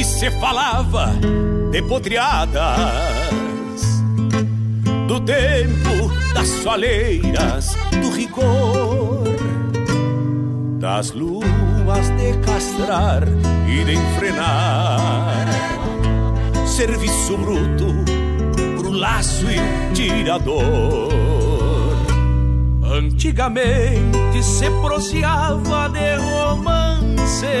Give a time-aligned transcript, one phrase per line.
[0.00, 1.12] Antigamente se falava
[1.70, 2.60] de potriadas
[5.06, 9.24] Do tempo das soleiras, do rigor
[10.78, 13.24] Das luas de castrar
[13.68, 15.46] e de enfrenar.
[16.66, 17.94] Serviço bruto
[18.78, 19.60] pro laço e
[19.92, 21.10] tirador.
[22.82, 27.60] Antigamente se proseava de romances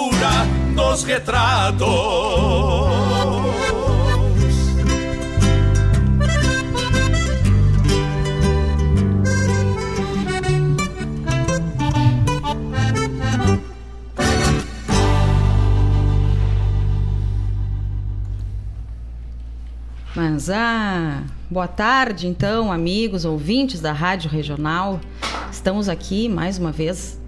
[0.75, 1.87] dos retratos.
[20.13, 24.99] Mas ah, boa tarde então, amigos, ouvintes da Rádio Regional.
[25.51, 27.20] Estamos aqui mais uma vez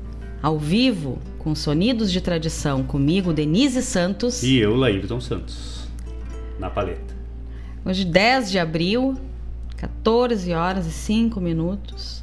[0.44, 5.88] ao vivo com Sonidos de Tradição, comigo Denise Santos e eu, Laírton Santos,
[6.60, 7.16] na paleta.
[7.86, 9.16] Hoje 10 de abril,
[9.78, 12.22] 14 horas e 5 minutos.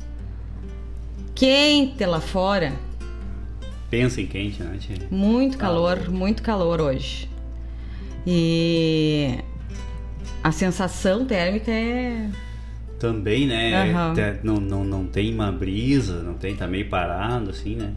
[1.34, 2.74] Quente lá fora.
[3.88, 4.96] Pensa em quente, né, tia?
[5.10, 7.26] Muito calor, muito calor hoje.
[8.26, 9.38] E
[10.44, 12.28] a sensação térmica é.
[12.98, 13.94] Também, né?
[13.94, 14.14] Uhum.
[14.42, 17.94] não, não, não tem uma brisa, não tem, tá meio parado, assim, né?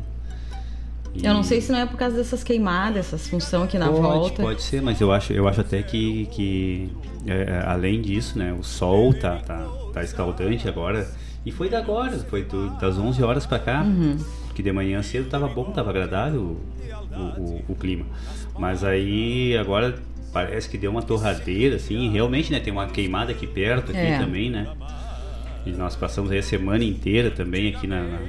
[1.14, 1.26] E...
[1.26, 4.02] Eu não sei se não é por causa dessas queimadas, essas funções aqui na pode,
[4.02, 4.42] volta.
[4.42, 6.90] Pode ser, mas eu acho, eu acho até que, que
[7.26, 8.54] é, é, além disso, né?
[8.54, 11.08] O sol tá, tá, tá escaldante agora.
[11.46, 13.82] E foi da agora, foi do, das 11 horas para cá.
[13.82, 14.18] Uhum.
[14.56, 16.58] Que de manhã cedo tava bom, tava agradável
[17.12, 18.06] o, o, o clima.
[18.58, 19.96] Mas aí agora
[20.32, 22.60] parece que deu uma torradeira, assim, realmente, né?
[22.60, 24.18] Tem uma queimada aqui perto, aqui é.
[24.18, 24.68] também, né?
[25.66, 28.20] E nós passamos aí a semana inteira também aqui na, na,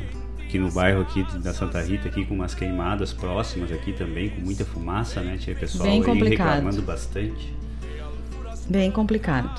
[0.54, 4.40] aqui no bairro aqui da Santa Rita, aqui com umas queimadas próximas aqui também, com
[4.40, 5.36] muita fumaça, né?
[5.36, 6.48] Tinha pessoal Bem complicado.
[6.48, 7.52] reclamando bastante.
[8.68, 9.50] Bem complicado.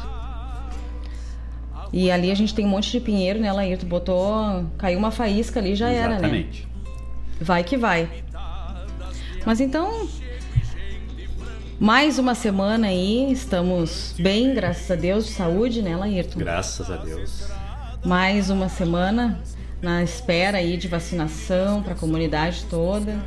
[1.92, 3.78] E ali a gente tem um monte de pinheiro, né, Lair?
[3.78, 4.66] Tu botou.
[4.78, 6.62] Caiu uma faísca ali já Exatamente.
[6.62, 6.96] era, né?
[7.42, 8.10] Vai que vai.
[9.46, 10.08] Mas então,
[11.78, 16.40] mais uma semana aí, estamos bem, graças a Deus, de saúde, né, Laírton?
[16.40, 17.50] Graças a Deus.
[18.04, 19.42] Mais uma semana
[19.86, 23.20] na espera aí de vacinação para a comunidade toda.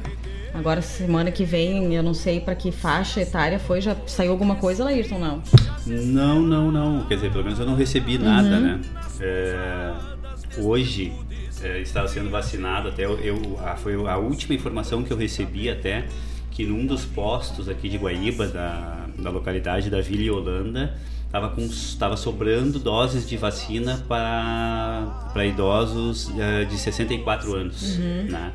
[0.53, 4.57] Agora, semana que vem, eu não sei para que faixa etária foi, já saiu alguma
[4.57, 5.41] coisa, Laírton, não?
[5.87, 7.07] Não, não, não.
[7.07, 8.61] Quer dizer, pelo menos eu não recebi nada, uhum.
[8.61, 8.81] né?
[9.21, 9.95] É,
[10.57, 11.13] hoje
[11.63, 15.71] é, estava sendo vacinado até eu, eu a, foi a última informação que eu recebi
[15.71, 16.07] até
[16.51, 20.97] que num dos postos aqui de Guaíba, da, da localidade da Vila Holanda,
[21.29, 28.27] estava com tava sobrando doses de vacina para para idosos uh, de 64 anos, uhum.
[28.31, 28.53] né?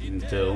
[0.00, 0.54] Então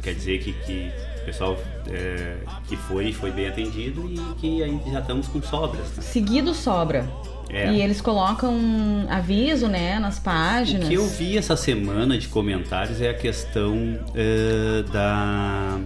[0.00, 0.92] quer dizer que, que
[1.22, 1.58] o pessoal
[1.88, 2.36] é,
[2.68, 5.96] que foi foi bem atendido e que aí já estamos com sobras.
[5.96, 6.02] Né?
[6.02, 7.08] Seguido sobra.
[7.50, 7.70] É.
[7.70, 10.86] E eles colocam aviso, né, nas páginas.
[10.86, 15.78] O que eu vi essa semana de comentários é a questão uh, da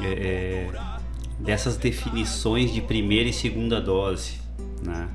[0.00, 0.68] é,
[1.42, 4.34] dessas definições de primeira e segunda dose,
[4.84, 5.08] né?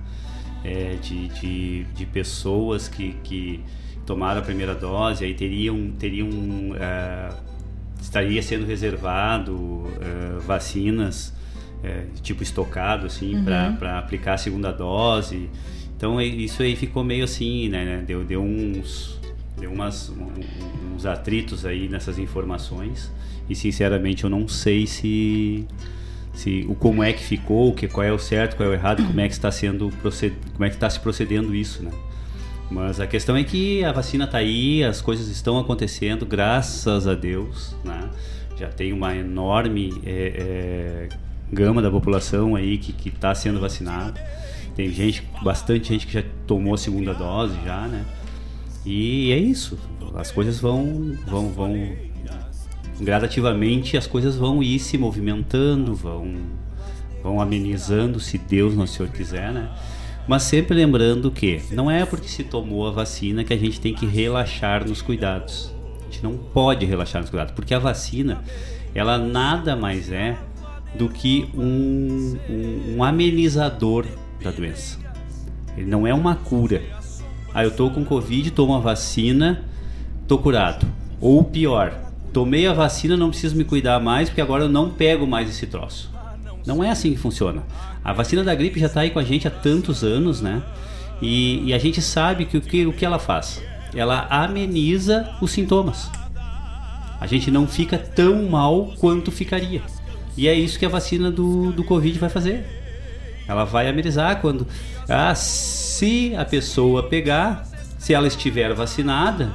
[0.63, 3.63] É, de, de, de, pessoas que, que
[4.06, 7.38] tomaram a primeira dose aí teriam teriam uh,
[8.01, 11.33] estaria sendo reservado uh, vacinas
[12.24, 13.75] tipo estocado assim uhum.
[13.77, 15.47] para aplicar a segunda dose
[15.97, 18.03] então isso aí ficou meio assim, né?
[18.06, 19.19] Deu, deu uns
[19.57, 20.13] deu umas,
[20.94, 23.12] uns atritos aí nessas informações
[23.50, 25.68] e sinceramente eu não sei se
[26.38, 29.04] se o como é que ficou, que qual é o certo, qual é o errado,
[29.04, 29.92] como é que está sendo
[30.54, 31.92] como é que está se procedendo isso, né?
[32.69, 37.16] Mas a questão é que a vacina está aí, as coisas estão acontecendo, graças a
[37.16, 38.07] Deus, né?
[38.56, 41.10] Já tem uma enorme é, é,
[41.51, 44.22] gama da população aí que está sendo vacinada.
[44.75, 48.06] Tem gente, bastante gente que já tomou a segunda dose já, né?
[48.86, 49.75] E é isso.
[50.16, 51.96] As coisas vão, vão, vão
[53.00, 56.34] gradativamente as coisas vão ir se movimentando, vão,
[57.24, 59.70] vão amenizando, se Deus nosso Senhor quiser, né?
[60.27, 63.94] Mas sempre lembrando que não é porque se tomou a vacina que a gente tem
[63.94, 65.74] que relaxar nos cuidados.
[66.01, 68.44] A gente não pode relaxar nos cuidados, porque a vacina,
[68.94, 70.38] ela nada mais é
[70.96, 74.06] do que um, um, um amenizador
[74.44, 75.00] da doença.
[75.77, 76.82] Ele não é uma cura.
[77.54, 79.63] Ah, eu tô com Covid, tomo a vacina,
[80.27, 80.86] tô curado.
[81.22, 85.25] Ou pior, tomei a vacina, não preciso me cuidar mais porque agora eu não pego
[85.25, 86.12] mais esse troço.
[86.65, 87.63] Não é assim que funciona.
[88.03, 90.62] A vacina da gripe já está aí com a gente há tantos anos, né?
[91.22, 93.62] E, e a gente sabe que o, que o que ela faz?
[93.96, 96.10] Ela ameniza os sintomas.
[97.19, 99.81] A gente não fica tão mal quanto ficaria.
[100.36, 102.65] E é isso que a vacina do, do Covid vai fazer.
[103.48, 104.67] Ela vai amenizar quando.
[105.10, 107.65] Ah, se a pessoa pegar,
[107.98, 109.51] se ela estiver vacinada,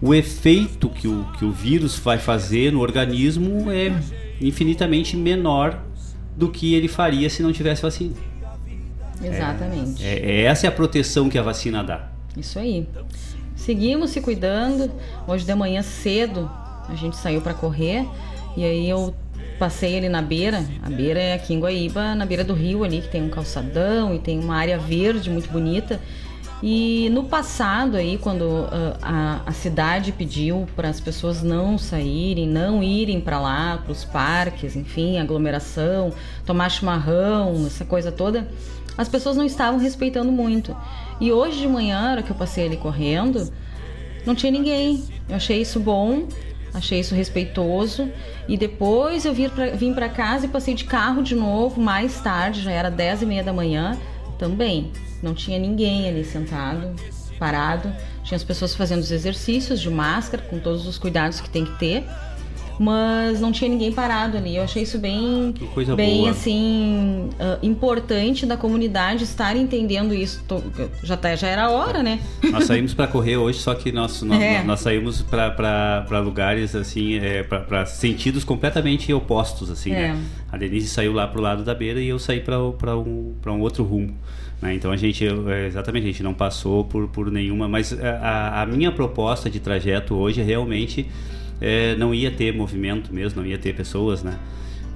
[0.00, 3.92] o efeito que o, que o vírus vai fazer no organismo é
[4.40, 5.82] infinitamente menor
[6.36, 8.14] do que ele faria se não tivesse vacina.
[9.22, 10.04] Exatamente.
[10.04, 12.08] É, é, essa é a proteção que a vacina dá.
[12.36, 12.86] Isso aí.
[13.54, 14.90] Seguimos se cuidando.
[15.26, 16.50] Hoje de manhã cedo
[16.88, 18.06] a gente saiu para correr
[18.56, 19.14] e aí eu
[19.58, 23.00] passei ali na beira, a beira é aqui em Guaíba, na beira do rio ali,
[23.00, 26.00] que tem um calçadão e tem uma área verde muito bonita.
[26.62, 32.48] E no passado aí, quando uh, a, a, cidade pediu para as pessoas não saírem,
[32.48, 36.12] não irem para lá, para os parques, enfim, aglomeração,
[36.46, 38.48] tomar chimarrão, essa coisa toda,
[38.96, 40.74] as pessoas não estavam respeitando muito.
[41.20, 43.52] E hoje de manhã, hora que eu passei ali correndo,
[44.24, 45.04] não tinha ninguém.
[45.28, 46.26] Eu achei isso bom,
[46.72, 48.10] achei isso respeitoso.
[48.48, 52.18] E depois eu vim pra, vim para casa e passei de carro de novo, mais
[52.20, 53.98] tarde, já era 10 e meia da manhã,
[54.38, 54.90] também.
[55.22, 56.94] Não tinha ninguém ali sentado,
[57.38, 57.92] parado.
[58.22, 61.78] Tinha as pessoas fazendo os exercícios de máscara, com todos os cuidados que tem que
[61.78, 62.04] ter.
[62.78, 64.56] Mas não tinha ninguém parado ali.
[64.56, 65.54] Eu achei isso bem,
[65.96, 66.30] bem boa.
[66.30, 70.44] assim, uh, importante da comunidade estar entendendo isso.
[70.46, 70.60] Tô,
[71.02, 72.20] já, tá, já era hora, né?
[72.50, 74.62] Nós saímos para correr hoje, só que nós, nós, é.
[74.62, 80.08] nós saímos para lugares assim, é, para sentidos completamente opostos, assim, né?
[80.08, 80.08] é.
[80.08, 80.22] né?
[80.52, 83.84] A Denise saiu lá pro lado da beira e eu saí para um, um outro
[83.84, 84.14] rumo.
[84.60, 84.74] Né?
[84.74, 88.66] Então a gente, é, exatamente, a gente não passou por, por nenhuma, mas a, a
[88.66, 91.06] minha proposta de trajeto hoje é realmente
[91.60, 94.38] é, não ia ter movimento mesmo, não ia ter pessoas, né?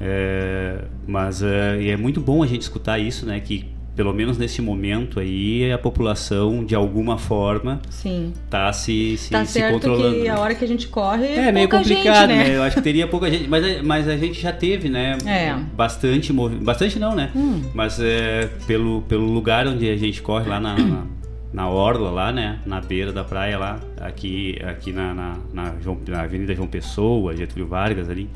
[0.00, 3.38] É, mas é, é muito bom a gente escutar isso, né?
[3.40, 8.32] Que pelo menos nesse momento aí, a população, de alguma forma, Sim.
[8.48, 10.20] tá se, se, tá se controlando.
[10.20, 12.48] que a hora que a gente corre é meio complicado, gente, né?
[12.48, 12.56] né?
[12.56, 15.18] Eu acho que teria pouca gente, mas, mas a gente já teve, né?
[15.26, 15.54] É.
[15.74, 16.64] Bastante movimento.
[16.64, 17.30] Bastante não, né?
[17.34, 17.62] Hum.
[17.74, 21.06] Mas é, pelo, pelo lugar onde a gente corre, lá na, na,
[21.52, 22.60] na, Orla, lá, né?
[22.64, 27.36] Na beira da praia, lá, aqui, aqui na, na, na, João, na Avenida João Pessoa,
[27.36, 28.30] Getúlio Vargas ali.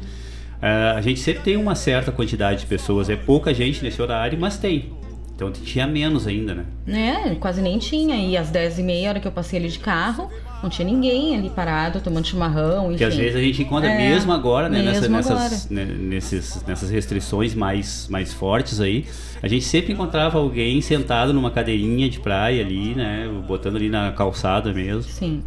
[0.57, 4.39] Uh, a gente sempre tem uma certa quantidade de pessoas, é pouca gente nesse horário,
[4.39, 4.93] mas tem.
[5.35, 6.65] Então tinha menos ainda, né?
[6.87, 8.15] É, quase nem tinha.
[8.17, 10.31] E às 10 e meia, hora que eu passei ali de carro,
[10.63, 12.99] não tinha ninguém ali parado, tomando chimarrão, enfim.
[12.99, 14.81] Que às vezes a gente encontra é, mesmo agora, né?
[14.81, 19.07] Mesmo nessa, nessas, né, nesses, nessas restrições mais, mais fortes aí.
[19.43, 23.29] A gente sempre encontrava alguém sentado numa cadeirinha de praia ali, né?
[23.47, 25.03] Botando ali na calçada mesmo.
[25.03, 25.43] Sim.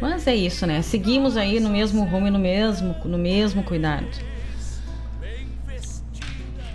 [0.00, 0.82] Mas é isso, né?
[0.82, 4.31] Seguimos aí no mesmo rumo e no mesmo, no mesmo cuidado.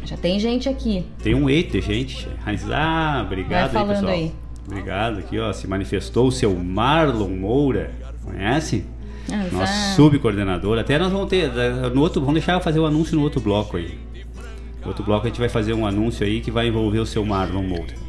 [0.08, 1.04] Já tem gente aqui.
[1.22, 2.30] Tem um eita, gente.
[2.72, 4.14] Ah, obrigado Vai falando aí, pessoal.
[4.14, 4.32] Aí.
[4.66, 5.52] Obrigado aqui, ó.
[5.52, 7.92] Se manifestou o seu Marlon Moura.
[8.24, 8.86] Conhece?
[9.28, 9.54] Exato.
[9.54, 10.80] Nosso subcoordenador.
[10.80, 11.52] Até nós vamos ter.
[11.94, 13.98] No outro, vamos deixar eu fazer o um anúncio no outro bloco aí.
[14.82, 17.26] No outro bloco a gente vai fazer um anúncio aí que vai envolver o seu
[17.26, 18.08] Marlon Moura.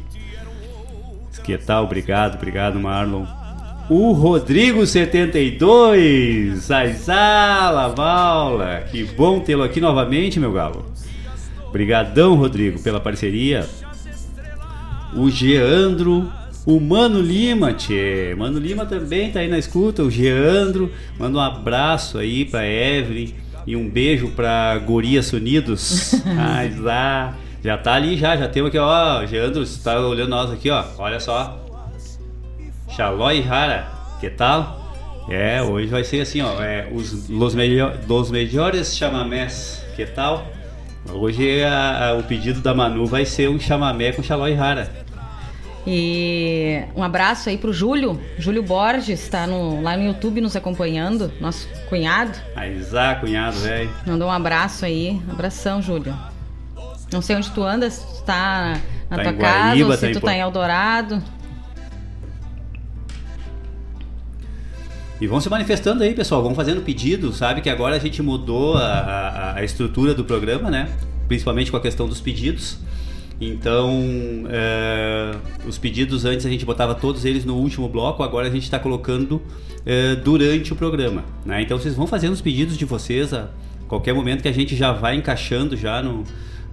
[1.43, 1.83] Que tal?
[1.83, 3.25] Obrigado, obrigado, Marlon.
[3.89, 10.88] O Rodrigo72, Saizala Maula, que bom tê-lo aqui novamente, meu galo.
[11.69, 13.67] Obrigadão, Rodrigo, pela parceria.
[15.13, 16.29] O Geandro,
[16.65, 18.35] o Mano Lima, tchê.
[18.37, 20.03] Mano Lima também tá aí na escuta.
[20.03, 23.33] O Geandro, manda um abraço aí pra Evelyn
[23.65, 26.15] e um beijo pra Gorias Unidos.
[26.25, 27.33] Mas ah,
[27.63, 29.25] já tá ali já, já temos aqui, ó.
[29.25, 30.83] Geandro, você tá olhando nós aqui, ó.
[30.97, 31.65] Olha só.
[32.89, 33.87] Xalói Rara,
[34.19, 34.79] que tal?
[35.29, 36.59] É, hoje vai ser assim, ó.
[36.61, 37.53] É, os los
[38.31, 40.47] melhores chamamés, que tal?
[41.07, 44.91] Hoje a, a, o pedido da Manu vai ser um chamamé com xaló e rara.
[45.87, 51.31] E um abraço aí pro Júlio, Júlio Borges, está no, lá no YouTube nos acompanhando,
[51.39, 52.37] nosso cunhado.
[52.55, 53.89] Aizá, cunhado, velho.
[54.05, 56.15] Mandou um abraço aí, abração, Júlio.
[57.11, 58.79] Não sei onde tu andas, se tu tá
[59.09, 60.21] na tá tua casa, Guaíba, ou se tá tu em...
[60.21, 61.23] tá em Eldorado.
[65.21, 66.41] E vão se manifestando aí, pessoal.
[66.41, 67.33] Vão fazendo pedido.
[67.33, 70.89] Sabe que agora a gente mudou a, a, a estrutura do programa, né?
[71.27, 72.79] Principalmente com a questão dos pedidos.
[73.41, 73.93] Então,
[74.49, 75.35] é,
[75.65, 78.77] os pedidos antes a gente botava todos eles no último bloco, agora a gente está
[78.77, 79.41] colocando
[79.85, 81.23] é, durante o programa.
[81.45, 81.61] Né?
[81.61, 83.49] Então, vocês vão fazendo os pedidos de vocês a
[83.87, 86.25] qualquer momento que a gente já vai encaixando já no,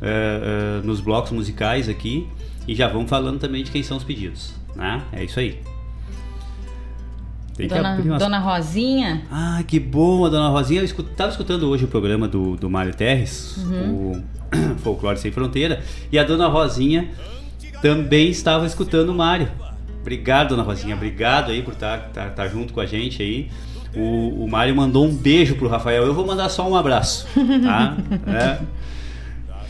[0.02, 2.26] é, nos blocos musicais aqui
[2.66, 4.52] e já vamos falando também de quem são os pedidos.
[4.74, 5.02] Né?
[5.12, 5.60] É isso aí.
[7.56, 8.18] Tem dona, umas...
[8.18, 9.22] dona Rosinha.
[9.30, 10.80] Ah, que bom, a Dona Rosinha.
[10.80, 14.12] Eu estava escutando hoje o programa do, do Mário Terres, uhum.
[14.12, 15.82] o Folclore Sem Fronteira,
[16.12, 17.10] e a Dona Rosinha
[17.80, 19.48] também estava escutando o Mário.
[20.00, 20.94] Obrigado, Dona Rosinha.
[20.94, 23.50] Obrigado aí por estar tá, tá, tá junto com a gente aí.
[23.96, 26.04] O, o Mário mandou um beijo pro Rafael.
[26.04, 27.26] Eu vou mandar só um abraço,
[27.64, 27.96] tá?
[28.30, 28.58] é.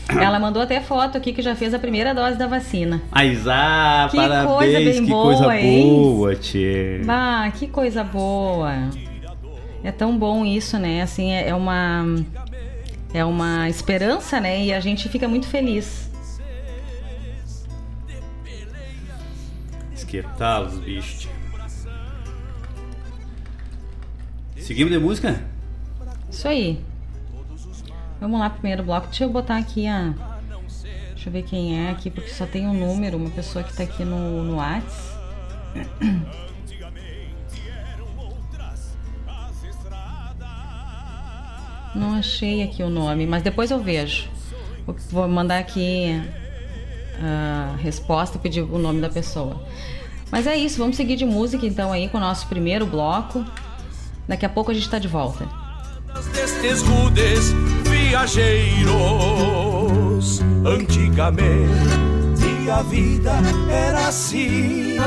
[0.09, 3.01] Ela mandou até foto aqui que já fez a primeira dose da vacina.
[3.11, 5.83] Aizá, que parabéns, coisa bem que boa, coisa hein?
[5.83, 7.01] boa, tchê.
[7.05, 8.73] Bah, que coisa boa.
[9.83, 11.01] É tão bom isso, né?
[11.01, 12.05] Assim, é, é uma
[13.13, 14.63] é uma esperança, né?
[14.63, 16.09] E a gente fica muito feliz.
[19.93, 21.29] Esquetalos, bicho.
[24.57, 25.41] Seguimos de música?
[26.29, 26.79] Isso aí.
[28.19, 29.07] Vamos lá, primeiro bloco.
[29.07, 30.13] Deixa eu botar aqui a.
[31.13, 33.83] Deixa eu ver quem é aqui, porque só tem um número, uma pessoa que tá
[33.83, 35.17] aqui no, no Whats.
[41.95, 44.29] Não achei aqui o nome, mas depois eu vejo.
[45.09, 46.21] Vou mandar aqui
[47.21, 49.61] a resposta e pedir o nome da pessoa.
[50.31, 53.43] Mas é isso, vamos seguir de música então aí com o nosso primeiro bloco.
[54.27, 55.47] Daqui a pouco a gente está de volta.
[58.07, 58.95] Viajeiros,
[60.65, 61.67] antigamente
[62.71, 63.33] a vida
[63.69, 64.97] era assim.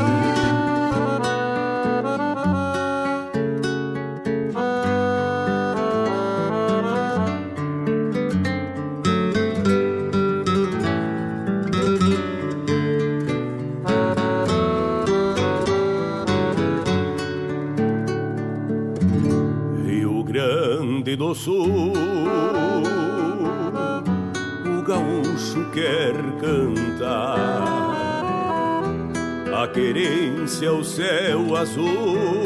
[21.17, 22.60] do Sul.
[24.91, 27.95] Gaúcho quer cantar
[29.63, 32.43] a querência, o céu azul,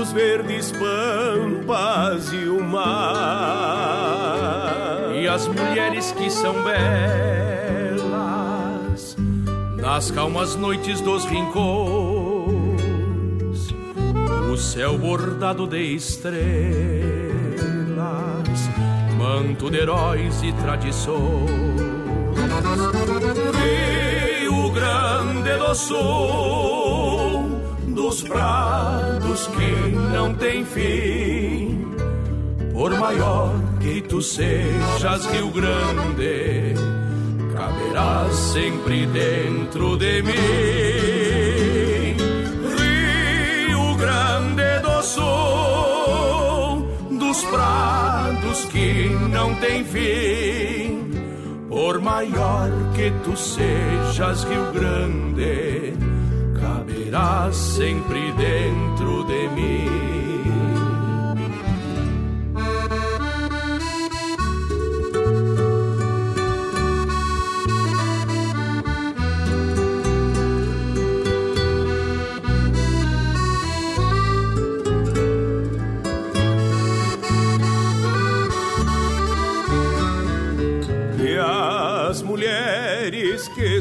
[0.00, 3.92] os verdes pampas e o mar.
[5.14, 6.74] E as mulheres que são belas
[9.80, 12.42] nas calmas noites dos rincões
[14.52, 16.42] o céu bordado de estrelas,
[19.32, 21.50] manto de heróis e tradições.
[23.62, 27.50] Rio Grande do Sul,
[27.88, 31.86] dos prados que não tem fim,
[32.74, 36.74] por maior que tu sejas, Rio Grande,
[37.56, 41.42] caberás sempre dentro de mim.
[45.02, 45.71] Sul, dos
[47.52, 51.10] prados que não tem fim.
[51.68, 55.94] Por maior que tu sejas, Rio Grande,
[56.58, 60.11] caberás sempre dentro de mim.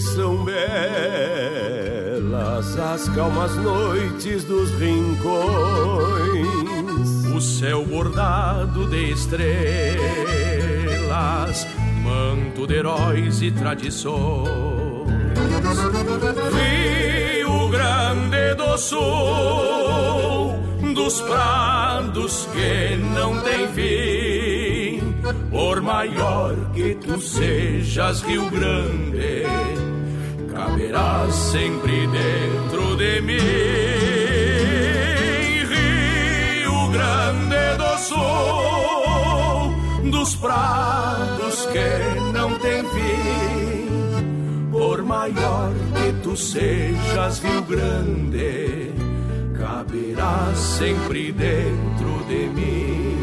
[0.02, 0.62] São belas
[2.78, 5.38] as calmas noites dos rincões.
[7.36, 9.48] O céu bordado de estrelas,
[12.04, 15.08] manto de heróis e tradições.
[16.52, 19.00] Rio Grande do Sul,
[20.94, 25.02] dos prados que não tem fim.
[25.50, 29.91] Por maior que tu sejas, Rio Grande
[30.62, 33.38] caberás sempre dentro de mim.
[35.74, 39.74] Rio Grande do Sul,
[40.12, 43.88] dos prados que não tem fim.
[44.72, 48.94] Por maior que tu sejas, Rio Grande,
[49.58, 53.21] caberás sempre dentro de mim.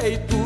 [0.00, 0.39] Peito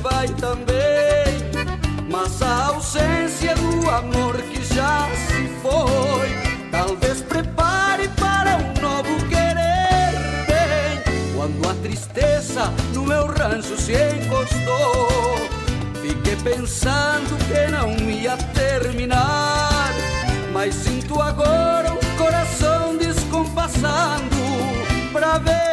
[0.00, 1.40] vai também.
[2.10, 10.12] Mas a ausência do amor que já se foi, talvez prepare para um novo querer
[10.46, 11.34] bem.
[11.36, 15.08] Quando a tristeza no meu rancho se encostou,
[16.02, 19.92] fiquei pensando que não ia terminar.
[20.52, 24.36] Mas sinto agora o coração descompassando
[25.12, 25.69] Pra ver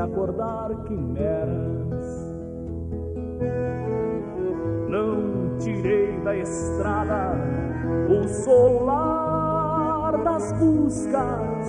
[0.00, 2.30] acordar quimeras.
[4.88, 7.36] Não tirei da estrada
[8.08, 11.68] o solar das buscas,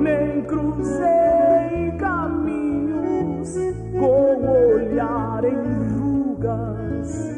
[0.00, 3.54] nem cruzei caminhos
[3.92, 7.30] com olhar em rugas.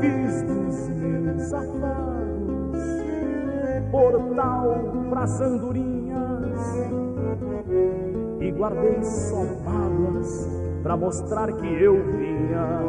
[0.00, 2.28] Fiz dos meus afagos
[3.90, 5.97] portal pras andorinhas e
[8.58, 10.48] guardei só mágoas
[10.82, 12.80] pra mostrar que eu vinha.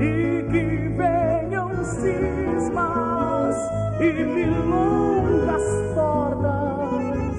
[0.00, 3.56] E que venham cismas
[4.00, 5.62] e milongas
[5.94, 7.36] tordas,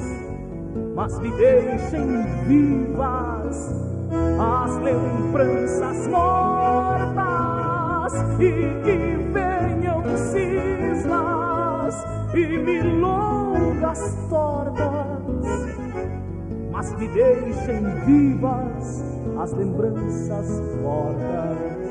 [0.96, 3.74] mas me deixem vivas
[4.40, 6.54] as lembranças mortas.
[8.40, 8.52] E
[8.84, 8.98] que
[9.34, 11.96] venham cismas
[12.36, 15.03] e milongas tordas
[16.84, 19.04] mas me deixem vivas
[19.40, 20.50] as lembranças
[20.82, 21.83] mortas.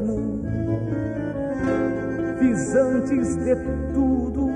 [0.00, 0.40] esmo.
[2.38, 3.56] Fiz antes de
[3.92, 4.50] tudo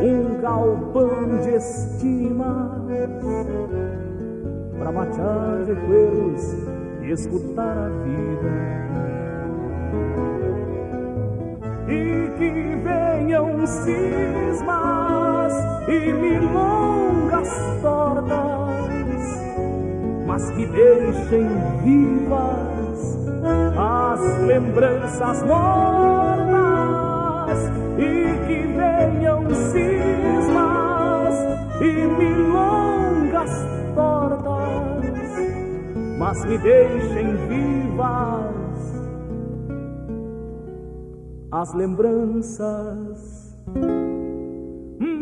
[0.00, 2.84] um galpão de estima
[4.78, 6.54] pra matear recuerdos
[7.02, 8.78] e escutar a vida.
[11.88, 12.50] e que
[12.84, 15.54] venham cismas
[15.88, 17.48] e milongas
[17.80, 19.42] tortas,
[20.26, 21.48] mas que deixem
[21.82, 23.18] vivas
[24.18, 26.38] as lembranças mortas
[27.98, 31.34] e que venham cismas
[31.80, 33.50] e milongas
[33.94, 35.30] tortas,
[36.18, 38.58] mas me deixem vivas
[41.52, 43.38] as lembranças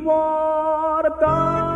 [0.07, 1.76] mortas.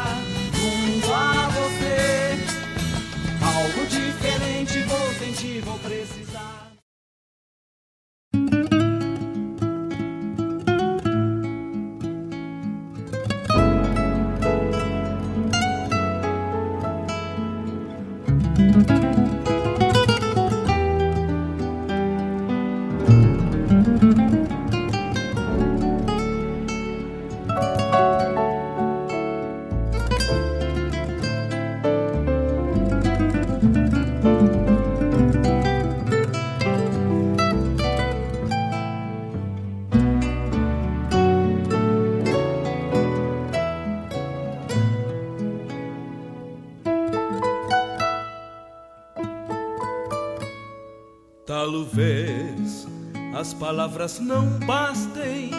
[53.71, 55.49] Palavras não bastem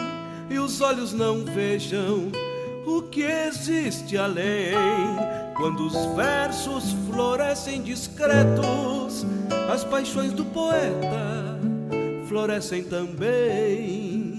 [0.47, 2.31] e os olhos não vejam
[2.85, 4.75] o que existe além.
[5.57, 9.25] Quando os versos florescem discretos,
[9.67, 11.59] as paixões do poeta
[12.27, 14.37] florescem também.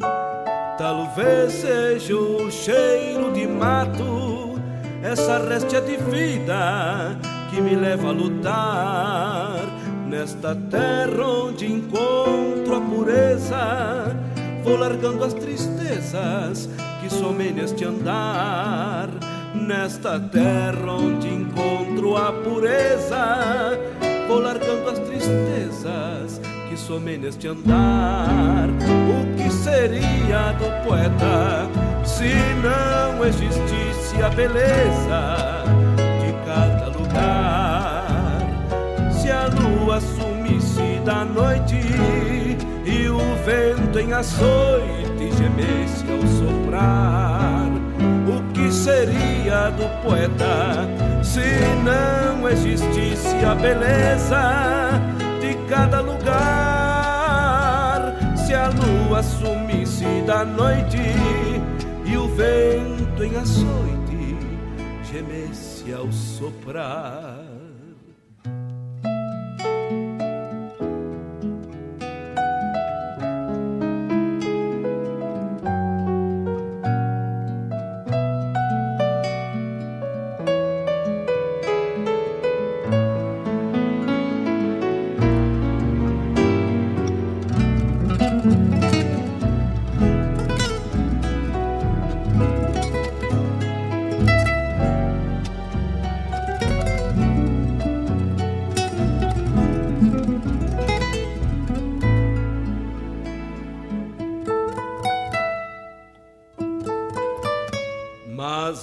[0.78, 4.54] Talvez seja o cheiro de mato,
[5.02, 7.18] essa réstia de vida
[7.50, 9.64] que me leva a lutar
[10.14, 12.63] Nesta terra onde encontro
[14.64, 16.68] vou largando as tristezas
[17.00, 19.08] que somem neste andar.
[19.54, 23.78] Nesta terra onde encontro a pureza,
[24.26, 28.68] vou largando as tristezas que somem neste andar.
[28.68, 31.68] O que seria do poeta
[32.04, 35.64] se não existisse a beleza
[36.20, 38.38] de cada lugar?
[39.12, 42.33] Se a lua sumisse da noite
[43.16, 47.68] o vento em açoite gemesse ao soprar.
[48.26, 50.88] O que seria do poeta
[51.22, 51.40] se
[51.84, 55.00] não existisse a beleza
[55.40, 56.34] de cada lugar?
[58.36, 60.98] Se a lua sumisse da noite
[62.04, 64.36] e o vento em açoite
[65.04, 67.43] gemesse ao soprar.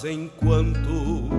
[0.04, 1.30] Enquanto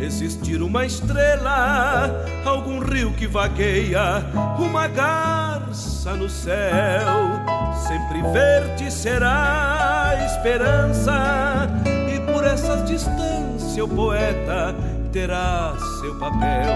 [0.00, 4.24] existir uma estrela, algum rio que vagueia,
[4.58, 7.40] uma garça no céu,
[7.88, 11.68] sempre verde será a esperança,
[12.14, 14.74] e por essas distâncias o poeta
[15.10, 16.74] terá seu papel,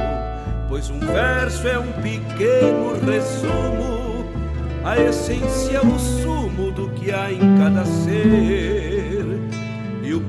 [0.68, 4.26] pois um verso é um pequeno resumo,
[4.84, 8.85] a essência, o sumo do que há em cada ser.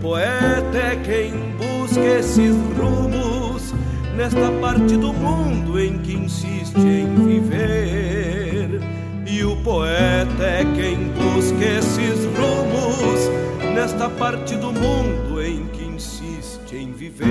[0.02, 3.74] Poeta é quem busca esses rumos
[4.16, 8.82] nesta parte do mundo em que insiste em viver.
[9.26, 16.76] E o poeta é quem busca esses rumos nesta parte do mundo em que insiste
[16.76, 17.28] em viver.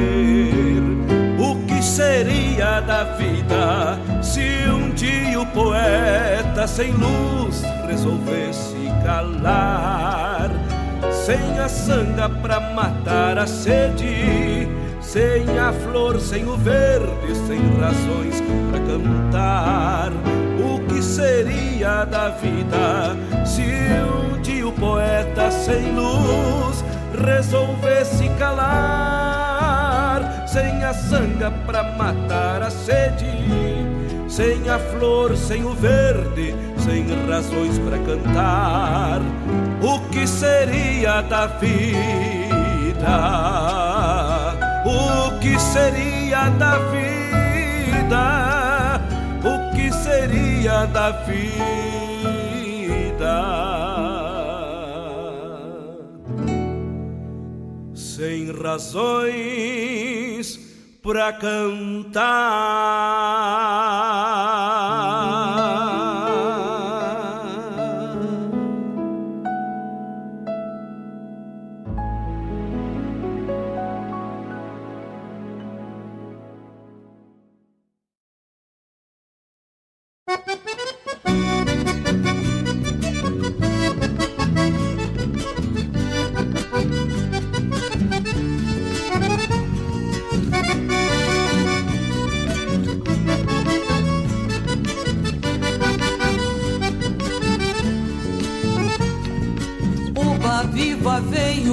[1.38, 10.65] O que seria da vida se um dia o poeta sem luz resolvesse calar?
[11.11, 14.69] Sem a sanga pra matar a sede,
[15.01, 20.13] sem a flor, sem o verde, sem razões pra cantar.
[20.63, 26.85] O que seria da vida se um dia o poeta sem luz
[27.25, 29.87] resolvesse calar?
[30.47, 33.27] Sem a sanga pra matar a sede,
[34.29, 39.21] sem a flor, sem o verde, sem razões para cantar.
[39.83, 41.77] O que seria da vida?
[44.85, 49.01] O que seria da vida?
[49.45, 51.37] O que seria da vida?
[57.95, 60.59] Sem razões
[61.03, 62.17] para cantar.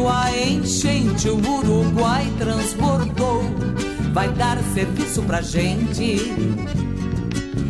[0.10, 3.44] A enchente, o Uruguai transbordou.
[4.13, 6.34] Vai dar serviço pra gente.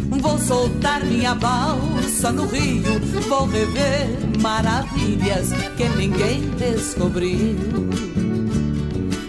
[0.10, 4.08] Vou soltar minha balsa no rio, vou rever
[4.42, 7.58] maravilhas que ninguém descobriu.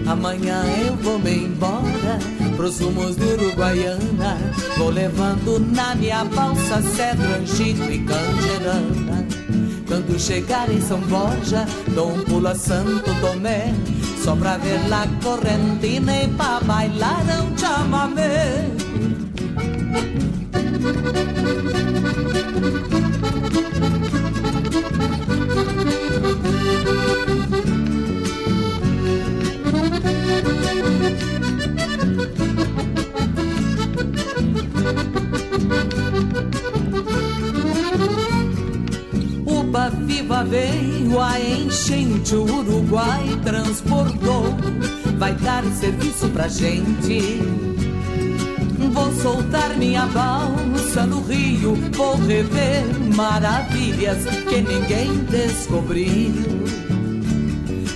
[0.06, 2.18] Amanhã eu vou me embora
[2.56, 4.38] pros rumos de Uruguaiana.
[4.76, 9.23] Vou levando na minha balsa cedro, angico e canjerana.
[9.94, 13.72] Quando chegar em São Borja, dou um pulo a Santo Tomé.
[14.24, 18.66] Só pra ver lá correntina e pra bailar um chamamé.
[42.24, 44.56] Enchente, o Uruguai transportou.
[45.18, 47.42] Vai dar serviço pra gente.
[48.92, 52.84] Vou soltar minha balsa no rio, vou rever
[53.14, 56.32] maravilhas que ninguém descobriu.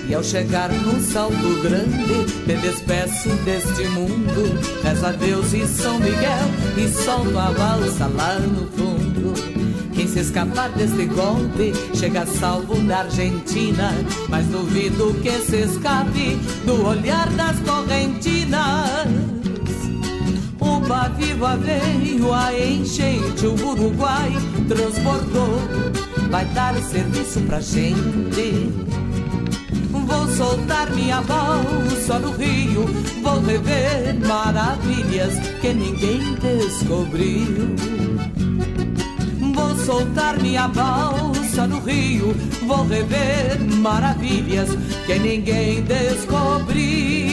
[0.08, 4.58] E ao chegar no salto grande, me despeço deste mundo.
[4.82, 9.17] Rezo a Deus e São Miguel e solto a balsa lá no fundo.
[10.18, 13.92] Se escapar deste golpe chega salvo na Argentina.
[14.28, 16.34] Mas duvido que se escape
[16.66, 19.06] do olhar das correntinas.
[20.58, 24.32] Uba viva veio a enchente, o Uruguai
[24.66, 25.60] transbordou.
[26.28, 28.72] Vai dar serviço pra gente.
[29.88, 32.86] Vou soltar minha balsa no rio,
[33.22, 38.17] vou rever maravilhas que ninguém descobriu.
[39.88, 42.34] Soltar minha balsa no rio,
[42.66, 44.68] vou rever maravilhas
[45.06, 47.27] que ninguém descobriu.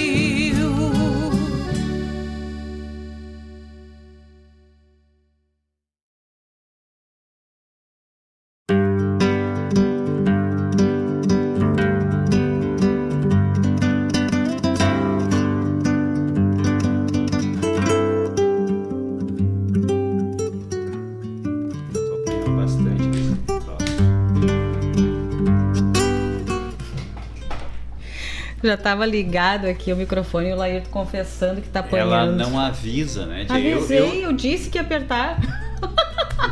[28.65, 32.37] Já tava ligado aqui o microfone e o Laírto confessando que tá Ela apanhando.
[32.37, 33.45] não avisa, né?
[33.47, 35.39] Eu, Avisei, eu, eu disse que ia apertar.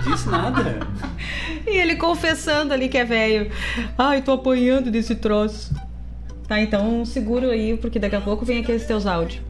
[0.05, 0.79] não disse nada.
[1.65, 3.49] E ele confessando ali que é velho.
[3.97, 5.73] Ai, tô apanhando desse troço.
[6.45, 9.41] Tá, então seguro aí, porque daqui a pouco vem aqueles teus áudios.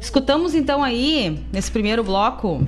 [0.00, 2.64] Escutamos então aí, nesse primeiro bloco,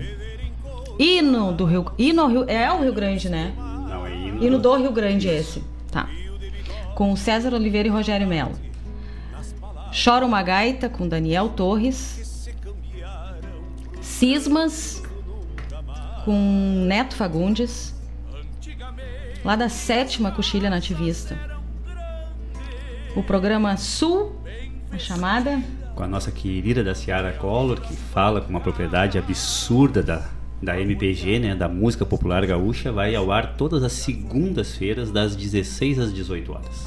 [0.98, 1.86] hino do Rio.
[1.96, 2.44] Hino ao Rio.
[2.48, 3.52] É o Rio Grande, né?
[3.56, 4.44] Não, é hino.
[4.44, 5.62] Hino do Rio Grande esse.
[5.90, 6.08] Tá.
[6.96, 8.58] Com César Oliveira e Rogério Melo.
[9.92, 12.48] Chora uma gaita com Daniel Torres.
[14.00, 15.02] Cismas
[16.24, 17.94] com Neto Fagundes.
[19.44, 21.38] Lá da sétima coxilha nativista.
[23.14, 24.34] O programa Sul,
[24.90, 25.62] a chamada
[25.94, 30.24] Com a nossa querida da Ciara Collor, que fala com uma propriedade absurda da,
[30.62, 35.98] da MPG, né, da música popular gaúcha, vai ao ar todas as segundas-feiras, das 16
[35.98, 36.86] às 18 horas.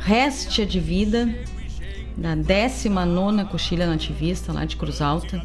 [0.00, 1.28] Réstia de Vida,
[2.16, 5.44] da 19 Coxilha Nativista, lá de Cruz Alta,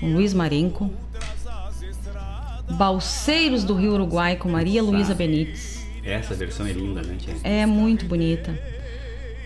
[0.00, 0.90] com Luiz Marenco.
[2.70, 5.86] Balseiros do Rio Uruguai, com Maria Luísa Benites.
[6.04, 7.34] Essa versão é linda, né, tia?
[7.44, 8.58] É muito bonita.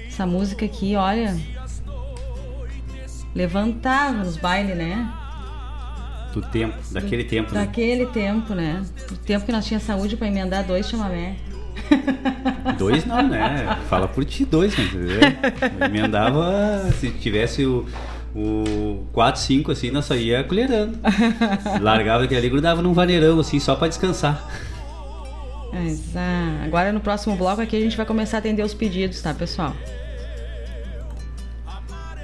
[0.06, 1.38] Essa música aqui, olha.
[3.34, 5.19] Levantava nos bailes, né?
[6.32, 7.60] Do tempo, daquele tempo, né?
[7.60, 8.84] Daquele tempo, né?
[9.10, 11.34] O tempo que nós tínhamos saúde pra emendar dois chamamé.
[12.78, 13.78] Dois não, né?
[13.88, 15.38] Fala por ti, dois, né?
[15.78, 17.86] Eu emendava, se tivesse o,
[18.34, 20.98] o 4, 5, assim, nós só ia colherando.
[21.80, 24.46] Largava aquele ali, grudava num vaneirão, assim, só pra descansar.
[26.16, 29.32] Ah, agora no próximo bloco aqui a gente vai começar a atender os pedidos, tá,
[29.32, 29.74] pessoal?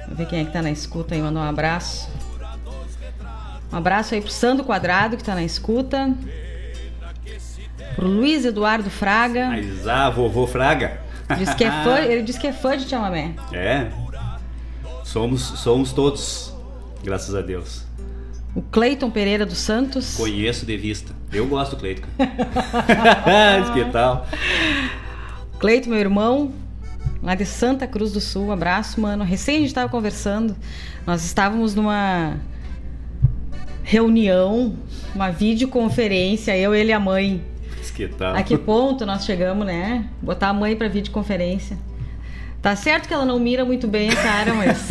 [0.03, 2.09] Vamos ver quem é que tá na escuta aí, mandar um abraço.
[3.71, 6.13] Um abraço aí pro Sandro Quadrado, que tá na escuta.
[7.95, 9.47] Pro Luiz Eduardo Fraga.
[9.47, 11.01] Mas, ah, vovô Fraga.
[11.37, 13.33] Diz que é fã, ele diz que é fã de chamamé.
[13.51, 13.87] É.
[15.03, 16.53] Somos, somos todos,
[17.03, 17.85] graças a Deus.
[18.55, 20.15] O Cleiton Pereira dos Santos.
[20.15, 21.13] Conheço de vista.
[21.31, 22.07] Eu gosto do Cleiton.
[23.73, 24.27] que tal?
[25.59, 26.51] Cleiton, meu irmão,
[27.21, 28.51] lá de Santa Cruz do Sul.
[28.51, 29.23] Abraço, mano.
[29.23, 30.55] Recém a gente estava conversando.
[31.05, 32.37] Nós estávamos numa
[33.87, 34.75] reunião,
[35.15, 37.41] uma videoconferência, eu, ele e a mãe.
[37.95, 38.35] Que tal?
[38.35, 40.05] A que ponto nós chegamos, né?
[40.21, 41.77] Botar a mãe para videoconferência.
[42.61, 44.89] Tá certo que ela não mira muito bem a cara, mas.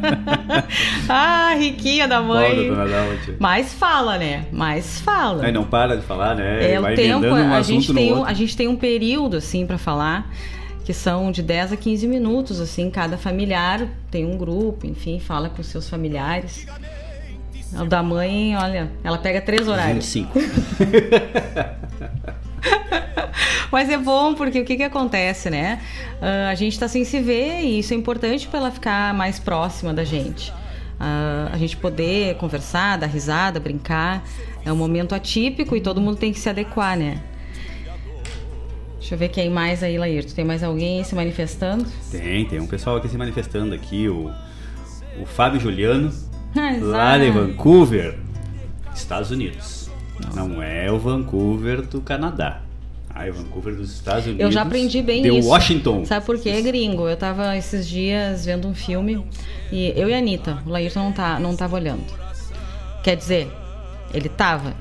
[1.08, 2.68] ah, riquinha da mãe.
[2.68, 2.86] Dona
[3.22, 3.36] tia.
[3.38, 4.46] Mas fala, né?
[4.50, 5.44] Mas fala.
[5.44, 6.72] Aí não para de falar, né?
[6.72, 9.66] É Vai o tempo, um a gente, tem um, a gente tem um período assim
[9.66, 10.32] para falar
[10.84, 15.50] que são de 10 a 15 minutos assim, cada familiar tem um grupo, enfim, fala
[15.50, 16.66] com seus familiares.
[17.72, 20.12] O da mãe, olha, ela pega três horários.
[20.12, 20.38] 25.
[23.70, 25.80] Mas é bom porque o que, que acontece, né?
[26.20, 29.38] Ah, a gente tá sem se ver e isso é importante para ela ficar mais
[29.38, 30.52] próxima da gente.
[30.98, 34.24] Ah, a gente poder conversar, dar risada, brincar.
[34.64, 37.22] É um momento atípico e todo mundo tem que se adequar, né?
[38.98, 40.34] Deixa eu ver quem mais aí, Laírto.
[40.34, 41.86] Tem mais alguém se manifestando?
[42.10, 44.30] Tem, tem um pessoal aqui se manifestando aqui, o,
[45.20, 46.12] o Fábio Juliano,
[46.80, 47.30] lá de.
[47.30, 48.18] Vancouver,
[48.94, 49.90] Estados Unidos.
[50.34, 52.62] Não é o Vancouver do Canadá.
[53.12, 54.44] Ah, é o Vancouver dos Estados Unidos.
[54.44, 55.48] Eu já aprendi bem de isso.
[55.48, 56.04] Washington.
[56.04, 57.08] Sabe por quê, gringo?
[57.08, 59.24] Eu tava esses dias vendo um filme
[59.72, 62.04] e eu e a Anitta, o Laírton não, tá, não tava olhando.
[63.02, 63.50] Quer dizer,
[64.12, 64.74] ele tava,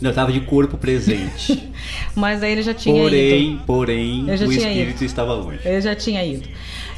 [0.00, 1.70] Eu tava de corpo presente.
[2.14, 3.62] mas aí ele já tinha porém, ido.
[3.66, 5.04] porém, já o espírito ido.
[5.04, 5.60] estava longe.
[5.64, 6.48] Eu já tinha ido.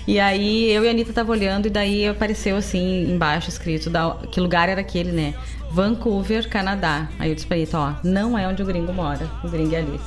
[0.07, 4.17] E aí eu e a Anitta tava olhando e daí apareceu assim embaixo escrito da,
[4.31, 5.35] que lugar era aquele, né?
[5.71, 7.09] Vancouver, Canadá.
[7.19, 9.27] Aí eu disse pra Anitta, ó, não é onde o gringo mora.
[9.43, 10.01] O gringo é ali.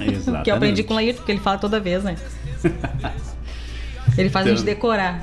[0.00, 0.42] Exatamente.
[0.44, 2.16] que eu aprendi com o Laírton, porque ele fala toda vez, né?
[4.18, 5.22] Ele faz a gente Então- decorar.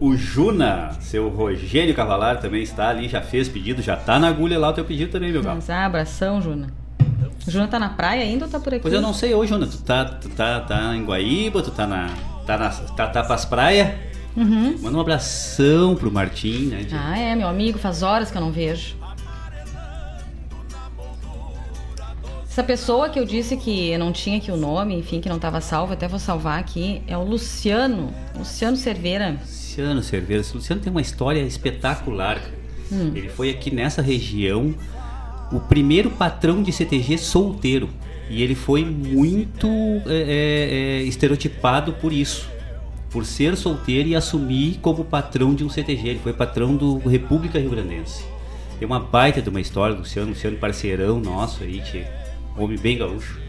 [0.00, 4.56] O Juna, seu Rogério Cavalar, também está ali, já fez pedido, já tá na agulha
[4.56, 5.56] lá o teu pedido também, meu galo.
[5.56, 6.68] Mas, ah, abração, Juna.
[7.46, 8.82] O Juna tá na praia ainda ou tá por aqui?
[8.82, 11.84] Pois eu não sei, ô Juna, tu tá, tu tá, tá em Guaíba, tu tá
[11.84, 12.10] na.
[12.48, 12.70] Tá na.
[12.70, 13.88] tá, tá pras praias?
[14.34, 16.82] Manda um abração pro Martim, né?
[16.84, 17.00] de- Uhum.
[17.04, 18.96] Ah, é, meu amigo, faz horas que eu não vejo.
[22.48, 25.60] Essa pessoa que eu disse que não tinha aqui o nome, enfim, que não estava
[25.60, 28.12] salvo, até vou salvar aqui, é o Luciano.
[28.36, 29.36] Luciano Cerveira.
[29.40, 30.40] Luciano Cerveira.
[30.40, 32.40] Esse Luciano tem uma história espetacular.
[32.90, 33.12] Hum.
[33.14, 34.74] Ele foi aqui nessa região
[35.52, 37.88] o primeiro patrão de CTG solteiro.
[38.30, 39.66] E ele foi muito
[40.06, 42.48] é, é, é, estereotipado por isso.
[43.10, 46.08] Por ser solteiro e assumir como patrão de um CTG.
[46.10, 48.22] Ele foi patrão do República Rio Grandense.
[48.78, 52.04] Tem uma baita de uma história do Luciano, Luciano parceirão nosso aí, tchê.
[52.56, 53.40] homem bem gaúcho.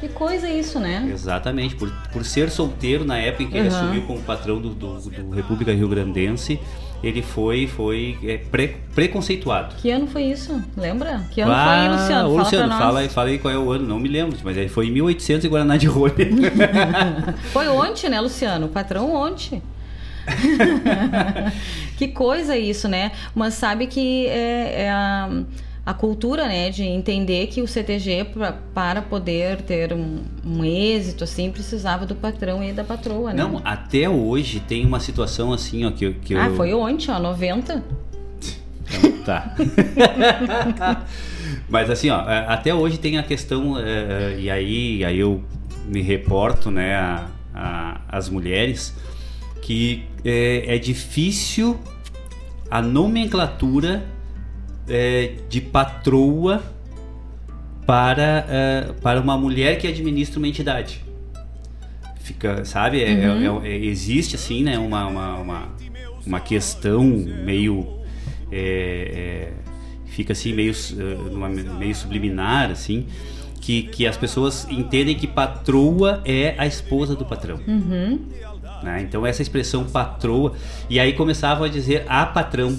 [0.00, 1.08] Que coisa isso, né?
[1.10, 3.74] Exatamente, por, por ser solteiro na época em que ele Uhum.
[3.76, 6.60] assumiu como patrão do, do, do República Rio Grandense,
[7.02, 9.74] ele foi, foi é, pre- preconceituado.
[9.76, 10.62] Que ano foi isso?
[10.76, 11.22] Lembra?
[11.30, 12.28] Que ano Ah, foi, Luciano?
[12.28, 12.78] ô, Fala Luciano, nós.
[12.78, 14.90] fala, aí- fala aí qual é o ano, não me lembro, mas aí foi em
[14.92, 16.14] 1800 em Guaraná de Rolha.
[17.52, 18.66] Foi ontem, né, Luciano?
[18.66, 19.62] O patrão ontem.
[21.96, 23.12] que coisa isso, né?
[23.34, 25.30] Mas sabe que é, é a-
[25.86, 31.22] a cultura, né, de entender que o CTG pra, para poder ter um, um, êxito
[31.22, 33.40] assim precisava do patrão e da patroa, né?
[33.40, 36.56] Não, até hoje tem uma situação assim, ó, que, que ah, eu...
[36.56, 37.84] foi ontem, ó, 90.
[38.82, 39.54] Então, tá.
[41.70, 45.40] Mas assim, ó, é, até hoje tem a questão é, e aí, aí eu
[45.86, 48.92] me reporto, né, a, a, as mulheres
[49.62, 51.78] que é, é difícil
[52.68, 54.15] a nomenclatura
[54.88, 56.62] é, de patroa
[57.86, 61.04] para, é, para uma mulher que administra uma entidade.
[62.20, 63.02] Fica, sabe?
[63.02, 63.64] É, é, Uhum.
[63.64, 64.78] é- existe assim, né?
[64.78, 65.68] Uma, uma, uma,
[66.26, 67.86] uma questão meio.
[68.50, 69.52] é, é,
[70.06, 70.72] fica assim, meio,
[71.78, 73.06] meio subliminar, assim.
[73.60, 77.58] Que, que as pessoas entendem que patroa é a esposa do patrão.
[77.66, 78.20] Uhum.
[78.82, 79.02] né?
[79.02, 80.52] Então essa expressão patroa
[80.88, 82.76] e aí começavam a dizer a patrão,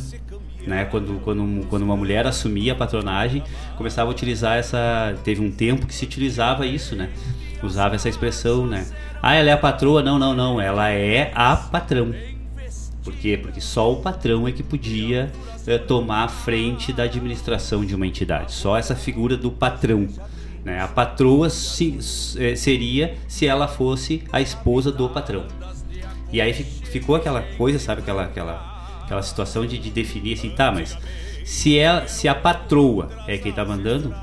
[0.67, 0.85] né?
[0.85, 3.41] Quando, quando, quando uma mulher assumia a patronagem,
[3.77, 7.09] começava a utilizar essa, teve um tempo que se utilizava isso, né?
[7.63, 8.85] Usava essa expressão, né?
[9.21, 10.03] Ah, ela é a patroa?
[10.03, 12.13] Não, não, não, ela é a patrão.
[13.03, 13.39] Por quê?
[13.41, 15.31] Porque só o patrão é que podia
[15.65, 18.51] eh, tomar a frente da administração de uma entidade.
[18.53, 20.07] Só essa figura do patrão.
[20.63, 20.81] Né?
[20.81, 21.97] A patroa se-
[22.37, 25.45] eh, seria se ela fosse a esposa do patrão.
[26.31, 28.01] E aí fi- ficou aquela coisa, sabe?
[28.01, 28.76] Aquela, aquela,
[29.07, 30.97] aquela situação de, de definir assim, tá, mas
[31.45, 34.13] se, é, se a patroa é quem tá mandando,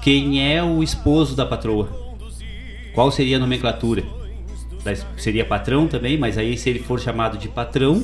[0.00, 1.88] quem é o esposo da patroa?
[2.94, 4.02] Qual seria a nomenclatura?
[5.18, 8.02] Seria patrão também, mas aí se ele for chamado de patrão,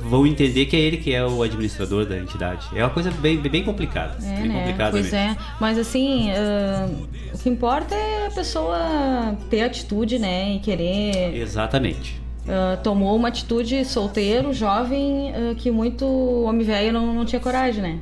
[0.00, 2.66] vão entender que é ele que é o administrador da entidade.
[2.74, 4.16] É uma coisa bem, bem complicada.
[4.24, 4.58] É, bem né?
[4.60, 5.18] complicada Pois mesmo.
[5.18, 5.36] é.
[5.60, 6.88] Mas assim, ah,
[7.34, 10.54] o que importa é a pessoa ter atitude, né?
[10.54, 11.36] E querer.
[11.36, 12.21] Exatamente.
[12.48, 16.06] Ah, tomou uma atitude solteiro, jovem, ah, que muito
[16.44, 17.98] homem velho não, não tinha coragem, né?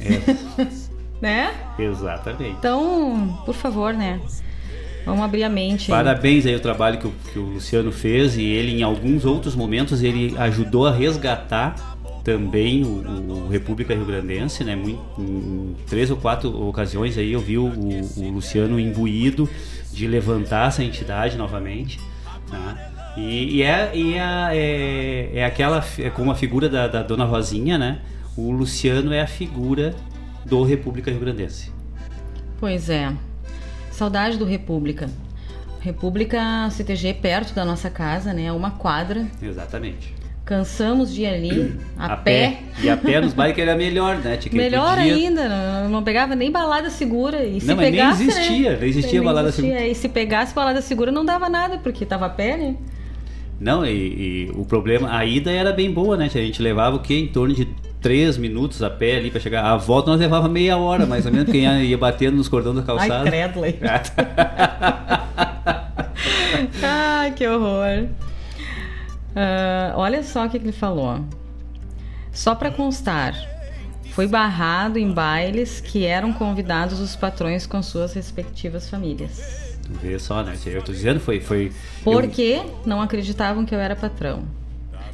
[1.20, 1.54] né?
[1.78, 2.56] Exatamente.
[2.58, 4.20] Então, por favor, né?
[5.04, 5.92] Vamos abrir a mente.
[5.92, 5.96] aí.
[5.96, 9.54] Parabéns aí o trabalho que o, que o Luciano fez e ele em alguns outros
[9.54, 14.74] momentos ele ajudou a resgatar também o, o República Rio Grandense, né?
[14.74, 19.48] Muito, em três ou quatro ocasiões aí eu vi o, o Luciano imbuído
[19.92, 22.00] de levantar essa entidade novamente,
[22.50, 22.95] né?
[23.16, 27.24] E, e é, e é, é, é aquela, é como a figura da, da Dona
[27.24, 27.98] Rosinha, né?
[28.36, 29.94] O Luciano é a figura
[30.44, 31.72] do República Rio Grandense.
[32.60, 33.12] Pois é.
[33.90, 35.08] Saudade do República.
[35.80, 38.52] República CTG perto da nossa casa, né?
[38.52, 39.26] Uma quadra.
[39.40, 40.14] Exatamente.
[40.44, 42.58] Cansamos de ir ali a, pé.
[42.82, 44.36] E a pé nos que era melhor, né?
[44.36, 47.44] Tinha Melhor podia- ainda, não, não pegava nem balada segura.
[47.44, 48.78] E se Não, mas nem pegasse, existia, né?
[48.80, 49.86] nem existia balada segura.
[49.86, 52.76] E se pegasse balada segura não dava nada, porque tava a pé, né?
[53.58, 56.26] Não, e, e o problema, a ida era bem boa, né?
[56.26, 57.14] A gente levava o quê?
[57.14, 57.64] Em torno de
[58.00, 59.64] três minutos a pé ali pra chegar.
[59.64, 62.76] A volta nós levava meia hora, mais ou menos, porque ia, ia batendo nos cordões
[62.76, 63.20] da calçada.
[63.20, 63.78] Ai, credo, Lei.
[66.82, 68.08] Ai, que horror.
[69.34, 71.20] Ah, olha só o que que ele falou.
[72.32, 73.34] Só para constar,
[74.12, 79.65] foi barrado em bailes que eram convidados os patrões com suas respectivas famílias.
[80.02, 80.54] Vê só, né?
[80.66, 81.40] Eu tô dizendo, foi.
[81.40, 81.72] foi eu-
[82.02, 84.42] Porque não acreditavam que eu era patrão.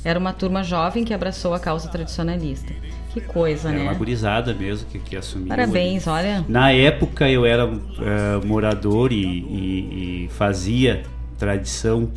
[0.05, 2.73] Era uma turma jovem que abraçou a causa tradicionalista.
[3.13, 3.85] Que coisa, era né?
[3.85, 5.49] uma gurizada mesmo que, que assumiu.
[5.49, 6.45] Parabéns, olha.
[6.49, 11.03] Na época eu era eh, morador e, e- e fazia
[11.39, 12.11] tradição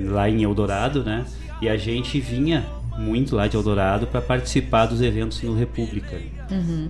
[0.00, 1.24] lá em Eldorado, né?
[1.60, 2.66] E a gente vinha
[2.98, 6.20] muito lá de Eldorado para participar dos eventos no República.
[6.50, 6.88] Uhum.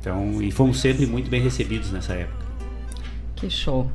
[0.00, 2.44] Então, e fomos sempre muito bem recebidos nessa época.
[3.36, 3.90] Que show.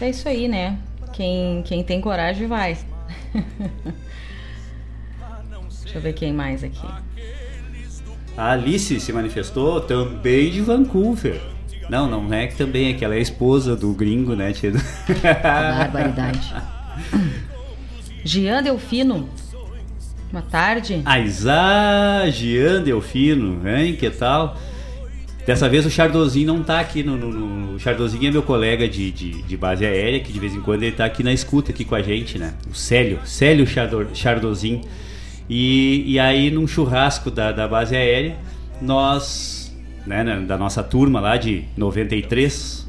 [0.00, 0.78] É isso aí, né?
[1.12, 2.76] Quem, quem tem coragem vai.
[5.82, 6.86] Deixa eu ver quem mais aqui.
[8.36, 11.40] A Alice se manifestou também de Vancouver.
[11.88, 14.72] Não, não é que também é que ela é esposa do gringo, né, tia?
[15.42, 16.52] Barbaridade.
[18.24, 19.28] Jean Delfino.
[20.32, 21.02] Boa tarde.
[21.04, 23.94] Aizá, Jean Delfino, hein?
[23.94, 24.56] Que tal?
[25.46, 27.16] Dessa vez o Chardozinho não tá aqui no.
[27.16, 30.54] no- no- O Chardozinho é meu colega de, de, de base aérea, que de vez
[30.54, 32.54] em quando ele tá aqui na escuta aqui com a gente, né?
[32.70, 34.80] O Célio, Célio Chardor, Chardozinho.
[35.50, 38.36] E, e aí num churrasco da, da base aérea,
[38.80, 39.74] nós,
[40.06, 42.86] né, né, da nossa turma lá de 93,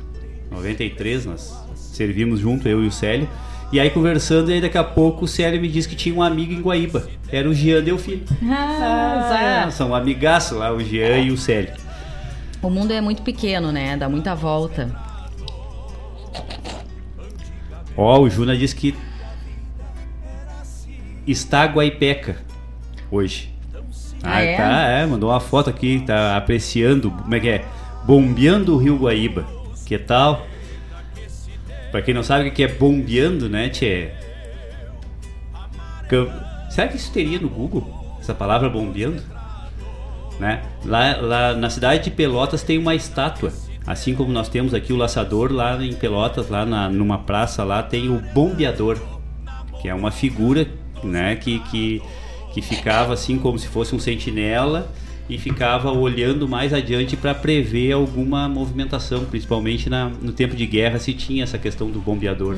[0.52, 3.28] 93, nós servimos junto, eu e o Célio.
[3.74, 6.22] E aí conversando, e aí daqui a pouco o Célio me disse que tinha um
[6.22, 7.08] amigo em Guaíba.
[7.32, 8.22] Era o Jean Delfino.
[8.44, 11.74] Ah, Ah, são amigaços lá, o Jean e o Célio.
[12.62, 13.96] O mundo é muito pequeno, né?
[13.96, 14.96] Dá muita volta.
[17.96, 18.96] Ó, o Juna disse que
[21.26, 22.38] está Guaipeca
[23.10, 23.54] hoje.
[24.24, 24.58] Ah, é?
[24.58, 27.66] tá, é, mandou uma foto aqui, tá apreciando, como é que é?
[28.06, 29.46] Bombeando o Rio Guaíba.
[29.86, 30.48] Que tal?
[31.92, 34.10] Pra quem não sabe o que é bombeando, né, tchê?
[36.70, 38.18] Será que isso teria no Google?
[38.20, 39.22] Essa palavra bombeando?
[40.40, 40.62] Né?
[40.84, 43.52] Lá, lá na cidade de Pelotas tem uma estátua.
[43.86, 47.84] Assim como nós temos aqui o laçador, lá em Pelotas, lá na, numa praça lá
[47.84, 48.98] tem o bombeador,
[49.82, 50.68] que é uma figura,
[51.04, 52.02] né, que, que,
[52.54, 54.92] que ficava assim como se fosse um sentinela
[55.30, 61.00] e ficava olhando mais adiante para prever alguma movimentação, principalmente na, no tempo de guerra
[61.00, 62.56] se tinha essa questão do bombeador.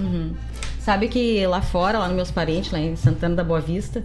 [0.79, 4.03] Sabe que lá fora, lá nos meus parentes, lá em Santana da Boa Vista,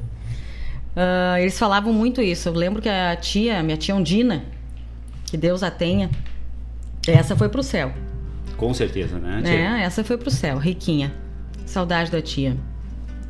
[0.94, 2.48] ah, eles falavam muito isso.
[2.48, 4.44] Eu lembro que a tia, minha tia Ondina,
[5.26, 6.10] que Deus a tenha,
[7.06, 7.92] essa foi pro céu.
[8.56, 9.42] Com certeza, né?
[9.42, 9.78] tia?
[9.78, 11.12] É, essa foi pro céu, riquinha.
[11.64, 12.56] Saudade da tia.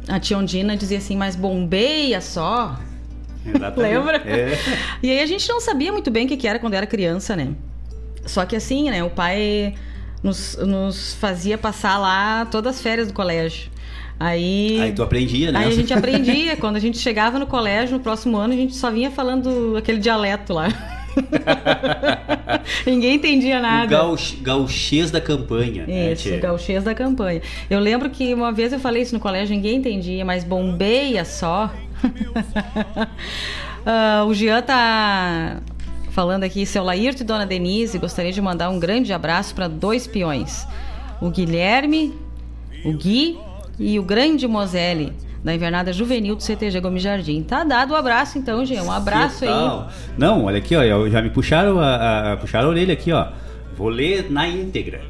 [0.08, 2.78] A tia Ondina dizia assim, mas bombeia só.
[3.76, 4.16] Lembra?
[4.18, 4.58] É.
[5.02, 7.36] E aí a gente não sabia muito bem o que que era quando era criança,
[7.36, 7.54] né?
[8.26, 9.02] Só que assim, né?
[9.02, 9.74] O pai
[10.22, 13.70] nos, nos fazia passar lá todas as férias do colégio.
[14.24, 15.58] Aí, Aí tu aprendia, né?
[15.58, 16.56] aí a gente aprendia.
[16.56, 19.98] Quando a gente chegava no colégio, no próximo ano, a gente só vinha falando aquele
[19.98, 20.68] dialeto lá.
[22.86, 23.86] Ninguém entendia O nada.
[23.86, 27.42] gauch, gauchês da campanha, né, Isso, o gauchês da campanha.
[27.68, 31.68] Eu lembro que uma vez eu falei isso no colégio, ninguém entendia, mas bombeia só.
[33.84, 35.60] Ah, o Jean tá
[36.10, 40.06] falando aqui, seu Laírto e Dona Denise, gostaria de mandar um grande abraço para dois
[40.06, 40.64] peões.
[41.20, 42.14] O Guilherme,
[42.84, 43.36] o Gui
[43.82, 45.12] e o grande Moselle,
[45.42, 47.42] da invernada juvenil do CTG Gomes Jardim.
[47.42, 48.82] Tá dado o abraço então, Jean.
[48.84, 49.84] Um abraço aí.
[50.16, 53.28] Não, olha aqui, ó, já me puxaram a, a- puxaram a orelha aqui, ó.
[53.76, 55.00] Vou ler na íntegra.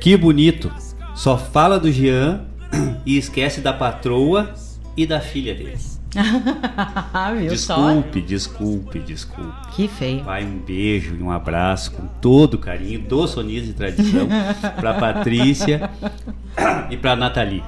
[0.00, 0.70] Que bonito.
[1.14, 2.42] Só fala do Jean
[3.04, 4.54] e esquece da patroa
[4.96, 5.76] e da filha dele.
[7.38, 7.76] Viu só?
[7.76, 9.52] Desculpe, desculpe, desculpe.
[9.74, 10.24] Que feio.
[10.24, 14.28] Vai um beijo e um abraço com todo o carinho do Sonis de Tradição
[14.80, 15.88] pra Patrícia
[16.90, 17.62] e pra Nathalie.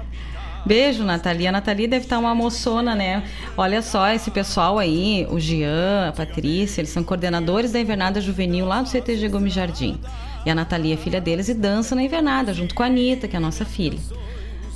[0.64, 1.48] Beijo, Nathalie.
[1.48, 3.24] A Nathalie deve estar uma moçona, né?
[3.56, 8.66] Olha só, esse pessoal aí, o Jean, a Patrícia, eles são coordenadores da Invernada Juvenil
[8.66, 9.98] lá do CTG Gomes Jardim.
[10.46, 13.34] E a Nathalie é filha deles e dança na Invernada, junto com a Anitta, que
[13.34, 13.98] é a nossa filha.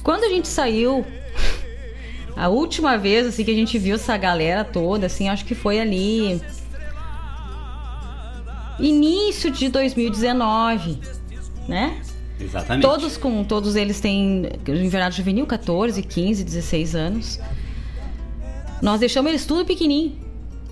[0.03, 1.05] Quando a gente saiu,
[2.37, 5.79] a última vez assim que a gente viu essa galera toda, assim, acho que foi
[5.79, 6.41] ali
[8.79, 10.99] início de 2019,
[11.69, 12.01] né?
[12.41, 12.83] Exatamente.
[12.83, 17.41] Todos com todos eles têm invernado juvenil 14, 15, 16 anos.
[18.83, 20.13] Nós deixamos eles tudo pequenininho,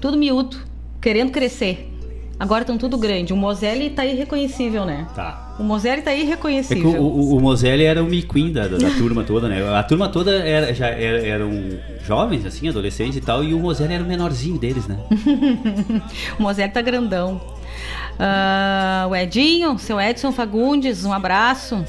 [0.01, 0.59] tudo miúdo,
[1.01, 1.91] querendo crescer.
[2.39, 3.33] Agora estão tudo grande.
[3.33, 5.07] O Moselle tá irreconhecível, né?
[5.15, 5.57] Tá.
[5.59, 7.01] O Moselle tá É irreconhecível.
[7.01, 9.63] o, o, o Moselli era o McQueen da, da, da turma toda, né?
[9.73, 11.51] A turma toda era, já era- eram
[12.05, 14.99] jovens, assim, adolescentes e tal, e o Moselli era o menorzinho deles, né?
[16.39, 17.41] O Moselle tá grandão.
[18.19, 21.85] Ah, o Edinho, seu Edson Fagundes, um abraço.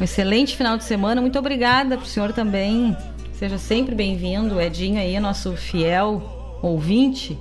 [0.00, 1.20] Um excelente final de semana.
[1.20, 2.96] Muito obrigada pro senhor também.
[3.34, 4.56] Seja sempre bem-vindo.
[4.56, 7.38] O Edinho aí, nosso fiel ouvinte.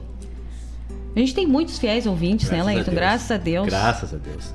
[1.16, 2.92] A gente tem muitos fiéis ouvintes, né, Graças a Leito?
[2.92, 3.66] Graças a Deus.
[3.68, 4.54] Graças a Deus.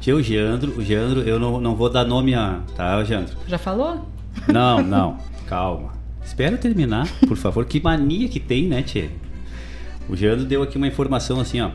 [0.00, 2.60] Tia, o Geandro, o Geandro, eu não, não vou dar nome a.
[2.74, 3.36] Tá, Geandro?
[3.46, 4.08] Já falou?
[4.48, 5.92] Não, não, calma.
[6.24, 7.64] Espera terminar, por favor.
[7.66, 9.10] Que mania que tem, né, Tia?
[10.08, 11.70] O Geandro deu aqui uma informação assim, ó.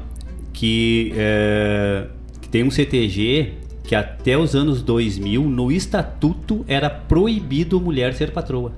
[0.55, 2.07] Que, é,
[2.41, 8.31] que tem um CTG que até os anos 2000, no estatuto, era proibido mulher ser
[8.31, 8.71] patroa.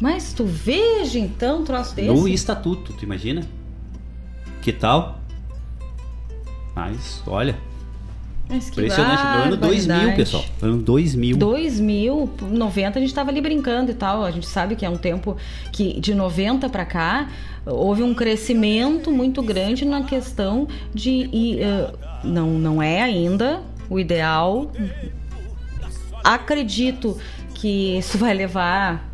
[0.00, 2.08] Mas tu veja então um troço desse.
[2.08, 3.42] No estatuto, tu imagina?
[4.62, 5.20] Que tal?
[6.74, 7.56] Mas, olha,
[8.48, 9.22] Mas que impressionante.
[9.22, 10.16] No ano 2000, barbaridade.
[10.16, 10.44] pessoal.
[10.62, 11.36] Ano 2000.
[11.36, 14.24] 2000, 90 a gente tava ali brincando e tal.
[14.24, 15.36] A gente sabe que é um tempo
[15.72, 17.28] que de 90 para cá
[17.68, 21.92] houve um crescimento muito grande na questão de e, eh,
[22.24, 23.60] não não é ainda
[23.90, 24.70] o ideal.
[26.24, 27.16] Acredito
[27.54, 29.08] que isso vai levar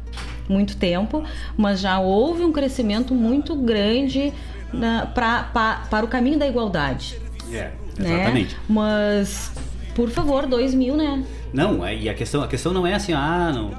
[0.49, 1.25] muito tempo,
[1.57, 4.33] mas já houve um crescimento muito grande
[4.73, 7.19] na, pra, pa- para o caminho da igualdade.
[7.53, 8.15] É, Né?
[8.15, 8.57] exatamente.
[8.69, 9.53] Mas,
[9.95, 11.25] por favor, 2000, né?
[11.53, 13.71] Não, é- e a questão, a questão não é assim, ah, não,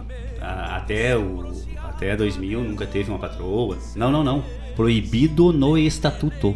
[0.41, 1.51] até, o,
[1.83, 3.77] até 2000 nunca teve uma patroa.
[3.95, 4.43] Não, não, não.
[4.75, 6.55] Proibido no estatuto.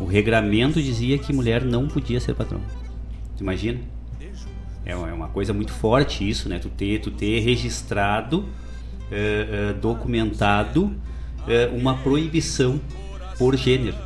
[0.00, 2.62] O regramento dizia que mulher não podia ser patroa.
[3.36, 3.78] Tu imagina?
[4.84, 6.58] É uma, é coisa muito forte isso, né?
[6.58, 8.48] Tu ter, tu ter registrado,
[9.10, 10.92] eh, eh, documentado
[11.46, 12.80] eh, uma proibição
[13.38, 13.96] por gênero.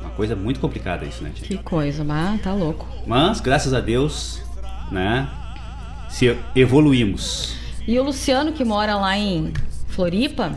[0.00, 1.46] Uma coisa muito complicada isso, né, tia?
[1.46, 2.86] Que coisa, mas tá louco.
[3.06, 4.40] Mas, graças a Deus,
[4.92, 5.28] né?
[6.08, 7.56] Se evoluímos.
[7.86, 9.52] E o Luciano, que mora lá em
[9.88, 10.56] Floripa,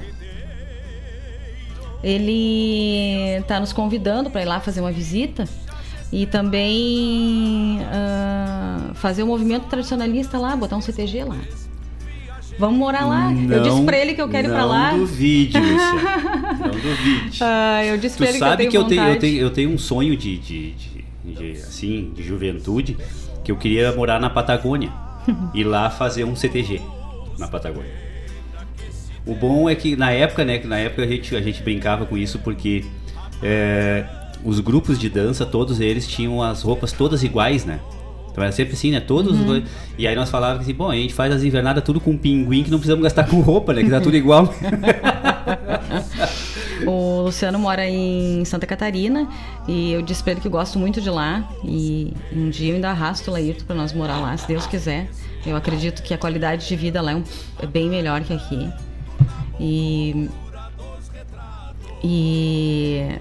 [2.03, 5.45] ele está nos convidando para ir lá fazer uma visita
[6.11, 11.37] e também uh, fazer um movimento tradicionalista lá, botar um CTG lá.
[12.59, 13.31] Vamos morar lá.
[13.31, 14.91] Não, eu disse pra ele que eu quero ir pra lá.
[14.91, 15.57] Não duvide.
[15.59, 17.39] Não duvide.
[17.41, 19.41] Ah, eu disse tu pra ele sabe que eu tenho, que eu tenho, eu tenho,
[19.41, 22.95] eu tenho um sonho de, de, de- de, assim, de juventude,
[23.43, 24.91] que eu queria morar na Patagônia.
[25.53, 26.79] e lá fazer um CTG
[27.39, 27.89] na Patagônia.
[29.25, 32.05] O bom é que na época, né, que na época a gente, a gente brincava
[32.05, 32.83] com isso porque
[33.41, 34.03] é,
[34.43, 37.79] os grupos de dança, todos eles tinham as roupas todas iguais, né?
[38.31, 38.99] Então era sempre assim, né?
[38.99, 39.39] Todos.
[39.39, 39.59] Uhum.
[39.59, 39.63] os-
[39.97, 42.71] E aí nós falávamos assim, bom, a gente faz as invernadas tudo com pinguim que
[42.71, 43.83] não precisamos gastar com roupa, né?
[43.83, 44.51] Que tá tudo igual.
[46.85, 49.29] O Luciano mora em Santa Catarina
[49.67, 51.47] e eu disse pra ele que gosto muito de lá.
[51.63, 55.09] E um dia eu ainda arrasto o Laírto pra nós morar lá, se Deus quiser.
[55.45, 57.23] Eu acredito que a qualidade de vida lá é, um-
[57.61, 58.69] é bem melhor que aqui.
[59.59, 60.29] E.
[62.03, 63.17] E.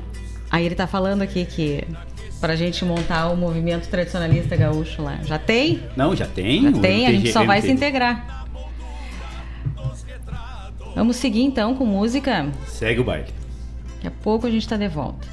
[0.51, 1.85] Aí ele tá falando aqui que
[2.41, 5.18] pra gente montar o movimento tradicionalista gaúcho lá.
[5.24, 5.83] Já tem?
[5.97, 6.62] Não, já tem.
[6.62, 8.47] Já tem, a MTG gente só vai se integrar.
[10.95, 12.51] Vamos seguir então com música.
[12.66, 13.28] Segue o baile.
[13.95, 15.26] Daqui a pouco a gente tá de volta.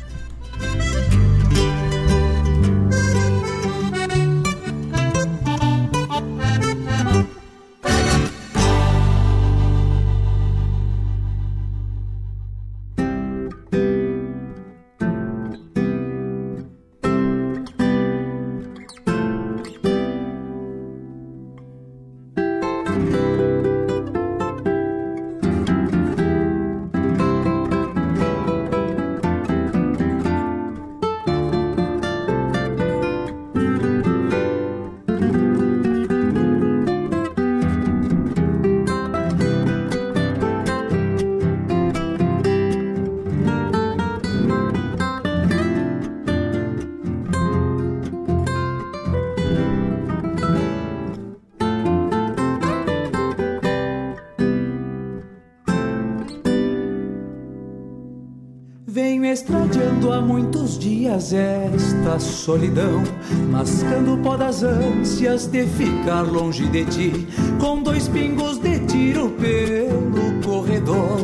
[61.34, 63.04] Esta solidão,
[63.52, 67.28] mascando o pó das ânsias de ficar longe de ti,
[67.60, 71.20] com dois pingos de tiro pelo corredor,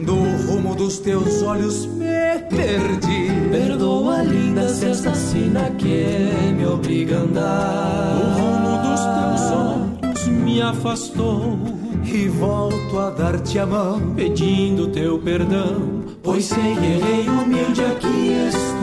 [0.00, 0.14] do
[0.46, 3.28] rumo dos teus olhos me perdi.
[3.50, 8.16] Perdoa, linda, se esta sina que me obriga a andar.
[8.16, 11.58] O rumo dos teus olhos me afastou,
[12.04, 15.98] E volto a dar-te a mão, pedindo teu perdão.
[16.22, 18.77] pois sei que errei humilde aqui estou.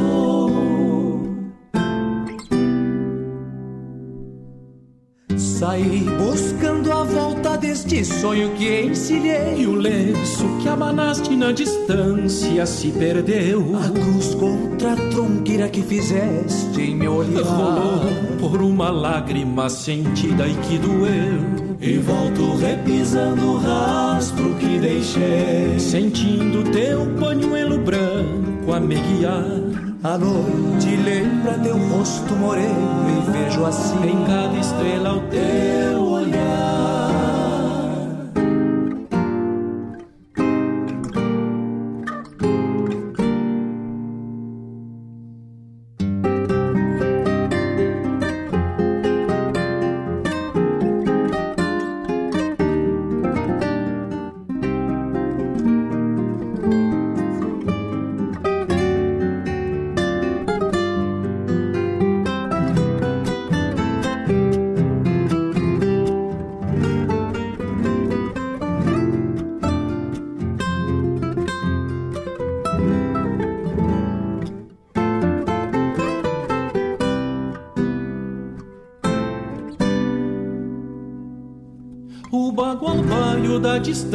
[5.76, 9.56] Saí buscando a volta deste sonho que encilhei.
[9.58, 13.76] E o lenço que abanaste na distância se perdeu.
[13.76, 17.44] A cruz contra a tronqueira que fizeste em meu olhar.
[17.44, 18.00] Rolou
[18.40, 21.76] por uma lágrima sentida e que doeu.
[21.82, 25.78] E volto repisando o rastro que deixei.
[25.78, 29.75] Sentindo teu pañuelo branco a me guiar.
[30.06, 36.05] A noite lembra teu rosto moreno e vejo assim Em cada estrela o teu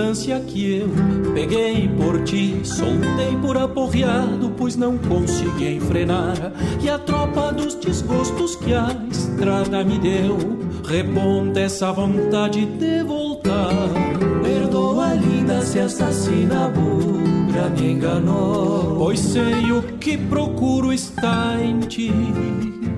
[0.00, 0.88] distância que eu
[1.34, 6.52] peguei por ti, soltei por aporreado, pois não consegui enfrenar.
[6.80, 10.38] E a tropa dos desgostos que a estrada me deu,
[10.86, 13.90] reponta essa vontade de voltar.
[14.42, 18.96] Perdoa, linda, se esta sinabugra me enganou.
[18.96, 22.12] Pois sei o que procuro está em ti,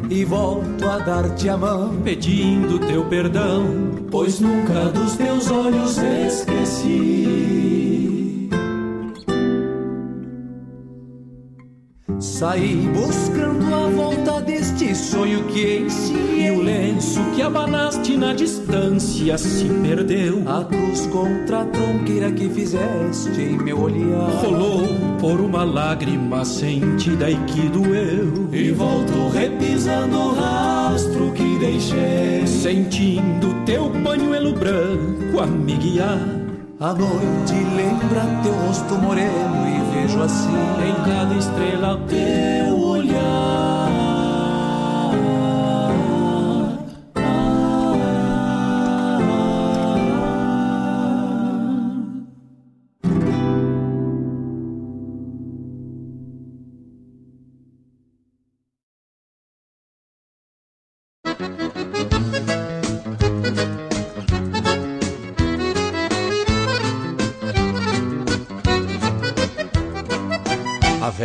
[0.09, 3.92] E volto a dar-te a mão, pedindo teu perdão.
[4.13, 7.92] Pois nunca dos teus olhos esqueci.
[12.43, 16.49] Saí buscando a volta deste sonho que ensinei.
[16.49, 20.43] E o lenço que abanaste na distância se perdeu.
[20.49, 24.29] A cruz contra a tronqueira que fizeste em meu olhar.
[24.43, 24.89] Rolou
[25.21, 28.49] por uma lágrima sentida e que doeu.
[28.53, 32.45] E volto repisando o rastro que deixei.
[32.45, 36.42] Sentindo teu pañuelo branco a me guiar.
[36.83, 40.51] A noite lembra teu rosto moreno e vejo assim
[40.85, 42.52] em cada estrela teu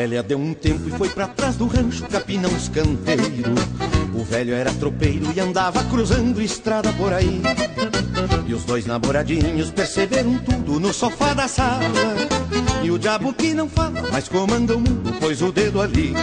[0.08, 3.60] velha deu um tempo e foi para trás do rancho capinar uns canteiros.
[4.14, 7.42] O velho era tropeiro e andava cruzando estrada por aí.
[8.48, 11.82] E os dois namoradinhos perceberam tudo no sofá da sala.
[12.82, 16.14] E o diabo que não fala, mas comanda o mundo, pôs o dedo ali.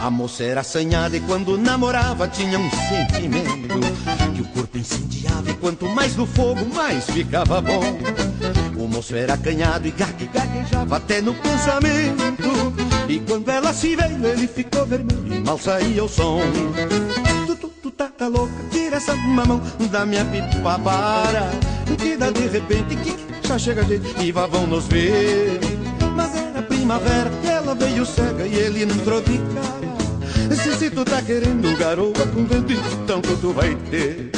[0.00, 3.80] A moça era assanhada e quando namorava tinha um sentimento
[4.32, 7.98] Que o corpo incendiava e quanto mais no fogo mais ficava bom
[8.76, 12.77] O moço era acanhado e gaguejava até no pensamento
[13.08, 16.40] E quando ela se veio ele ficou vermelho e mal saía o som.
[17.46, 21.50] Tu, tu, tu tá, tá louca, tira essa mamão da minha pipa para.
[21.98, 23.16] Que dá de repente que
[23.48, 25.58] já chega gente e vá vão nos ver.
[26.14, 28.98] Mas era primavera e ela veio cega e ele de
[29.54, 29.88] cara
[30.54, 34.30] se, se tu tá querendo garoa com vento, então tu vai ter.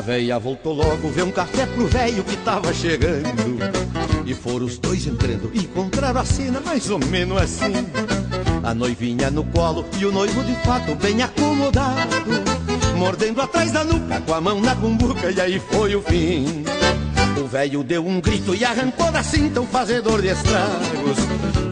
[0.00, 3.58] A véia voltou logo, ver um café pro velho que tava chegando.
[4.24, 7.86] E foram os dois entrando, encontraram a cena mais ou menos assim.
[8.62, 12.16] A noivinha no colo e o noivo de fato bem acomodado
[12.96, 16.64] mordendo atrás da nuca, com a mão na cumbuca, e aí foi o fim.
[17.38, 21.18] O velho deu um grito e arrancou da cinta o fazedor de estragos.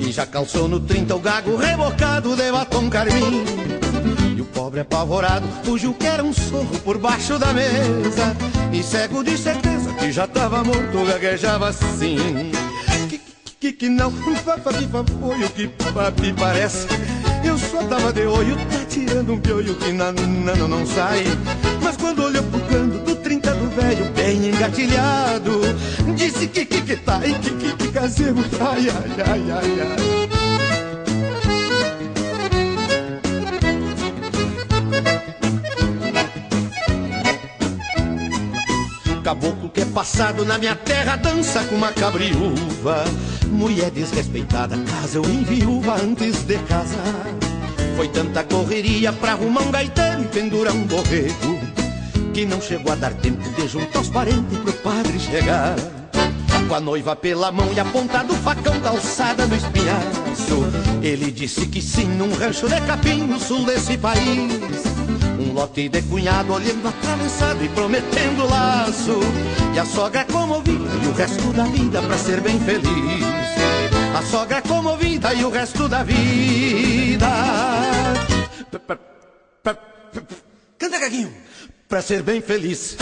[0.01, 3.78] E já calçou no trinta o gago rebocado de batom carmim.
[4.69, 8.37] Pobre apavorado fugiu que era um sorro por baixo da mesa.
[8.71, 12.19] E cego de certeza que já tava morto, gaguejava assim.
[13.09, 13.19] Que,
[13.59, 16.87] que, que não, foi o que papi parece.
[17.43, 21.25] Eu só tava de olho, tá tirando um piolho que na, na, não, não sai.
[21.83, 25.63] Mas quando olhou pro canto do trinta do velho, bem engatilhado,
[26.15, 30.38] disse que que que tá e que que que casemos, ai, ai, ai, ai, ai.
[39.29, 43.05] Caboclo que é passado na minha terra dança com uma cabriúva
[43.49, 47.27] Mulher desrespeitada, casa eu enviúva antes de casar.
[47.95, 51.61] Foi tanta correria pra arrumar um gaiteiro e pendurar um borrego,
[52.33, 55.77] que não chegou a dar tempo de juntar os parentes pro padre chegar.
[56.67, 60.65] Com a noiva pela mão e a ponta do facão da alçada no espinhaço,
[61.03, 64.98] ele disse que sim num rancho de capim no sul desse país.
[65.59, 69.19] Lote de cunhado olhando atravessado e prometendo laço.
[69.75, 73.25] E a sogra comovida e o resto da vida pra ser bem feliz.
[74.17, 77.27] A sogra comovida e o resto da vida.
[80.79, 81.35] Canta, Gaguinho,
[81.89, 82.97] pra ser bem feliz.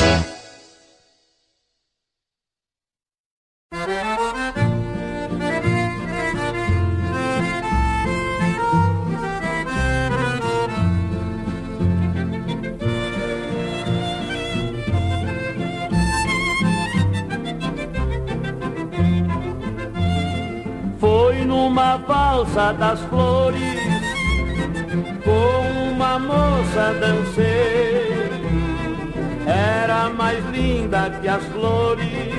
[22.36, 23.80] Valsa das flores,
[25.24, 28.28] com uma moça dancei.
[29.46, 32.34] Era mais linda que as flores,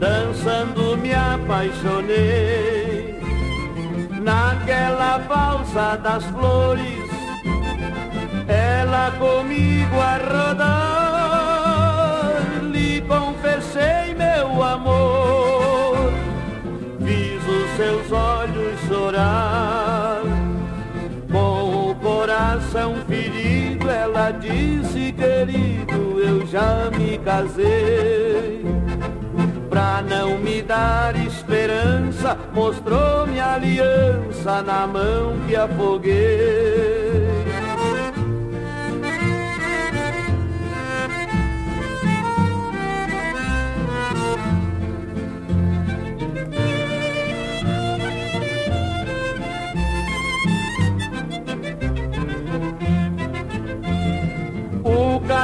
[0.00, 3.20] dançando me apaixonei.
[4.20, 7.08] Naquela valsa das flores,
[8.48, 10.16] ela comigo a
[10.48, 12.32] rodar,
[12.72, 15.55] lhe confessei meu amor
[17.76, 20.22] seus olhos chorar.
[21.30, 28.64] Com o coração ferido, ela disse, querido, eu já me casei.
[29.68, 37.26] Pra não me dar esperança, mostrou minha aliança na mão que afoguei.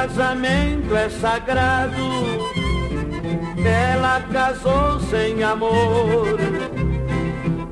[0.03, 1.95] Casamento é sagrado.
[3.65, 6.37] Ela casou sem amor,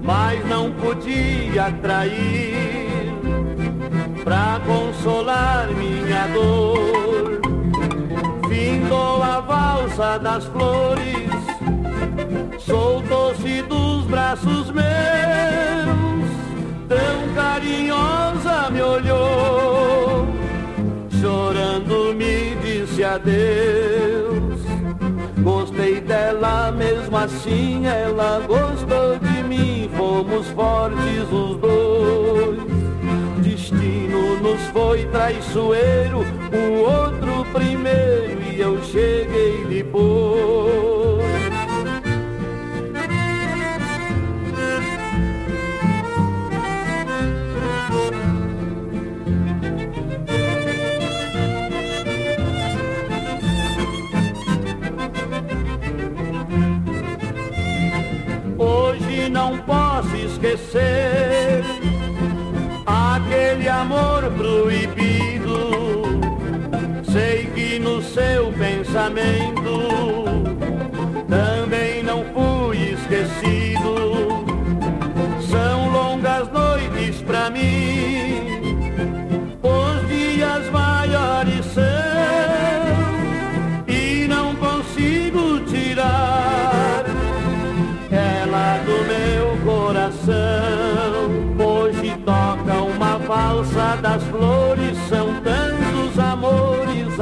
[0.02, 3.12] mas não podia trair
[4.24, 7.42] pra consolar minha dor.
[8.48, 11.28] Findou a valsa das flores,
[12.60, 14.86] soltou-se dos braços meus,
[16.88, 20.42] tão carinhosa me olhou
[21.22, 21.91] chorando
[23.02, 24.62] disse adeus.
[25.42, 32.62] Gostei dela mesmo assim, ela gostou de mim, fomos fortes os dois.
[33.42, 41.11] Destino nos foi traiçoeiro, o outro primeiro e eu cheguei depois.
[59.32, 61.64] Não posso esquecer
[62.86, 66.22] aquele amor proibido.
[67.12, 70.26] Sei que no seu pensamento
[71.30, 74.46] também não fui esquecido.
[75.50, 77.81] São longas noites pra mim,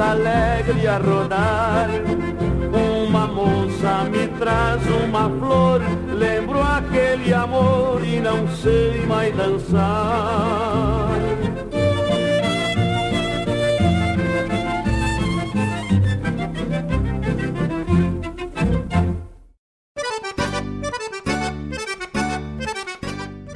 [0.00, 1.88] alegre a rodar.
[2.72, 5.80] Uma moça me traz uma flor,
[6.16, 11.10] lembro aquele amor e não sei mais dançar.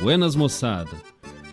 [0.04, 0.90] Buenas Moçada,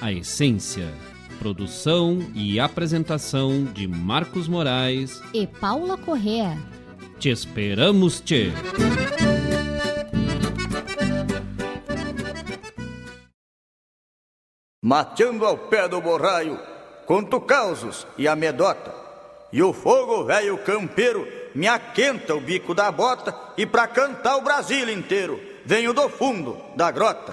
[0.00, 0.88] a essência.
[1.38, 6.56] Produção e apresentação de Marcos Moraes e Paula Correa.
[7.18, 8.52] Te esperamos, te.
[14.82, 16.58] Mateando ao pé do borraio,
[17.06, 18.94] conto causos e amedota.
[19.52, 24.42] E o fogo velho campeiro me aquenta o bico da bota e pra cantar o
[24.42, 27.32] Brasil inteiro venho do fundo da grota.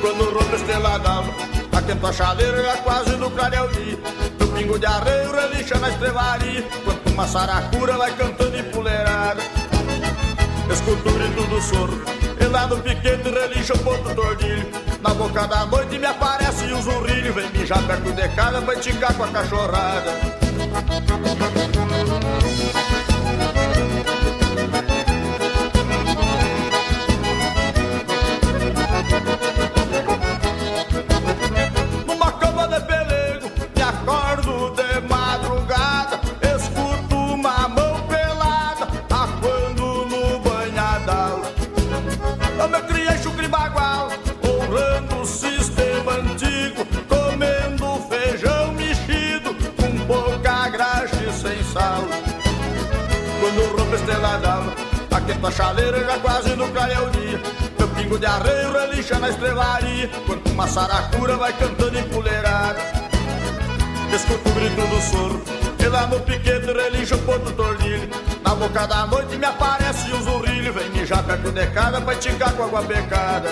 [0.00, 1.28] Quando rompe esteladava,
[1.76, 3.98] atento a chaleira já quase no clareio dia.
[4.38, 9.42] No pingo de arreio relincha na estrevaria, quanto uma saracura vai cantando empoleirada.
[10.72, 12.02] Escuto o grito do soro,
[12.40, 14.68] e lá no piquete relincha o ponto tordilho.
[15.02, 19.14] Na boca da noite me aparece um zurrilho, vem mijar perto de casa, vai ticar
[19.14, 20.12] com a cachorrada.
[55.98, 57.40] Aquenta a chaleira já quase no clareio o dia.
[57.78, 62.78] Meu pingo de arreio relincha na estrelaria, quando uma saracura vai cantando empoleirada.
[64.14, 65.42] Escuto o grito do soro,
[65.78, 68.08] e lá no piquete relincha o ponto tordilho.
[68.42, 72.52] Na boca da noite me aparece um zurrilho Vem mijar perto de casa pra esticar
[72.54, 73.50] com água pecada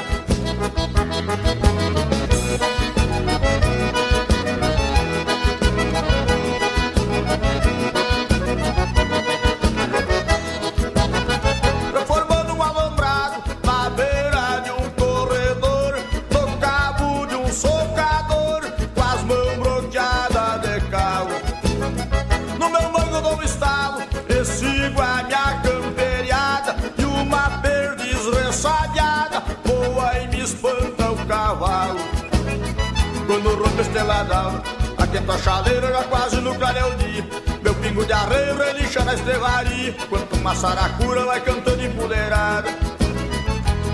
[33.97, 34.63] esteladão
[34.99, 37.25] Aquenta a chaleira já quase no clareio dia
[37.63, 42.69] Meu pingo de arreio relincha na estrevaria Quanto uma saracura vai cantando empoderada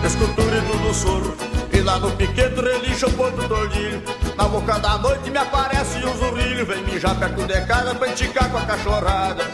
[0.04, 1.36] Escultura e tudo soro
[1.72, 4.02] E lá no piquete relincha o ponto tordilho.
[4.36, 6.66] Na boca da noite me aparece um zurrilho.
[6.66, 9.44] Vem mijar perto de casa pra enticar com a cachorrada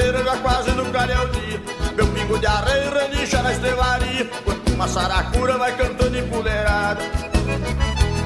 [0.00, 1.60] atento a chaleira, já quase no clareio dia.
[1.94, 4.30] Meu pingo de areia relincha na estelaria.
[4.44, 7.00] Quando uma saracura vai cantando empoleirada.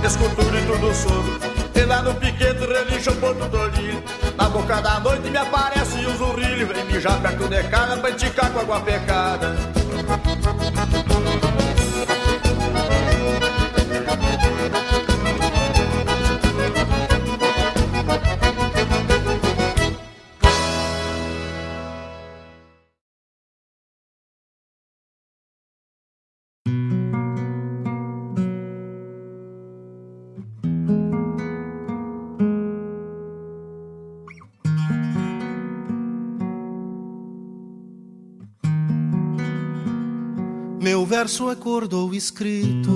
[0.05, 1.41] Escultura e tudo sono.
[1.75, 4.03] E lá no piquete relincha o ponto tordilho
[4.39, 8.51] Na boca da noite me aparece um zurrilho Vem mijar perto de casa pra enticar
[8.53, 9.55] com água pecada
[41.25, 42.91] verso acordou escrito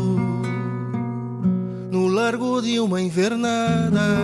[1.90, 4.18] no largo de uma invernada,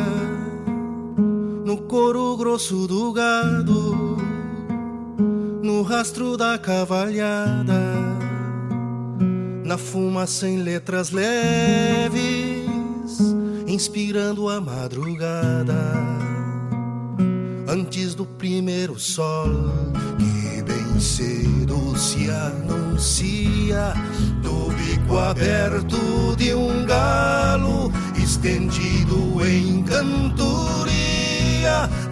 [1.64, 4.18] no coro grosso do gado,
[5.62, 7.80] no rastro da cavalhada,
[9.64, 12.20] na fumaça em letras leves,
[13.66, 15.94] inspirando a madrugada,
[17.66, 19.48] antes do primeiro sol
[20.18, 21.53] que bem cedo
[21.96, 23.94] se anuncia
[24.42, 30.94] do bico aberto de um galo estendido em cantoria.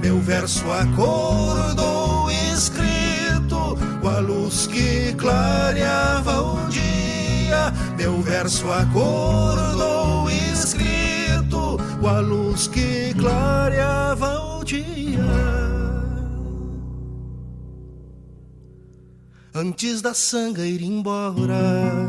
[0.00, 7.72] Meu verso acordou escrito com a luz que clareava o dia.
[7.96, 15.61] Meu verso acordou escrito com a luz que clareava o dia.
[19.62, 22.08] Antes da sanga ir embora,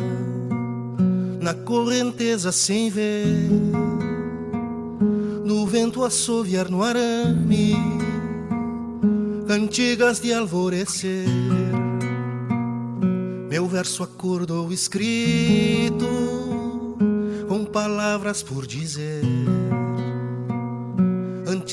[1.39, 3.27] na correnteza sem ver,
[5.45, 7.75] no vento assoviar no arame,
[9.47, 11.27] cantigas de alvorecer.
[13.51, 16.07] Meu verso acordou escrito,
[17.47, 19.21] com palavras por dizer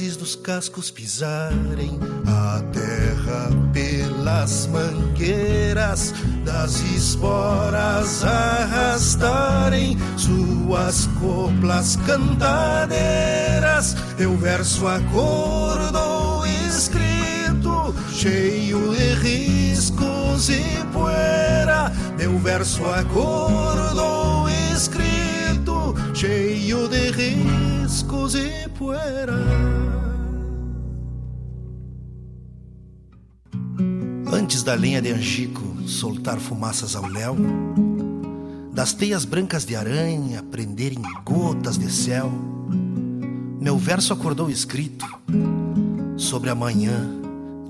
[0.00, 13.94] antes dos cascos pisarem a terra pelas mangueiras das esporas arrastarem suas coplas cantadeiras.
[14.18, 20.62] Eu verso acordou escrito, cheio de riscos e
[20.94, 21.92] poeira.
[22.16, 28.69] Meu verso acordou escrito, cheio de riscos e poeira.
[34.32, 37.36] Antes da lenha de angico soltar fumaças ao léu,
[38.72, 42.32] das teias brancas de aranha prenderem gotas de céu,
[43.60, 45.04] meu verso acordou escrito
[46.16, 47.06] sobre a manhã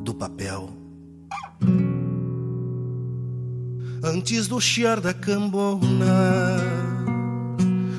[0.05, 0.71] do papel.
[4.05, 6.57] Antes do chiar da cambona,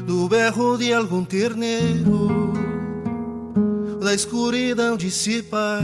[0.07, 2.70] do berro de algum terneiro,
[4.01, 5.79] da escuridão dissipar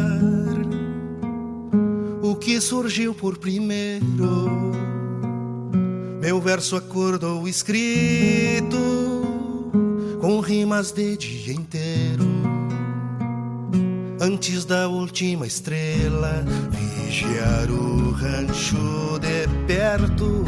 [2.22, 4.72] o que surgiu por primeiro.
[6.20, 8.76] Meu verso acordou escrito
[10.20, 12.26] com rimas de dia inteiro.
[14.20, 20.44] antes da última estrela, vigiar o rancho de perto,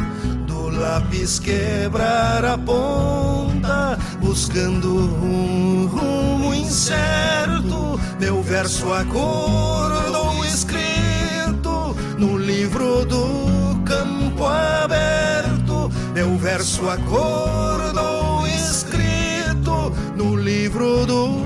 [0.47, 6.28] do lápis quebrar a ponta, buscando um rumo
[6.69, 7.99] incerto.
[8.19, 15.91] Meu verso acordou escrito no livro do campo aberto.
[16.13, 21.43] Meu verso acordou escrito no livro do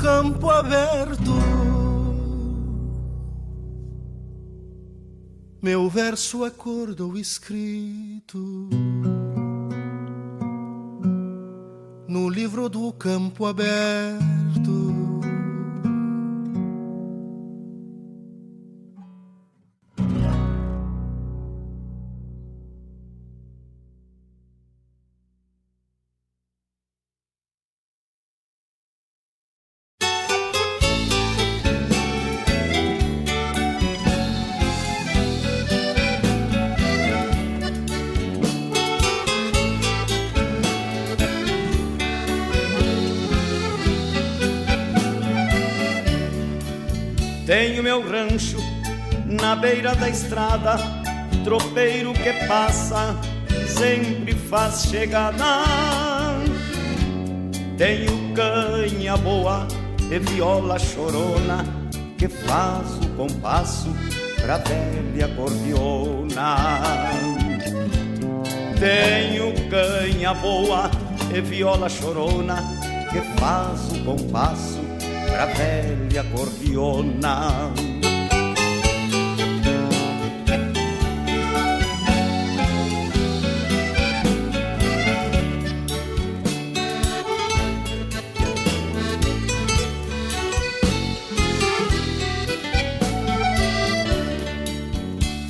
[0.00, 1.32] campo aberto.
[5.62, 8.68] Meu verso acordou escrito
[12.10, 14.99] no livro do campo aberto.
[49.60, 50.76] Beira da estrada,
[51.44, 53.14] tropeiro que passa
[53.66, 55.64] sempre faz chegada.
[57.76, 59.68] Tenho canha boa
[60.10, 61.64] e viola chorona
[62.16, 63.94] que faz o compasso
[64.40, 66.56] pra velha cordiona.
[68.78, 70.90] Tenho canha boa
[71.34, 72.62] e viola chorona
[73.10, 74.80] que faz o compasso
[75.26, 77.89] pra velha cordiona.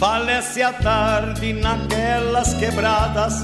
[0.01, 3.35] Falece a tarde naquelas quebradas,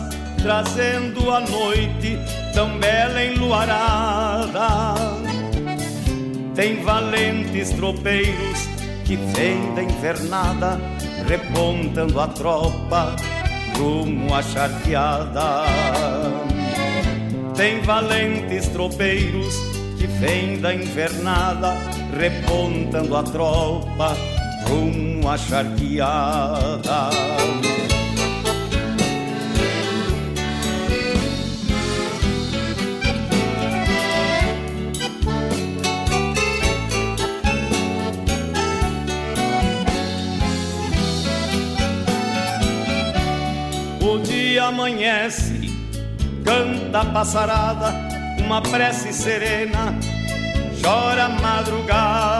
[0.42, 2.18] trazendo a noite
[2.54, 4.94] tão bela enluarada.
[6.54, 8.66] Tem valentes tropeiros
[9.04, 10.80] que vêm da invernada,
[11.28, 13.14] repontando a tropa
[13.76, 15.64] rumo à charqueada.
[17.54, 19.54] Tem valentes tropeiros
[19.98, 21.76] que vêm da invernada,
[22.18, 24.16] repontando a tropa
[24.68, 27.10] rumo à charqueada.
[44.00, 45.70] O dia amanhece,
[46.44, 47.94] canta a passarada,
[48.44, 49.94] uma prece serena,
[50.82, 52.36] chora a madrugada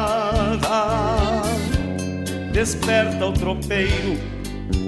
[2.57, 4.19] desperta o tropeiro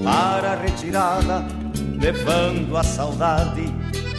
[0.03, 1.45] para a retirada,
[2.01, 3.65] levando a saudade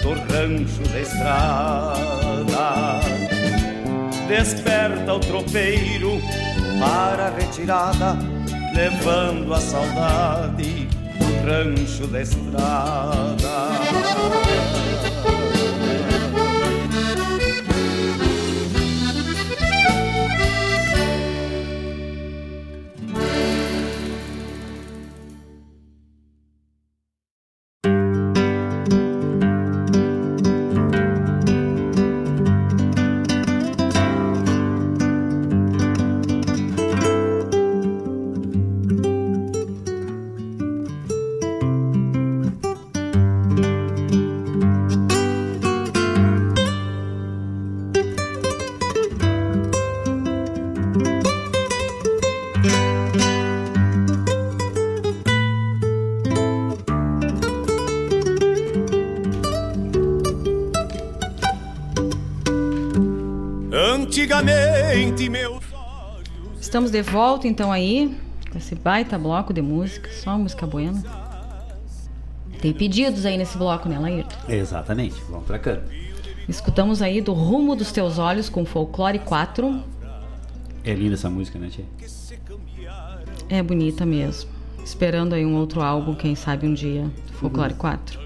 [0.03, 1.95] do rancho da estrada.
[4.27, 6.21] Desperta o tropeiro
[6.79, 8.19] para a retirada,
[8.75, 13.69] levando a saudade do rancho da estrada.
[66.69, 68.15] Estamos de volta então aí,
[68.51, 71.01] com esse baita bloco de música, só música buena.
[72.61, 74.35] Tem pedidos aí nesse bloco, né, Laírton?
[74.47, 75.79] Exatamente, vamos pra cá.
[76.47, 79.83] Escutamos aí do Rumo dos Teus Olhos com Folclore 4.
[80.83, 81.85] É linda essa música, né, Tia?
[83.49, 84.51] É bonita mesmo.
[84.85, 87.09] Esperando aí um outro álbum, quem sabe um dia,
[87.39, 88.19] Folclore 4.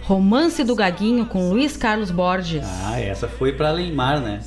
[0.00, 2.64] Romance do Gaguinho com Luiz Carlos Borges.
[2.64, 4.40] Ah, essa foi pra Leimar, né?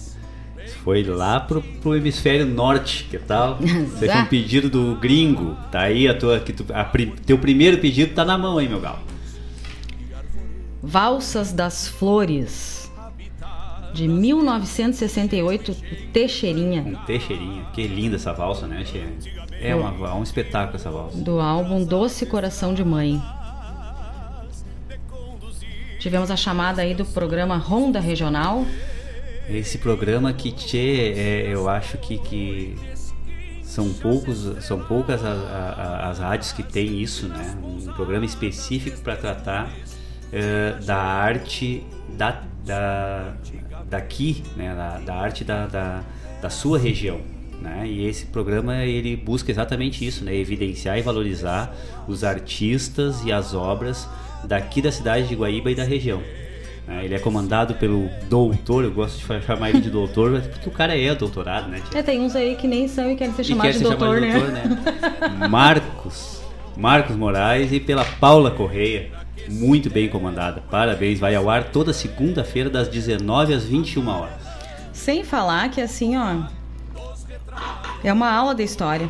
[0.88, 3.60] Foi lá pro, pro hemisfério norte, que tal?
[3.62, 5.58] Esse foi um pedido do gringo.
[5.70, 6.40] Tá aí a tua.
[6.40, 6.86] Que tu, a,
[7.26, 9.00] teu primeiro pedido tá na mão aí, meu galo.
[10.82, 12.90] Valsas das Flores.
[13.94, 15.76] de 1968, o
[16.14, 16.84] Teixeirinha.
[16.84, 17.66] Um Teixeirinha.
[17.74, 18.86] Que linda essa valsa, né?
[19.60, 21.18] É uma, um espetáculo essa valsa.
[21.18, 23.22] Do álbum Doce Coração de Mãe.
[26.00, 28.66] Tivemos a chamada aí do programa Ronda Regional.
[29.50, 32.76] Esse programa que tchê, é, eu acho que, que
[33.64, 35.38] são poucos são poucas as,
[36.10, 37.58] as, rádios que tem isso né?
[37.64, 43.34] Um programa específico para tratar uh, da arte da, da
[43.90, 44.74] daqui né?
[44.74, 46.04] Da, da arte da, da,
[46.42, 47.22] da, sua região
[47.62, 47.88] né?
[47.88, 50.36] E esse programa ele busca exatamente isso né?
[50.36, 51.76] Evidenciar e valorizar
[52.08, 54.08] os artistas e as obras
[54.44, 56.22] daqui da cidade de Guaíba e da região?
[56.88, 60.98] Ele é comandado pelo doutor, eu gosto de chamar ele de doutor, porque o cara
[60.98, 61.82] é doutorado, né?
[61.94, 64.52] É, tem uns aí que nem são e querem ser chamados de, doutor, de doutor,
[64.52, 64.64] né?
[65.38, 65.48] né?
[65.48, 66.42] Marcos,
[66.78, 69.12] Marcos Moraes e pela Paula Correia,
[69.50, 70.62] muito bem comandada.
[70.72, 74.42] Parabéns, vai ao ar toda segunda-feira das 19 às 21 horas.
[74.94, 76.44] Sem falar que assim, ó,
[78.04, 79.10] é uma aula de história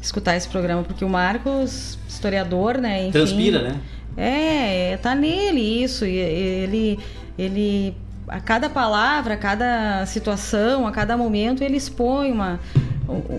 [0.00, 3.02] escutar esse programa, porque o Marcos, historiador, né?
[3.02, 3.80] Enfim, Transpira, né?
[4.18, 6.04] É, tá nele isso.
[6.04, 6.98] Ele,
[7.38, 7.94] ele,
[8.26, 12.58] a cada palavra, a cada situação, a cada momento, ele expõe uma,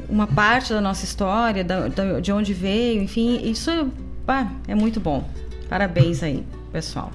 [0.07, 3.41] uma parte da nossa história, da, da, de onde veio, enfim.
[3.43, 3.69] Isso
[4.69, 5.29] é muito bom.
[5.67, 7.11] Parabéns aí, pessoal.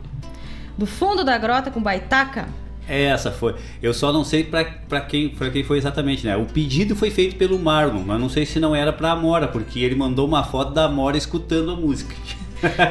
[0.76, 2.46] Do fundo da grota com Baitaca.
[2.86, 3.54] Essa foi.
[3.82, 6.36] Eu só não sei para quem, pra quem foi exatamente, né?
[6.36, 9.80] O pedido foi feito pelo Marlon, mas não sei se não era pra Amora, porque
[9.80, 12.14] ele mandou uma foto da Amora escutando a música.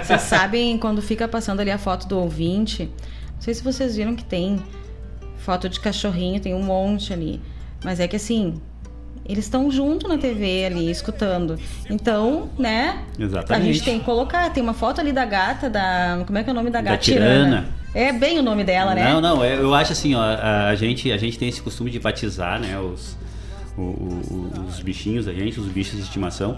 [0.04, 2.90] Vocês sabem quando fica passando ali a foto do ouvinte?
[3.34, 4.62] Não sei se vocês viram que tem
[5.38, 7.42] foto de cachorrinho, tem um monte ali.
[7.84, 8.62] Mas é que assim,
[9.26, 11.58] eles estão junto na TV ali, escutando.
[11.90, 13.04] Então, né?
[13.18, 13.70] Exatamente.
[13.70, 14.50] A gente tem que colocar.
[14.52, 16.24] Tem uma foto ali da gata, da.
[16.26, 16.98] Como é que é o nome da gata?
[16.98, 17.66] Da tirana.
[17.94, 19.14] É bem o nome dela, né?
[19.14, 21.92] Não, não, é, eu acho assim, ó, a, a, gente, a gente tem esse costume
[21.92, 23.16] de batizar, né, os,
[23.78, 26.58] o, o, os bichinhos da gente, os bichos de estimação.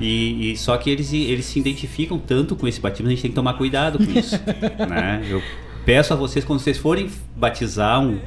[0.00, 3.30] E, e, só que eles, eles se identificam tanto com esse batismo, a gente tem
[3.30, 4.36] que tomar cuidado com isso.
[4.88, 5.22] né?
[5.28, 5.42] Eu
[5.84, 8.18] peço a vocês, quando vocês forem batizar um,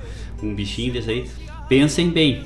[0.42, 1.30] um bichinho desse aí,
[1.68, 2.46] pensem bem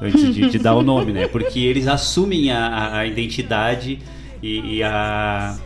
[0.00, 1.26] antes de, de dar o nome, né?
[1.26, 3.98] Porque eles assumem a, a identidade
[4.42, 5.56] e, e a.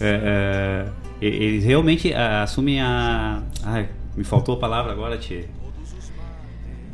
[0.00, 3.42] É, é, eles realmente assumem a.
[3.62, 5.48] Ai, me faltou a palavra agora, Tia.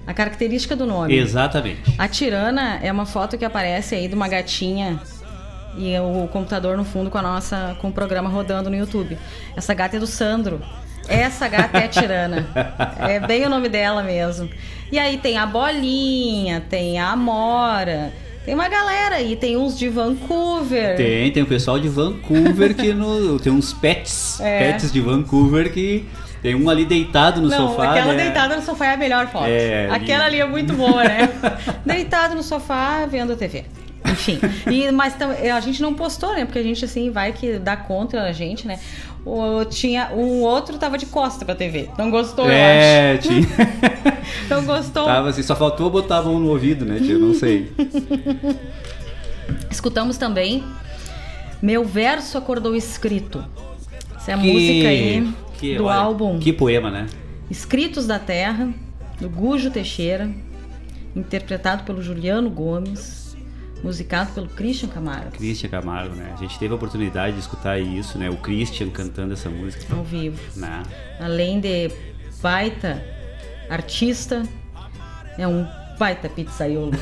[0.06, 1.14] A característica do nome.
[1.14, 1.94] Exatamente.
[1.96, 5.00] A tirana é uma foto que aparece aí de uma gatinha
[5.76, 9.16] e o computador no fundo com a nossa com o programa rodando no YouTube.
[9.56, 10.60] Essa gata é do Sandro.
[11.08, 12.46] Essa gata é a Tirana.
[12.98, 14.48] É bem o nome dela mesmo.
[14.92, 18.12] E aí tem a Bolinha, tem a Amora,
[18.44, 20.96] tem uma galera aí, tem uns de Vancouver.
[20.96, 24.72] Tem, tem o pessoal de Vancouver que no, tem uns pets, é.
[24.72, 26.08] pets de Vancouver que
[26.42, 27.90] tem um ali deitado no Não, sofá.
[27.90, 28.24] Aquela né?
[28.24, 29.46] deitada no sofá é a melhor foto.
[29.46, 31.28] É, aquela ali é muito boa, né?
[31.84, 33.64] deitado no sofá vendo a TV.
[34.04, 34.38] Enfim.
[34.70, 36.44] E, mas a gente não postou, né?
[36.44, 38.78] Porque a gente, assim, vai que dá contra a gente, né?
[39.24, 41.90] O, tinha, um outro tava de costa pra TV.
[41.98, 43.28] Não gostou, é, eu acho.
[43.28, 43.46] Tinha.
[44.48, 45.04] não gostou.
[45.04, 47.18] Tava assim, só faltou botar a mão no ouvido, né, tio?
[47.18, 47.70] Não sei.
[49.70, 50.64] Escutamos também
[51.60, 53.44] Meu Verso Acordou Escrito.
[54.16, 56.38] Essa é a que, música aí que, do olha, álbum.
[56.38, 57.06] Que poema, né?
[57.50, 58.72] Escritos da Terra,
[59.20, 60.30] do Gujo Teixeira,
[61.14, 63.19] interpretado pelo Juliano Gomes
[63.82, 65.30] musicado pelo Christian Camargo.
[65.32, 66.32] Christian Camargo, né?
[66.34, 68.28] A gente teve a oportunidade de escutar isso, né?
[68.30, 69.94] O Christian cantando essa música.
[69.94, 70.38] Ao vivo.
[70.56, 70.82] Né?
[71.18, 71.90] Além de
[72.42, 73.02] baita
[73.68, 74.42] artista,
[75.38, 75.66] é um
[76.00, 76.92] baita pizzaiolo.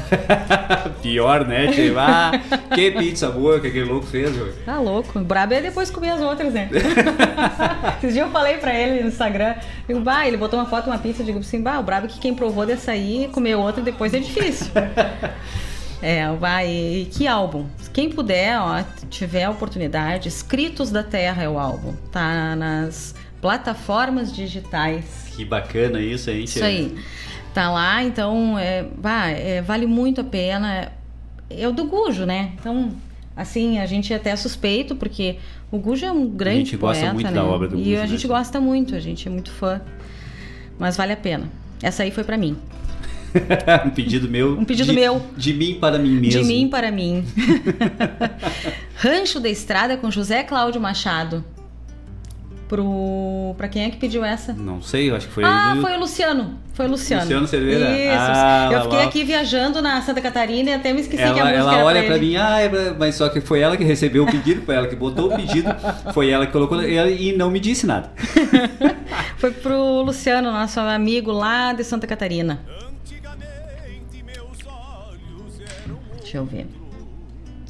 [1.01, 1.97] Pior, né, tio?
[1.99, 2.33] Ah,
[2.75, 4.53] que pizza boa que aquele louco fez, velho.
[4.67, 5.17] Tá louco.
[5.21, 6.69] O brabo é depois comer as outras, né?
[7.99, 9.55] Esses dias eu falei pra ele no Instagram,
[9.87, 12.11] digo, bah, ele botou uma foto, uma pizza, eu digo assim, bah, o brabo é
[12.11, 14.73] que quem provou dessa aí, comer outra depois é difícil.
[16.01, 16.69] É, vai.
[16.69, 17.67] E que álbum?
[17.93, 21.95] Quem puder, ó, tiver a oportunidade, Escritos da Terra é o álbum.
[22.13, 25.33] Tá nas plataformas digitais.
[25.35, 26.45] Que bacana isso, hein?
[26.45, 26.97] Isso aí.
[27.53, 28.87] Tá lá, então é,
[29.37, 30.93] é, vale muito a pena.
[31.51, 32.53] É o do Gujo, né?
[32.61, 32.93] Então,
[33.35, 35.39] assim, a gente é até suspeito, porque
[35.71, 37.33] o Gujo é um grande A gente poeta, gosta muito né?
[37.33, 37.89] da obra do Gujo.
[37.89, 38.07] E a né?
[38.07, 39.81] gente gosta muito, a gente é muito fã.
[40.79, 41.49] Mas vale a pena.
[41.83, 42.57] Essa aí foi para mim.
[43.87, 44.59] um pedido meu.
[44.59, 45.23] Um pedido de, meu.
[45.37, 46.41] De mim para mim mesmo.
[46.43, 47.25] De mim para mim.
[48.97, 51.45] Rancho da Estrada com José Cláudio Machado.
[52.69, 53.55] pro.
[53.57, 54.53] Pra quem é que pediu essa?
[54.53, 55.45] Não sei, eu acho que foi.
[55.45, 56.59] Ah, foi o Luciano.
[56.75, 57.23] Foi o Luciano.
[57.23, 57.91] Luciano Cerveira?
[57.91, 58.17] Isso.
[58.17, 59.05] Ah, eu fiquei lá.
[59.05, 61.85] aqui viajando na Santa Catarina e até me esqueci que a Ela, música ela era
[61.85, 64.27] olha pra, pra mim, ah, é pra- mas só que foi ela que recebeu o
[64.31, 65.75] pedido, foi ela que botou o pedido,
[66.15, 68.13] foi ela que colocou e não me disse nada.
[69.39, 72.61] Foi pro Luciano, nosso amigo lá de Santa Catarina.
[76.29, 76.67] Deixa eu ver.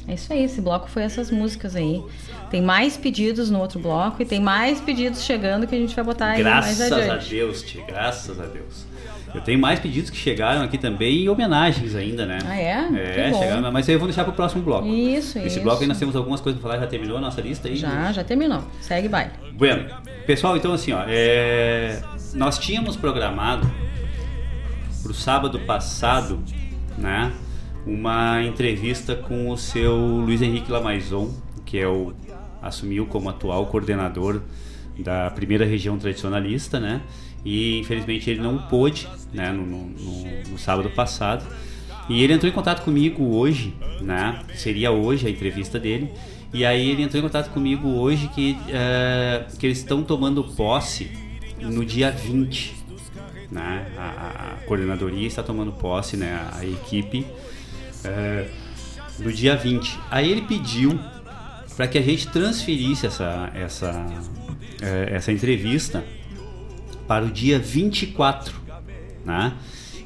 [0.05, 2.03] É isso aí, esse bloco foi essas músicas aí.
[2.51, 6.03] Tem mais pedidos no outro bloco e tem mais pedidos chegando que a gente vai
[6.03, 7.29] botar aí mais Graças a adiante.
[7.29, 8.85] Deus, tia, graças a Deus.
[9.33, 12.39] Eu tenho mais pedidos que chegaram aqui também e homenagens ainda, né?
[12.45, 13.27] Ah, é?
[13.29, 14.87] É, chegaram, mas aí eu vou deixar pro próximo bloco.
[14.87, 15.61] Isso, Esse isso.
[15.61, 17.75] bloco aí nós temos algumas coisas pra falar, já terminou a nossa lista aí?
[17.77, 18.63] Já, já terminou.
[18.81, 19.31] Segue baile.
[19.53, 19.85] Bueno,
[20.25, 22.01] pessoal, então assim, ó, é,
[22.33, 23.71] nós tínhamos programado
[25.03, 26.43] pro sábado passado,
[26.97, 27.31] né,
[27.85, 31.33] uma entrevista com o seu Luiz Henrique Lamaison,
[31.65, 32.13] que é o
[32.61, 34.41] assumiu como atual coordenador
[34.97, 37.01] da primeira região tradicionalista, né?
[37.45, 39.85] E infelizmente ele não pôde, né, no, no-
[40.49, 41.45] no- sábado passado.
[42.09, 44.41] E ele entrou em contato comigo hoje, né?
[44.55, 46.11] Seria hoje a entrevista dele.
[46.53, 51.09] E aí ele entrou em contato comigo hoje que, eh, que eles estão tomando posse
[51.61, 52.75] no dia 20.
[53.51, 53.87] Né?
[53.97, 56.39] A, a- a coordenadoria está tomando posse, né?
[56.53, 57.25] a equipe,
[58.03, 58.47] eh,
[59.19, 59.99] no dia 20.
[60.09, 60.99] Aí ele pediu
[61.75, 64.05] para que a gente transferisse essa, essa,
[64.81, 66.03] eh, essa entrevista
[67.07, 68.55] para o dia 24,
[69.25, 69.53] né?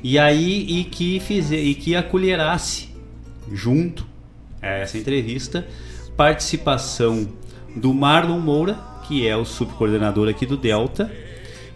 [0.03, 2.89] E aí e que fizer e que acolherasse
[3.51, 4.05] junto
[4.61, 5.65] a essa entrevista
[6.15, 7.27] participação
[7.75, 11.11] do Marlon Moura, que é o subcoordenador aqui do Delta,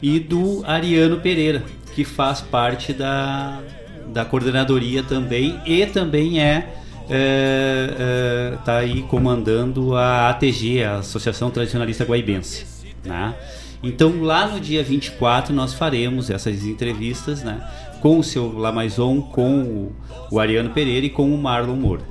[0.01, 1.63] e do Ariano Pereira,
[1.95, 3.61] que faz parte da,
[4.07, 6.67] da coordenadoria também e também é,
[7.09, 12.65] é, é, tá aí comandando a ATG, a Associação Tradicionalista Guaibense,
[13.05, 13.35] né?
[13.81, 17.61] Então lá no dia 24 nós faremos essas entrevistas, né,
[18.01, 19.95] com o seu Lamaison, com o,
[20.31, 22.03] o Ariano Pereira e com o Marlon Moura,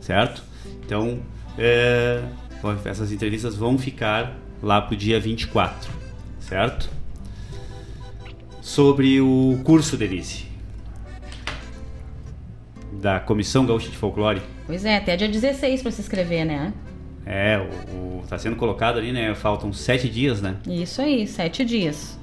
[0.00, 0.42] certo?
[0.84, 1.18] Então
[1.58, 2.22] é,
[2.84, 5.90] essas entrevistas vão ficar lá pro dia 24,
[6.40, 6.88] certo?
[8.60, 10.47] Sobre o curso, Denise,
[13.00, 14.42] da Comissão Gaúcha de Folclore.
[14.66, 16.72] Pois é, até dia 16 para se inscrever, né?
[17.24, 19.34] É, o, o- tá sendo colocado ali, né?
[19.34, 20.56] Faltam sete dias, né?
[20.66, 22.18] Isso aí, sete dias.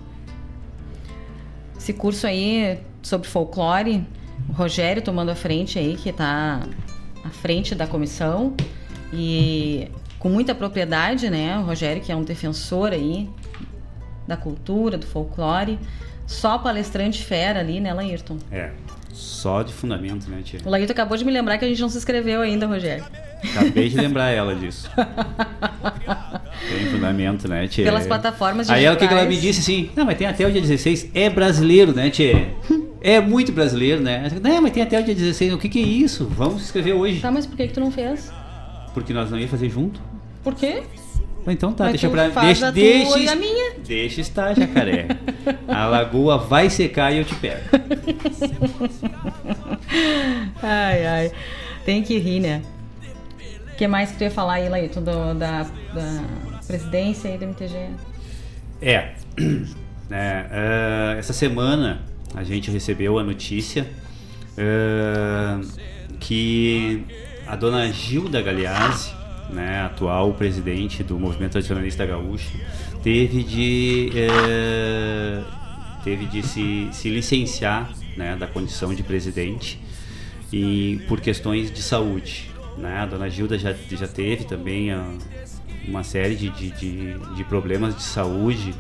[1.78, 4.04] Esse curso aí sobre folclore,
[4.50, 6.62] o Rogério tomando a frente aí, que tá
[7.24, 8.56] à frente da comissão
[9.14, 9.88] e
[10.20, 11.58] com muita propriedade, né?
[11.60, 13.30] O Rogério, que é um defensor aí
[14.28, 15.78] da cultura, do folclore.
[16.26, 18.40] Só palestrante fera ali, né, Laírton?
[18.52, 18.72] É,
[19.16, 20.60] só de fundamento, né, tia?
[20.66, 23.06] O Laírton acabou de me lembrar que a gente não se inscreveu ainda, Rogério.
[23.52, 24.90] Acabei de lembrar ela disso.
[26.68, 27.86] Tem fundamento, né, tia?
[27.86, 29.56] Pelas plataformas Aí ela, o que, que ela me digitais.
[29.56, 29.90] disse assim?
[29.96, 31.12] Não, mas tem até o dia 16.
[31.14, 32.54] É brasileiro, né, tia?
[33.02, 34.32] É muito brasileiro, né?
[34.42, 35.54] Não, mas tem até o dia 16.
[35.54, 36.26] O que, que é isso?
[36.26, 37.20] Vamos se inscrever hoje.
[37.20, 38.32] Tá, mas por que, que tu não fez?
[38.96, 40.02] Porque nós não ia fazer junto.
[40.44, 40.82] Por quê?
[41.48, 42.28] Então tá, Mas deixa pra.
[42.42, 43.74] Deixa, deixa, a minha.
[43.86, 45.08] deixa estar, jacaré.
[45.68, 47.62] a lagoa vai secar e eu te pego.
[50.62, 51.32] Ai, ai.
[51.86, 52.62] Tem que rir, né?
[53.74, 55.64] O que mais que tu ia falar aí, Laírton, do- da,
[55.94, 56.24] da
[56.66, 57.90] presidência aí do MTG?
[58.82, 59.12] É,
[60.10, 62.02] né, eh, essa semana
[62.34, 63.86] a gente recebeu a notícia
[64.58, 65.58] eh,
[66.20, 67.04] que
[67.46, 69.12] a dona Gilda Galeazzi,
[69.56, 72.52] né, atual presidente do Movimento Tradicionalista Gaúcho,
[73.02, 75.42] teve de, eh,
[76.04, 79.80] teve de se, se licenciar né, da condição de presidente
[80.52, 82.52] e por questões de saúde.
[82.78, 82.98] Né?
[82.98, 85.14] A dona Gilda já, já teve também ah,
[85.88, 86.70] uma série de, de,
[87.36, 88.74] de, problemas de saúde,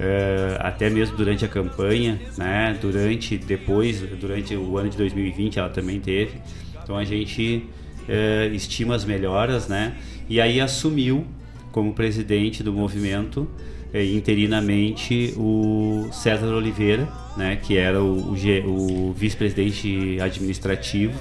[0.00, 2.76] eh, até mesmo durante a campanha, né?
[2.80, 6.40] durante, depois, durante o ano de 2020 ela também teve.
[6.82, 7.68] Então a gente
[8.08, 9.96] eh, estima as melhoras, né?
[10.28, 11.26] E aí assumiu
[11.70, 13.48] como presidente do movimento
[13.92, 17.56] eh, interinamente o César Oliveira, né?
[17.56, 21.18] Que era o, o o vice-presidente administrativo.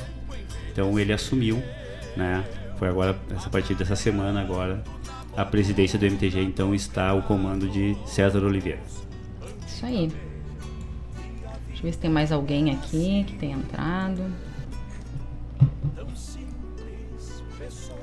[0.72, 1.61] Então ele assumiu,
[2.15, 2.43] né?
[2.77, 4.84] Foi agora, essa partir dessa semana agora,
[5.35, 8.80] a presidência do MTG então está o comando de César Oliveira.
[9.68, 10.11] Isso aí.
[11.68, 14.23] Deixa eu ver se tem mais alguém aqui que tem entrado.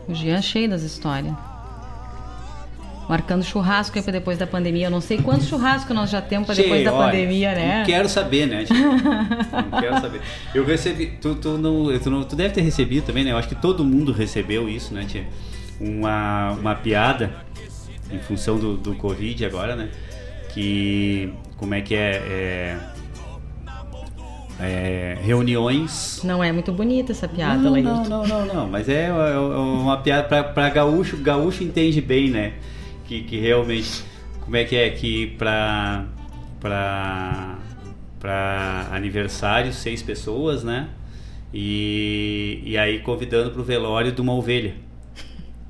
[0.08, 1.34] O Jean é cheio das histórias.
[3.08, 4.86] Marcando churrasco aí pra depois da pandemia.
[4.86, 7.78] Eu não sei quantos churrascos nós já temos pra depois da olha, pandemia, né?
[7.80, 8.64] Não quero saber, né?
[9.70, 10.20] não quero saber.
[10.54, 11.06] Eu recebi.
[11.20, 13.32] Tu, tu, não, tu, não- tu deve ter recebido também, né?
[13.32, 15.26] Eu acho que todo mundo recebeu isso, né, tia?
[15.78, 17.30] Uma, uma piada
[18.10, 19.90] em função do, do Covid agora, né?
[20.54, 22.78] Que como é que é, é,
[24.60, 26.20] é reuniões.
[26.22, 27.82] Não é muito bonita essa piada, não.
[27.82, 32.54] Não, não, não, não, mas é, é uma piada pra gaúcho, gaúcho entende bem, né?
[33.04, 34.04] Que, que realmente,
[34.40, 36.04] como é que é que pra,
[36.60, 37.58] pra,
[38.20, 40.88] pra aniversário, seis pessoas, né?
[41.52, 44.74] E, e aí convidando pro velório de uma ovelha.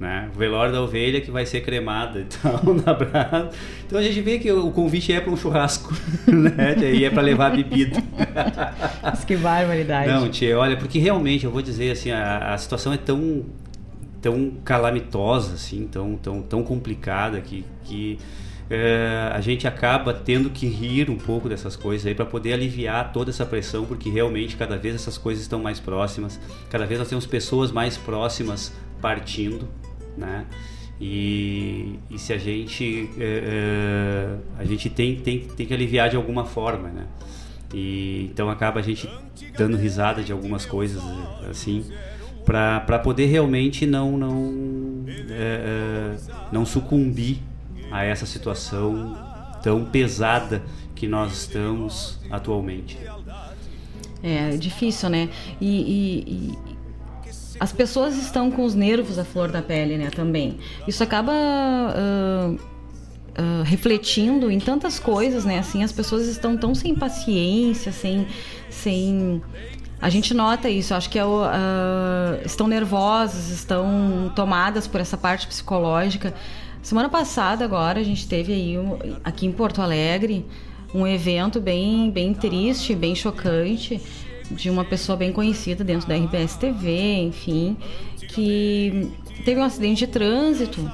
[0.04, 0.28] Né?
[0.34, 3.48] O velório da ovelha que vai ser cremada então, na brasa.
[3.86, 5.94] Então a gente vê que o convite é para um churrasco,
[6.28, 6.76] né?
[6.92, 8.02] E é para levar bebida.
[9.02, 10.08] Mas que barbaridade.
[10.08, 13.46] Não, tia, olha, porque realmente eu vou dizer assim, a, a situação é tão
[14.20, 18.18] tão calamitosa assim, tão tão tão complicada que que
[18.68, 23.10] é, a gente acaba tendo que rir um pouco dessas coisas aí para poder aliviar
[23.10, 27.08] toda essa pressão, porque realmente cada vez essas coisas estão mais próximas, cada vez nós
[27.08, 28.70] temos pessoas mais próximas
[29.00, 29.68] partindo,
[30.16, 30.46] né?
[31.00, 36.16] E, e se a gente é, é, a gente tem, tem, tem que aliviar de
[36.16, 37.06] alguma forma, né?
[37.72, 39.08] E então acaba a gente
[39.58, 41.02] dando risada de algumas coisas
[41.50, 41.84] assim
[42.44, 46.16] para poder realmente não não é,
[46.52, 47.38] não sucumbir
[47.90, 49.16] a essa situação
[49.62, 50.62] tão pesada
[50.94, 52.98] que nós estamos atualmente.
[54.22, 55.28] É difícil, né?
[55.60, 56.58] E, e, e,
[57.64, 60.10] as pessoas estão com os nervos à flor da pele, né?
[60.10, 60.58] Também.
[60.86, 65.60] Isso acaba uh, uh, refletindo em tantas coisas, né?
[65.60, 68.26] Assim, as pessoas estão tão sem paciência, sem,
[68.68, 69.42] sem
[69.98, 75.16] a gente nota isso, acho que é o, uh, estão nervosas, estão tomadas por essa
[75.16, 76.34] parte psicológica.
[76.82, 78.74] Semana passada, agora, a gente teve aí
[79.24, 80.44] aqui em Porto Alegre
[80.94, 84.00] um evento bem, bem triste, bem chocante,
[84.50, 87.76] de uma pessoa bem conhecida dentro da RBS TV, enfim,
[88.28, 89.10] que
[89.44, 90.90] teve um acidente de trânsito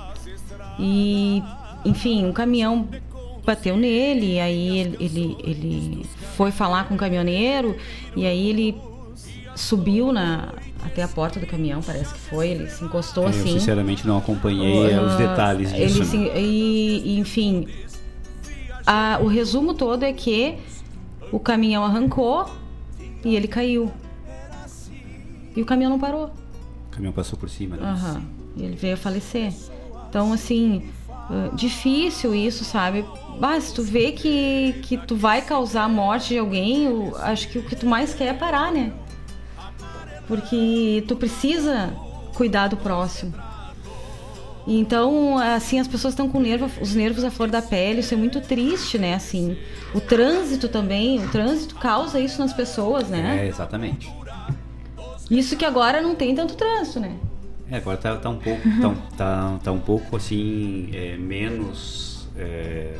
[0.79, 1.43] e,
[1.85, 2.89] enfim, um caminhão
[3.45, 6.07] bateu nele, e aí ele, ele, ele
[6.37, 7.77] foi falar com o caminhoneiro,
[8.15, 8.77] e aí ele
[9.57, 10.53] subiu na,
[10.85, 12.49] até a porta do caminhão, parece que foi.
[12.49, 13.53] Ele se encostou eu, assim.
[13.53, 15.99] Eu sinceramente não acompanhei uh, os detalhes disso.
[15.99, 17.67] Ele se, e, e, enfim,
[18.87, 20.57] a, o resumo todo é que
[21.31, 22.49] o caminhão arrancou
[23.25, 23.91] e ele caiu.
[25.55, 26.31] E o caminhão não parou.
[26.89, 27.93] O caminhão passou por cima, né?
[27.93, 28.23] Uhum.
[28.57, 29.53] E ele veio a falecer.
[30.09, 33.05] Então, assim, uh, difícil isso, sabe?
[33.39, 37.49] Mas se tu vê que, que tu vai causar a morte de alguém, eu acho
[37.49, 38.93] que o que tu mais quer é parar, né?
[40.31, 41.93] porque tu precisa
[42.37, 43.35] cuidar do próximo.
[44.67, 48.17] Então, assim, as pessoas estão com nervo, os nervos à flor da pele, isso é
[48.17, 49.15] muito triste, né?
[49.15, 49.57] Assim,
[49.95, 53.45] o trânsito também, o trânsito causa isso nas pessoas, né?
[53.45, 54.11] É, exatamente.
[55.31, 57.17] Isso que agora não tem tanto trânsito, né?
[57.71, 62.95] É, agora tá, tá um pouco, tá, tá, tá um pouco assim, é, menos é,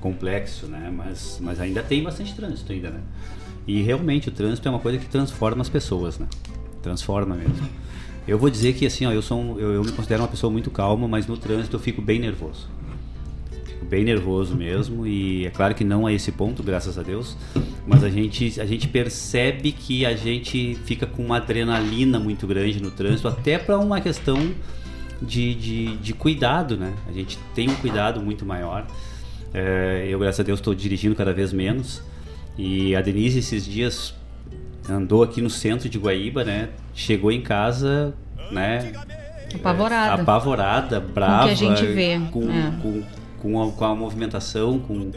[0.00, 0.92] complexo, né?
[0.94, 3.00] Mas, mas ainda tem bastante trânsito ainda, né?
[3.66, 6.26] E realmente o trânsito é uma coisa que transforma as pessoas, né?
[6.82, 7.68] Transforma mesmo.
[8.26, 10.70] Eu vou dizer que assim, ó, eu sou eu, eu, me considero uma pessoa muito
[10.70, 12.68] calma, mas no trânsito eu fico bem nervoso.
[13.64, 17.36] Fico bem nervoso mesmo e é claro que não a esse ponto, graças a Deus,
[17.86, 22.82] mas a gente a gente percebe que a gente fica com uma adrenalina muito grande
[22.82, 24.36] no trânsito, até para uma questão
[25.22, 26.92] de, de, de, cuidado, né?
[27.08, 28.86] A gente tem um cuidado muito maior.
[29.54, 32.02] É, eu, graças a Deus, estou dirigindo cada vez menos.
[32.58, 34.14] E a Denise esses dias
[34.88, 36.70] andou aqui no centro de Guaíba, né?
[36.94, 38.14] Chegou em casa,
[38.50, 38.92] né?
[39.54, 40.20] Apavorada.
[40.20, 41.48] É, apavorada, brava.
[41.48, 42.20] Com o que a gente vê.
[42.30, 42.72] Com, é.
[42.82, 43.02] com,
[43.40, 45.10] com, a, com a movimentação, com,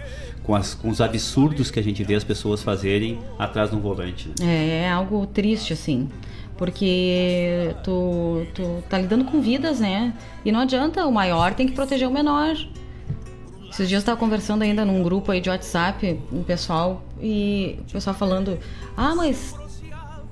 [0.43, 3.79] com, as, com os absurdos que a gente vê as pessoas fazerem atrás de um
[3.79, 4.29] volante.
[4.39, 4.45] Né?
[4.45, 6.09] É, é algo triste, assim.
[6.57, 10.13] Porque tu, tu tá lidando com vidas, né?
[10.43, 12.55] E não adianta, o maior tem que proteger o menor.
[13.69, 17.91] Esses dias eu estava conversando ainda num grupo aí de WhatsApp, um pessoal, e o
[17.91, 18.57] pessoal falando,
[18.95, 19.55] ah, mas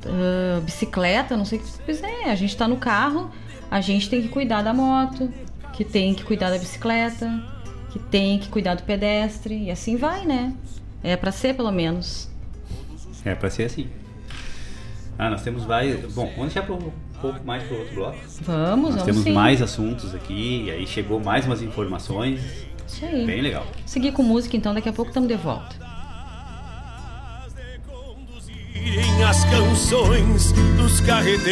[0.05, 1.69] uh, bicicleta, não sei o que.
[1.85, 3.30] Pois é, a gente está no carro,
[3.69, 5.31] a gente tem que cuidar da moto,
[5.73, 7.43] que tem que cuidar da bicicleta,
[7.91, 10.53] que tem que cuidar do pedestre, e assim vai, né?
[11.03, 12.30] É para ser, pelo menos.
[13.23, 13.88] É para ser assim.
[15.18, 16.14] Ah, nós temos vários.
[16.14, 16.91] Bom, vamos deixar um
[17.22, 18.18] pouco mais para outro bloco.
[18.41, 19.34] Vamos, nós vamos temos sim.
[19.34, 22.39] mais assuntos aqui, e aí chegou mais umas informações.
[22.88, 23.26] Isso aí.
[23.26, 23.65] Bem legal.
[23.85, 25.86] Seguir com música, então, daqui a pouco estamos de volta.
[29.28, 31.45] As canções dos carreteiros.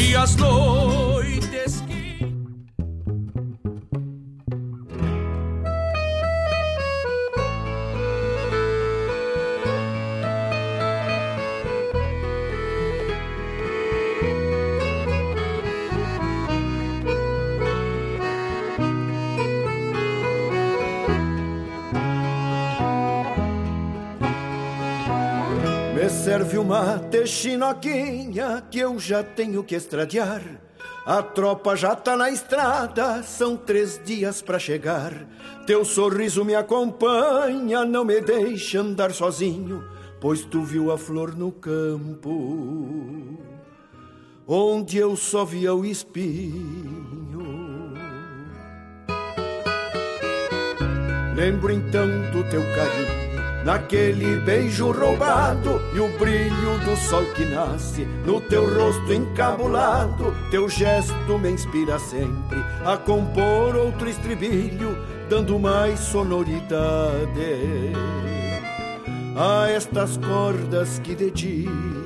[0.00, 1.51] E as noites
[26.22, 30.40] serve o mate chinoquinha que eu já tenho que estradear.
[31.04, 35.12] A tropa já tá na estrada, são três dias para chegar.
[35.66, 39.82] Teu sorriso me acompanha, não me deixa andar sozinho,
[40.20, 43.36] pois tu viu a flor no campo,
[44.46, 47.42] onde eu só via o espinho.
[51.34, 53.31] Lembro então do teu carinho
[53.64, 60.34] naquele beijo roubado e o brilho do sol que nasce no teu rosto encabulado.
[60.50, 64.96] Teu gesto me inspira sempre a compor outro estribilho,
[65.28, 67.92] dando mais sonoridade
[69.36, 72.01] a estas cordas que dedilho.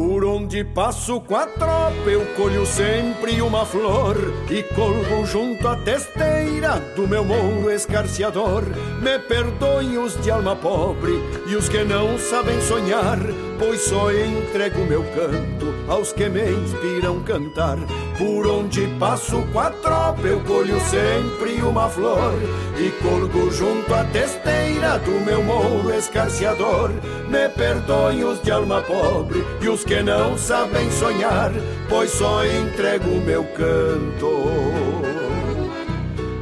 [0.00, 4.16] Por onde passo com a tropa eu colho sempre uma flor
[4.48, 8.62] E colgo junto à testeira do meu mouro escarciador
[9.02, 11.12] Me perdoem os de alma pobre
[11.46, 13.18] e os que não sabem sonhar
[13.58, 17.76] Pois só entrego meu canto aos que me inspiram cantar
[18.20, 22.34] Por onde passo com a tropa eu colho sempre uma flor
[22.76, 26.90] E colgo junto à testeira do meu mouro escarciador
[27.30, 31.50] Me perdoem os de alma pobre e os que não sabem sonhar,
[31.88, 35.00] pois só entrego meu canto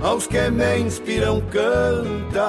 [0.03, 2.49] aos que me inspiram cantar.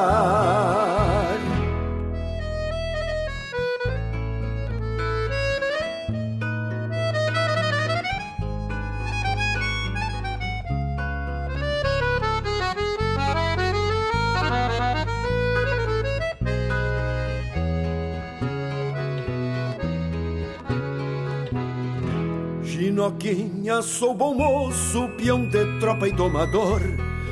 [23.84, 26.82] Sou bom moço, peão de tropa e domador.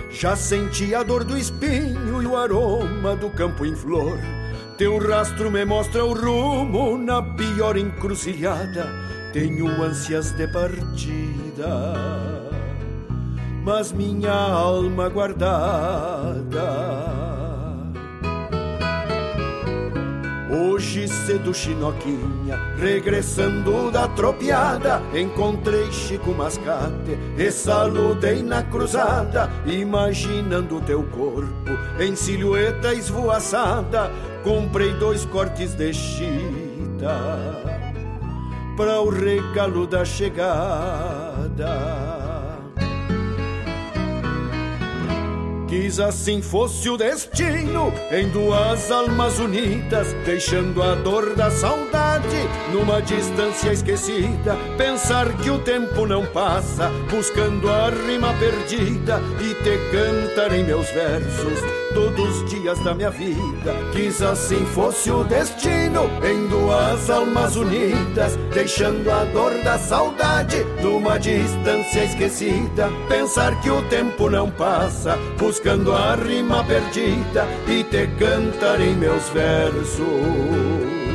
[0.10, 4.20] Já senti a dor do espinho e o aroma do campo em flor.
[4.78, 8.88] Teu rastro me mostra o rumo na pior encruzilhada.
[9.34, 11.94] Tenho ânsias de partida,
[13.64, 16.38] mas minha alma guardada
[20.50, 31.04] Hoje cedo, Chinoquinha, regressando da tropiada, encontrei Chico Mascate e saludei na cruzada, imaginando teu
[31.04, 34.10] corpo em silhueta esvoaçada.
[34.42, 37.12] Comprei dois cortes de chita
[38.78, 41.68] para o regalo da chegada.
[45.68, 52.38] Quis assim fosse o destino, em duas almas unidas, deixando a dor da saudade
[52.72, 54.56] numa distância esquecida.
[54.78, 60.90] Pensar que o tempo não passa, buscando a rima perdida e te cantar em meus
[60.92, 63.74] versos todos os dias da minha vida.
[63.92, 71.18] Quis assim fosse o destino, em duas almas unidas, deixando a dor da saudade numa
[71.18, 72.92] distância esquecida.
[73.10, 79.28] Pensar que o tempo não passa, buscando a rima perdida e te cantar em meus
[79.30, 81.07] versos.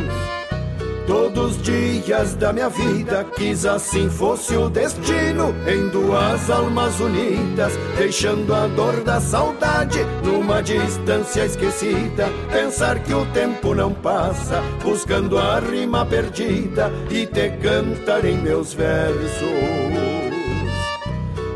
[1.07, 7.73] Todos os dias da minha vida quis assim fosse o destino, em duas almas unidas,
[7.97, 12.29] deixando a dor da saudade numa distância esquecida.
[12.53, 18.73] Pensar que o tempo não passa, buscando a rima perdida e te cantar em meus
[18.73, 19.43] versos.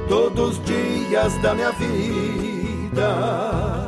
[0.08, 3.85] Todos os dias da minha vida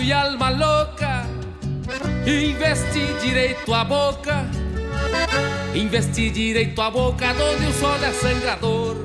[0.00, 1.26] e alma louca.
[2.26, 4.46] Investi direito a boca,
[5.74, 8.96] investi direito a boca, onde o sol é sangrador.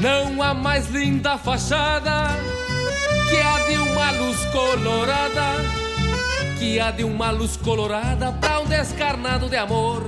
[0.00, 2.28] Não há mais linda fachada
[3.28, 5.56] que a de uma luz colorada,
[6.58, 10.02] que a de uma luz colorada para um descarnado de amor.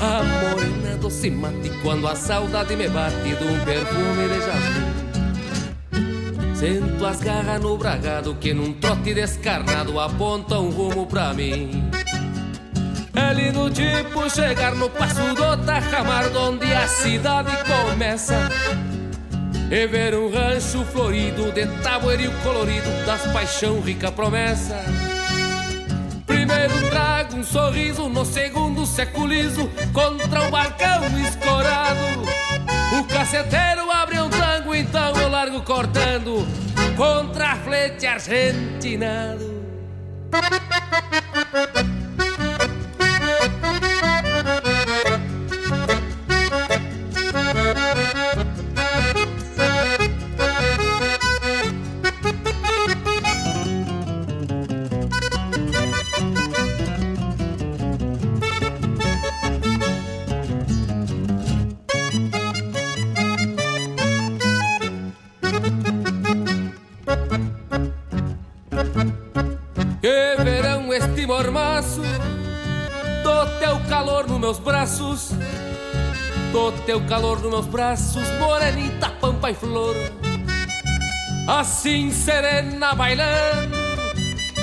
[0.00, 4.93] A morena doce mate quando a saudade me bate de um perfume de jasmim.
[6.64, 11.90] Sento as garras no bragado que num trote descarnado aponta um rumo pra mim.
[13.14, 18.48] É lindo tipo chegar no passo do Tajamar, onde a cidade começa.
[19.70, 24.82] E ver um rancho florido de tabueiro colorido das paixão rica promessa.
[26.26, 32.24] Primeiro trago um sorriso, no segundo seculizo contra o balcão escorado.
[32.98, 33.90] O caceteiro
[34.84, 36.46] então eu largo cortando
[36.96, 39.54] contra a flete argentinado.
[74.44, 75.30] Meus braços,
[76.52, 79.96] do teu calor nos meus braços, morenita, pampa e flor.
[81.48, 83.76] Assim serena bailando,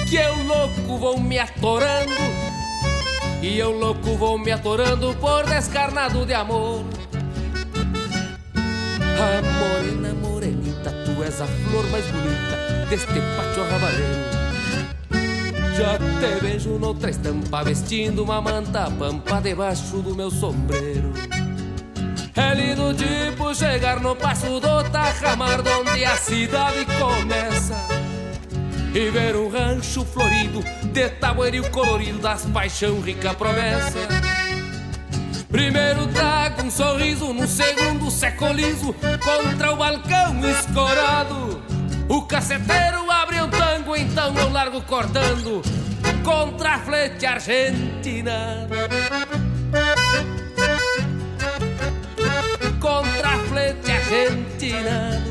[0.09, 2.13] que eu louco vou me atorando,
[3.41, 6.85] e eu louco vou me atorando por descarnado de amor.
[8.55, 14.40] Ah, morena, morenita, tu és a flor mais bonita deste pátio arrabalheiro.
[15.81, 21.11] Já te vejo noutra estampa vestindo uma manta pampa debaixo do meu sombreiro.
[22.35, 27.75] É lindo tipo chegar no passo do Tajamar, onde a cidade começa.
[28.93, 30.63] E ver um rancho florido
[30.93, 34.07] de tabueiro colorido das paixão rica promessa.
[35.49, 38.93] Primeiro trago um sorriso, no segundo secolizo
[39.23, 41.59] contra o balcão escorado.
[42.07, 43.00] O caceteiro
[43.81, 45.61] tango, então eu largo cortando
[46.23, 48.67] contra a flete argentina.
[52.79, 55.21] Contra a flete argentina.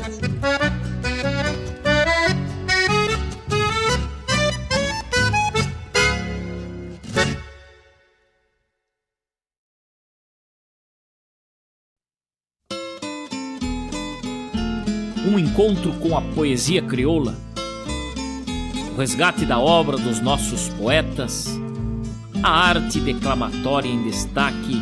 [15.23, 17.37] um encontro com a poesia crioula,
[18.91, 21.47] o resgate da obra dos nossos poetas,
[22.43, 24.81] a arte declamatória em destaque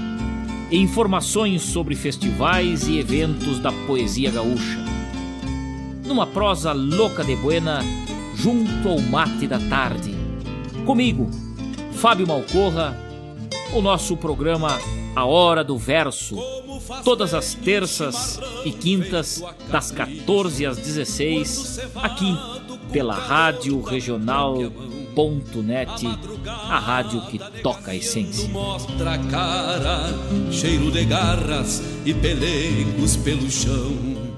[0.72, 4.80] e informações sobre festivais e eventos da poesia gaúcha.
[6.06, 7.82] Numa prosa louca de buena,
[8.36, 10.16] junto ao mate da tarde.
[10.86, 11.30] Comigo,
[11.94, 12.98] Fábio Malcorra,
[13.74, 14.80] o nosso programa
[15.16, 16.36] A Hora do Verso
[17.04, 22.38] todas as terças e quintas, das 14 às 16, aqui
[22.92, 24.68] pela Rádio Regional.net,
[26.46, 28.48] a rádio que toca a essência.
[28.50, 30.14] Mostra a cara,
[30.52, 34.29] cheiro de garras e pelegos pelo chão.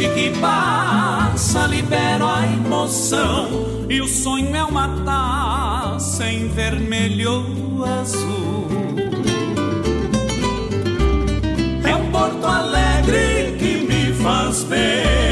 [0.00, 8.68] noite que passa libero a emoção e o sonho é uma taça em vermelho azul.
[11.84, 15.29] É um Porto Alegre que me faz bem.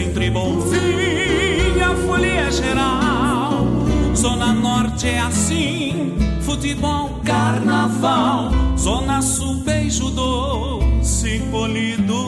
[0.00, 3.66] entre Bonfim e a Folia Geral.
[4.14, 8.50] Zona Norte é assim, futebol, carnaval.
[8.76, 12.27] Zona Sul, beijo doce, polido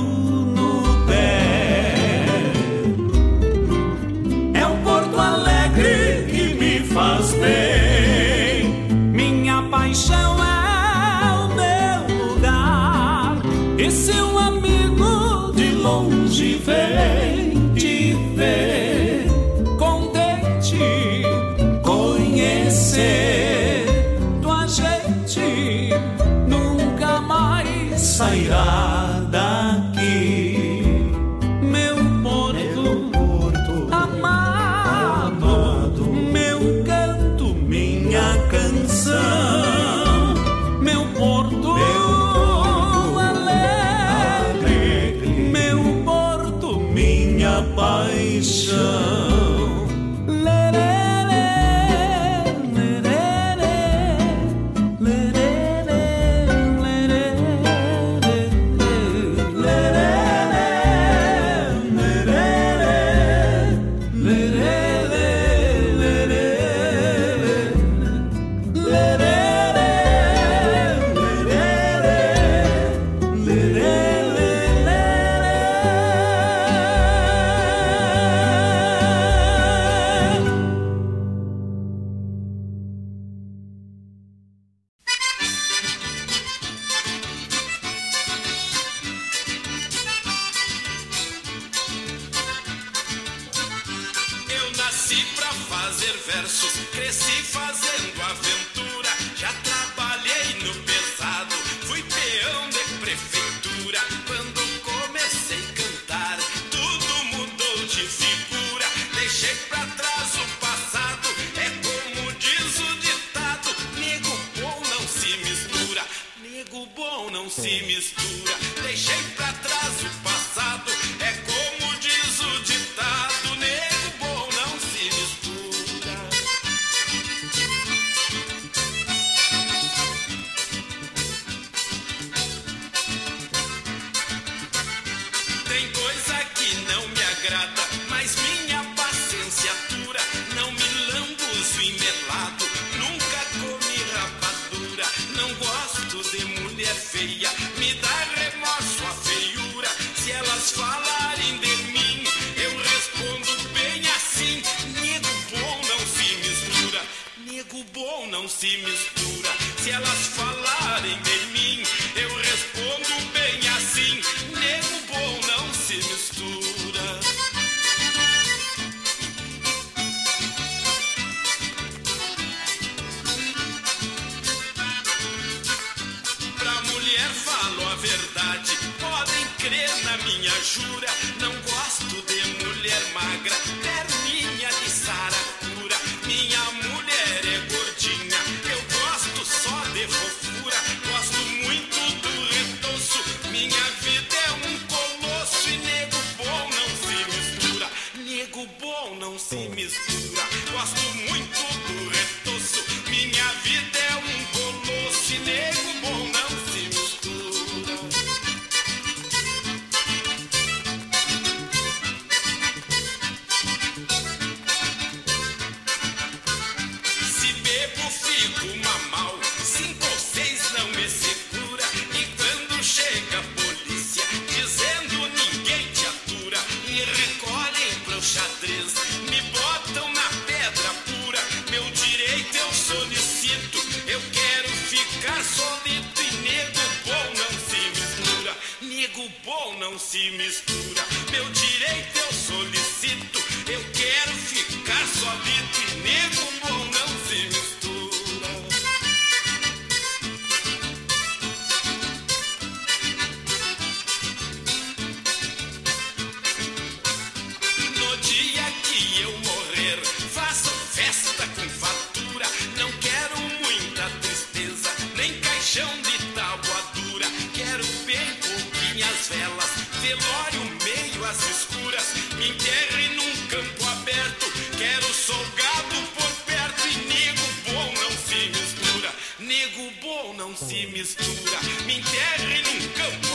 [280.69, 283.30] se mistura, me enterre no campo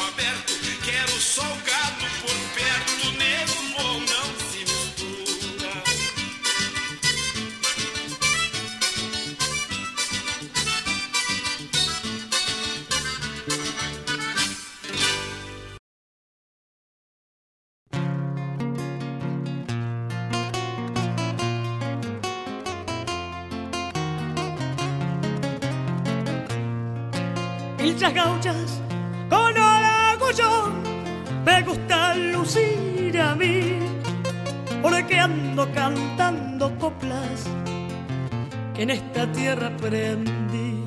[38.85, 40.85] en esta tierra aprendí.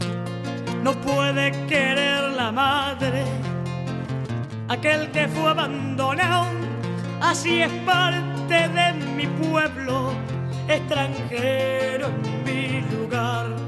[0.84, 3.24] No puede querer la madre
[4.68, 6.46] aquel que fue abandonado,
[7.20, 10.12] así es parte de mi pueblo,
[10.68, 13.68] extranjero en mi lugar.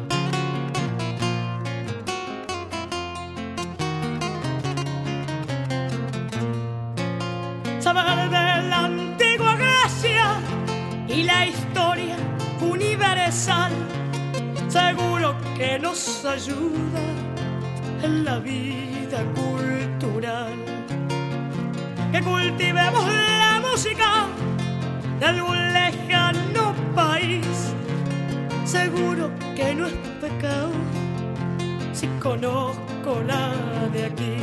[16.33, 17.03] Ayuda
[18.03, 20.55] en la vida cultural.
[22.13, 24.27] Que cultivemos la música
[25.19, 27.75] de algún lejano país.
[28.65, 30.71] Seguro que no es pecado
[31.93, 33.53] si conozco la
[33.93, 34.37] de aquí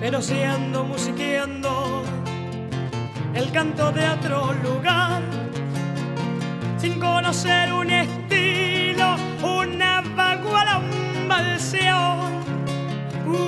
[0.00, 2.02] pero si ando musiqueando
[3.34, 5.22] el canto de otro lugar,
[6.78, 8.49] sin conocer un estilo,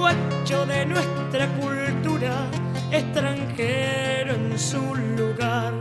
[0.02, 2.34] guacho de nuestra cultura,
[2.90, 4.82] extranjero en su
[5.16, 5.72] lugar.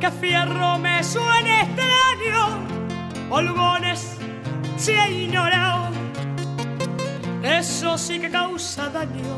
[0.00, 2.66] Que fierro me suene extraño
[3.28, 4.16] holgones
[4.78, 5.90] se ha ignorado.
[7.42, 9.36] Eso sí que causa daño,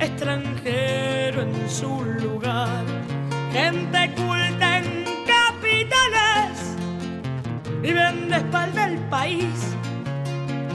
[0.00, 2.84] extranjero en su lugar.
[3.52, 4.39] Gente culta
[7.80, 9.76] viven de espalda el país,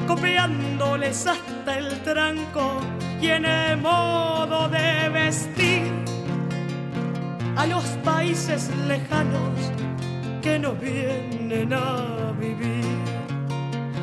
[0.07, 2.81] copiándoles hasta el tranco
[3.21, 5.91] y en modo de vestir
[7.55, 9.71] a los países lejanos
[10.41, 12.85] que nos vienen a vivir.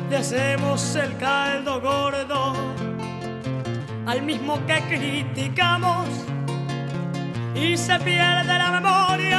[0.09, 2.53] Le hacemos el caldo gordo
[4.05, 6.07] al mismo que criticamos
[7.55, 9.32] y se pierde la memoria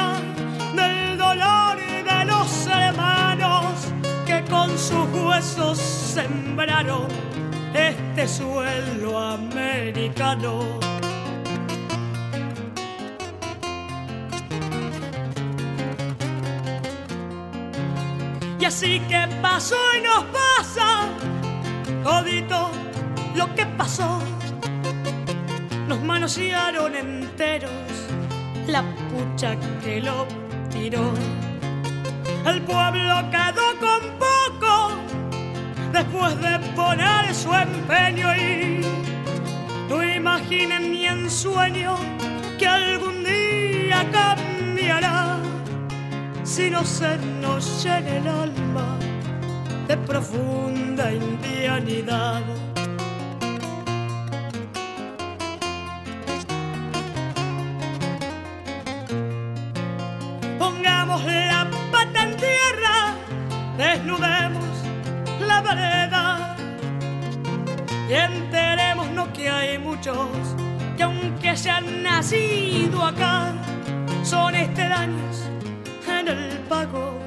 [4.85, 7.07] sus huesos sembraron
[7.73, 10.59] este suelo americano.
[18.59, 21.07] Y así que pasó y nos pasa
[22.03, 22.69] todito
[23.35, 24.19] lo que pasó.
[25.87, 27.71] Nos manosearon enteros
[28.67, 30.27] la pucha que lo
[30.69, 31.11] tiró.
[32.45, 34.24] El pueblo quedó con
[35.95, 38.81] después de poner su empeño y
[39.89, 41.95] no imaginen ni en sueño
[42.59, 45.37] que algún día cambiará
[46.43, 48.97] si no se nos llena el alma
[49.87, 52.43] de profunda indianidad.
[68.09, 70.27] Y enterémonos que hay muchos
[70.95, 73.53] que aunque se han nacido acá,
[74.23, 75.49] son extraños
[76.07, 77.19] en el pago,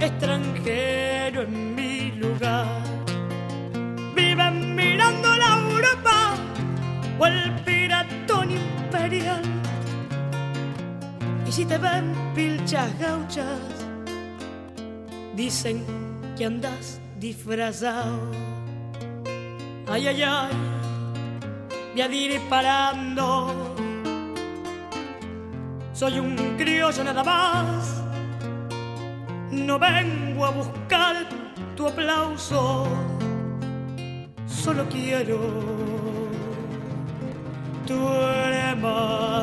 [0.00, 2.66] extranjero en mi lugar.
[4.14, 6.34] Viven mirando la Europa
[7.18, 9.42] o el piratón imperial.
[11.46, 13.60] Y si te ven pilchas gauchas,
[15.36, 15.84] dicen
[16.36, 18.51] que andas disfrazado.
[19.88, 20.52] Ay, ay, ay,
[21.94, 23.74] ya diré parando.
[25.92, 28.02] Soy un criollo nada más
[29.52, 31.14] no vengo a buscar
[31.76, 32.86] tu aplauso,
[34.46, 35.38] solo quiero
[37.86, 37.94] tu
[38.48, 39.42] hermandad.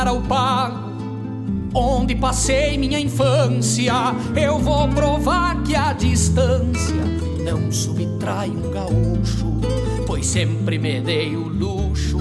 [0.00, 0.90] chegar ao pago
[1.74, 3.92] onde passei minha infância.
[4.34, 6.96] Eu vou provar que a distância
[7.44, 9.60] não subtrai um gaúcho,
[10.06, 12.18] pois sempre me dei o luxo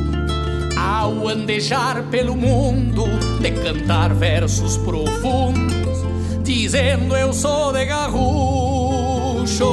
[0.77, 3.05] ao andejar pelo mundo
[3.41, 5.99] de cantar versos profundos,
[6.43, 9.65] dizendo eu sou de gaúcho.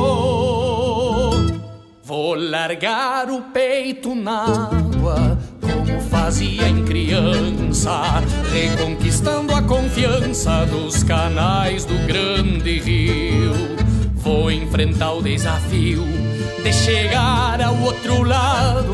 [2.02, 4.85] Vou largar o peito na
[6.26, 8.20] fazia em criança,
[8.52, 13.52] reconquistando a confiança dos canais do grande rio.
[14.16, 16.02] Vou enfrentar o desafio
[16.64, 18.92] de chegar ao outro lado,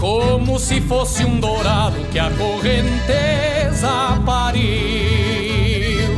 [0.00, 6.08] como se fosse um dourado que a correnteza pariu.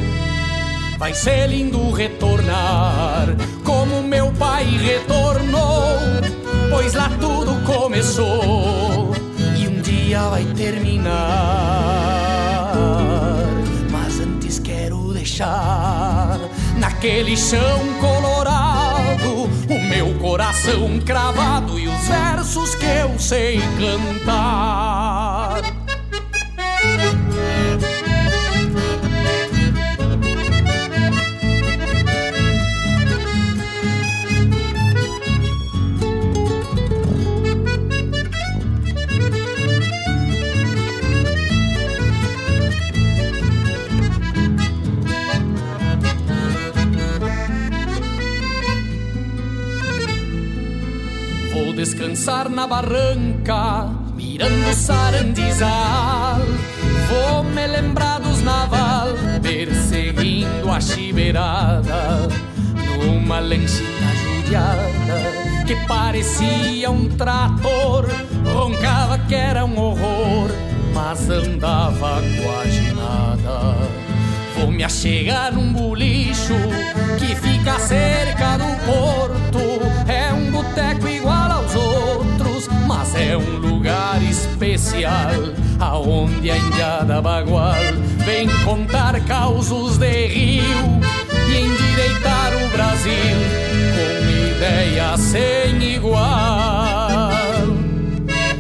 [0.96, 3.34] Vai ser lindo retornar
[3.64, 5.98] como meu pai retornou,
[6.70, 9.09] pois lá tudo começou
[10.10, 11.12] dia vai terminar.
[13.92, 16.36] Mas antes quero deixar
[16.76, 25.39] naquele chão colorado o meu coração cravado e os versos que eu sei cantar.
[51.90, 56.38] Descansar na barranca, mirando sarandizal.
[57.08, 59.08] Vou me lembrar dos naval,
[59.42, 62.28] perseguindo a chibeirada,
[62.96, 68.06] numa lanchita judiada que parecia um trator.
[68.44, 70.50] Roncava que era um horror,
[70.94, 73.74] mas andava quase nada.
[74.56, 76.54] Vou me achegar num bolicho
[77.18, 79.80] que fica cerca do porto.
[80.06, 81.19] É um boteco outros,
[82.90, 85.30] mas é um lugar especial.
[85.78, 87.76] Aonde a indiada bagual
[88.26, 91.00] vem contar causos de rio
[91.48, 93.36] e endireitar o Brasil
[93.94, 97.30] com ideia sem igual.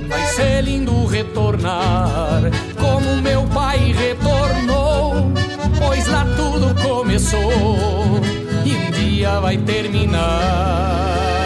[0.08, 2.42] Vai ser lindo retornar
[2.78, 5.32] como meu pai retornou
[5.78, 8.20] pois lá tudo começou
[8.64, 11.39] e um dia vai terminar.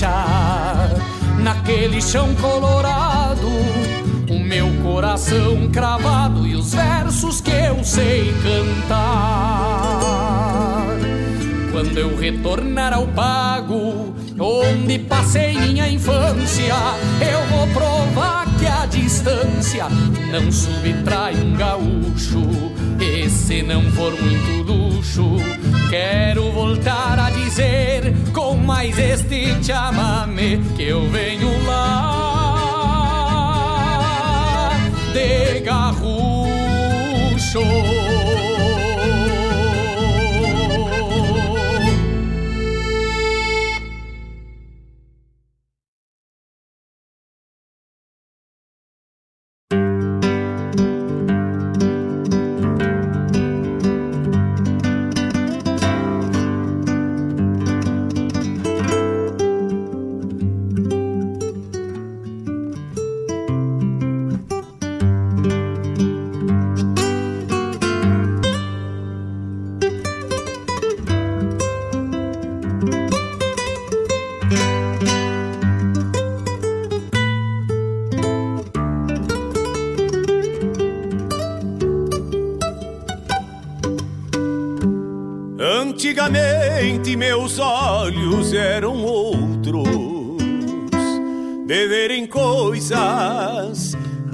[0.00, 0.88] Deixar
[1.42, 3.46] naquele chão colorado
[4.30, 9.60] o meu coração cravado e os versos que eu sei cantar.
[11.70, 16.74] Quando eu retornar ao pago, onde passei minha infância,
[17.20, 19.86] eu vou provar que a distância
[20.32, 22.40] não subtrai um gaúcho.
[22.98, 25.36] E se não for muito luxo,
[25.90, 32.30] quero voltar a dizer com mais este chamame que eu venho lá
[35.12, 35.90] de gaúcho.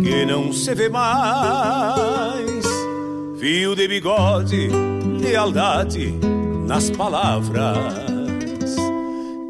[0.06, 2.64] Que não se vê mais.
[3.40, 4.68] Fio de bigode,
[5.20, 6.14] lealdade
[6.64, 7.76] nas palavras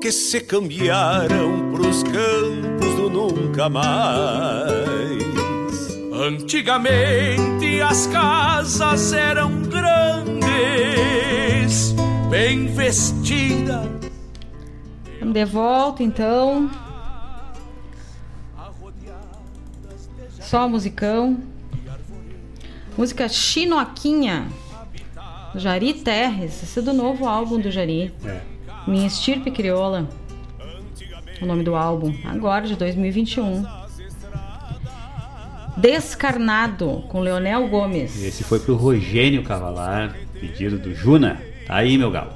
[0.01, 5.27] que se cambiaram pros campos do nunca mais.
[6.15, 10.45] Antigamente as casas eram grandes,
[12.31, 13.85] bem vestidas.
[15.21, 16.86] De volta então.
[20.47, 21.39] Só musicão.
[22.97, 24.47] Música Chinoquinha.
[25.57, 26.63] Jari Terres.
[26.63, 28.15] Esse é do novo álbum do Jari.
[28.25, 28.41] É.
[28.87, 30.09] Minha Estirpe Crioula.
[31.43, 32.15] O nome do álbum.
[32.25, 33.67] Agora, de 2021.
[35.77, 38.23] Descarnado, com Leonel Gomes.
[38.23, 41.43] Esse foi pro Rogênio Cavalar, pedido do Juna.
[41.67, 42.33] Tá aí, meu galo.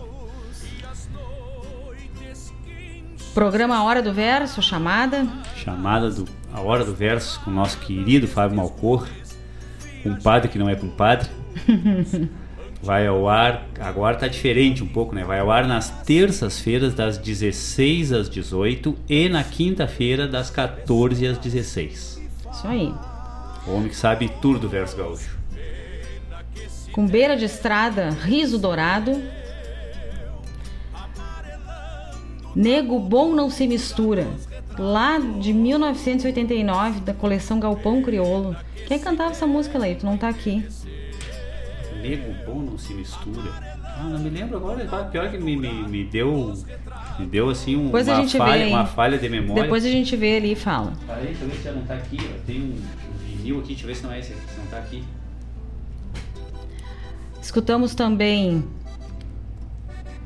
[3.33, 5.27] Programa Hora do Verso, chamada.
[5.55, 9.07] Chamada do A Hora do Verso com o nosso querido Fábio Malcor,
[10.05, 11.29] um padre que não é compadre.
[12.83, 15.23] Vai ao ar, agora tá diferente um pouco, né?
[15.23, 21.37] Vai ao ar nas terças-feiras das 16 às 18 e na quinta-feira das 14 às
[21.37, 22.23] 16.
[22.51, 22.95] Isso aí.
[23.67, 25.39] O homem que sabe tudo do verso gaúcho.
[26.91, 29.23] Com beira de estrada, riso dourado.
[32.57, 34.27] Nego Bom Não Se Mistura.
[34.81, 38.57] Lá de 1989, da coleção Galpão Criolo.
[38.89, 40.07] Quem cantava essa música, Leito?
[40.07, 40.67] Não tá aqui.
[42.01, 43.53] Nego bom não se mistura.
[43.85, 44.89] Ah, não me lembro agora.
[44.91, 46.55] Ah, Pior que me, me, me deu.
[47.19, 49.65] Me deu assim um- uma, gente falha, uma falha de memória.
[49.65, 50.95] Depois a gente vê ali e fala.
[51.07, 52.17] Peraí, deixa eu ver se já não tá aqui.
[52.19, 52.47] ó.
[52.47, 52.75] Tem um,
[53.27, 55.05] vinil aqui, deixa eu ver se não é esse aqui, se não tá aqui.
[57.43, 58.65] Escutamos também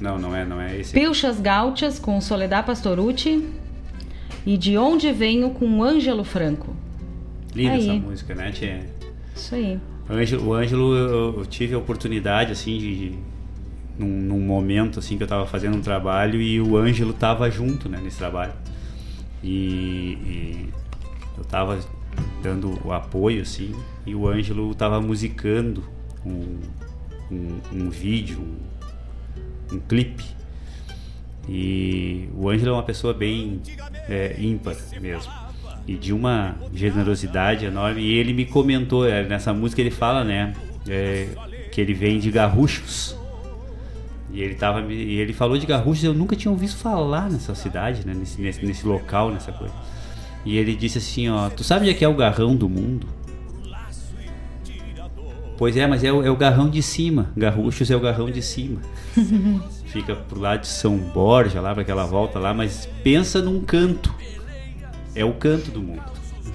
[0.00, 0.92] Não, não é, não é esse.
[0.92, 3.48] Pilchas Gautias com Soledad Pastorucci
[4.46, 6.74] e De Onde Venho com Ângelo Franco.
[7.54, 8.84] Linda essa música, né, Tia?
[9.34, 9.80] Isso aí.
[10.44, 13.14] O Ângelo, eu, eu tive a oportunidade, assim, de.
[13.96, 17.88] Num, num momento, assim, que eu tava fazendo um trabalho e o Ângelo tava junto,
[17.88, 18.52] né, nesse trabalho.
[19.42, 20.68] E, e
[21.38, 21.78] eu tava
[22.42, 23.72] dando o apoio, assim,
[24.04, 25.84] e o Ângelo tava musicando
[26.26, 26.58] um,
[27.30, 30.24] um, um vídeo, um, um clipe.
[31.48, 33.60] E o Ângelo é uma pessoa bem
[34.08, 35.32] é, ímpar mesmo.
[35.86, 38.00] E de uma generosidade enorme.
[38.00, 40.54] E ele me comentou, é, nessa música ele fala, né?
[40.88, 41.28] é,
[41.70, 43.16] que ele vem de garruchos.
[44.32, 48.04] E ele, tava, e ele falou de garruchos, eu nunca tinha ouvido falar nessa cidade,
[48.04, 48.14] né?
[48.14, 49.74] nesse, nesse, nesse local, nessa coisa.
[50.44, 53.06] E ele disse assim, ó, tu sabe onde é que é o garrão do mundo?
[55.56, 57.30] Pois é, mas é o, é o garrão de cima.
[57.36, 58.80] Garruchos é o garrão de cima.
[59.94, 64.14] Fica pro lado de São Borja, lá para aquela volta lá, mas pensa num canto.
[65.14, 66.02] É o canto do mundo.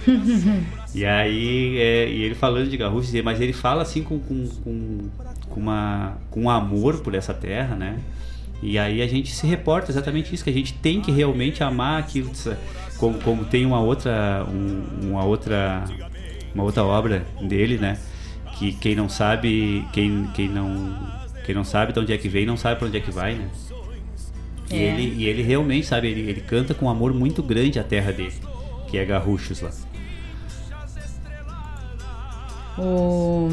[0.94, 4.98] E aí, é, e ele falando de Garruchos, mas ele fala assim com, com, com,
[5.48, 8.00] com uma, com um amor por essa terra, né?
[8.60, 12.00] E aí a gente se reporta exatamente isso, que a gente tem que realmente amar
[12.00, 12.32] aquilo,
[12.98, 15.84] como, como tem uma outra, um- uma outra,
[16.56, 18.00] uma outra obra dele, né?
[18.58, 20.98] Que quem não sabe, quem, quem não,
[21.50, 23.34] quem não sabe de onde é que vem, não sabe para onde é que vai,
[23.34, 23.50] né?
[24.70, 24.78] E, É.
[24.84, 28.12] ele, e ele realmente, sabe, ele, ele canta com um amor muito grande a terra
[28.14, 28.36] dele,
[28.88, 29.72] que é Garruchos lá.
[32.78, 33.50] O,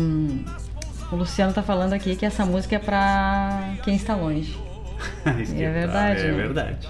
[1.10, 4.54] o Luciano tá falando aqui que essa música é pra quem está longe.
[5.24, 6.32] É tá, verdade, É né?
[6.32, 6.88] verdade.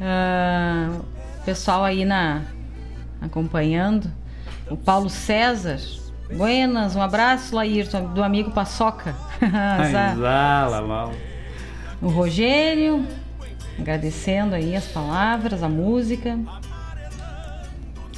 [0.00, 0.90] Ah,
[1.44, 2.44] pessoal aí na
[3.20, 4.10] acompanhando.
[4.70, 5.78] O Paulo César.
[6.34, 9.14] Buenas, um abraço, Laírton, do amigo Paçoca.
[9.92, 10.16] Zá.
[10.16, 11.12] Zala, mal.
[12.02, 13.06] o Rogério,
[13.78, 16.38] agradecendo aí as palavras, a música.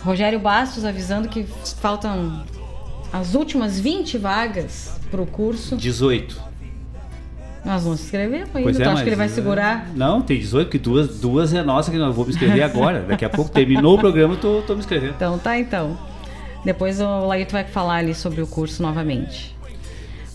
[0.01, 1.44] Rogério Bastos avisando que
[1.80, 2.44] faltam
[3.12, 5.76] as últimas 20 vagas pro curso.
[5.76, 6.48] 18.
[7.64, 8.47] Nós vamos se inscrever.
[8.51, 9.89] Pois é, acha mas, que ele vai segurar?
[9.94, 13.05] Não, tem 18, que duas, duas é nossa que nós vamos me inscrever agora.
[13.06, 15.14] Daqui a pouco terminou o programa, eu tô, tô me inscrevendo.
[15.16, 15.98] Então tá, então.
[16.64, 19.56] Depois o Laírto vai falar ali sobre o curso novamente.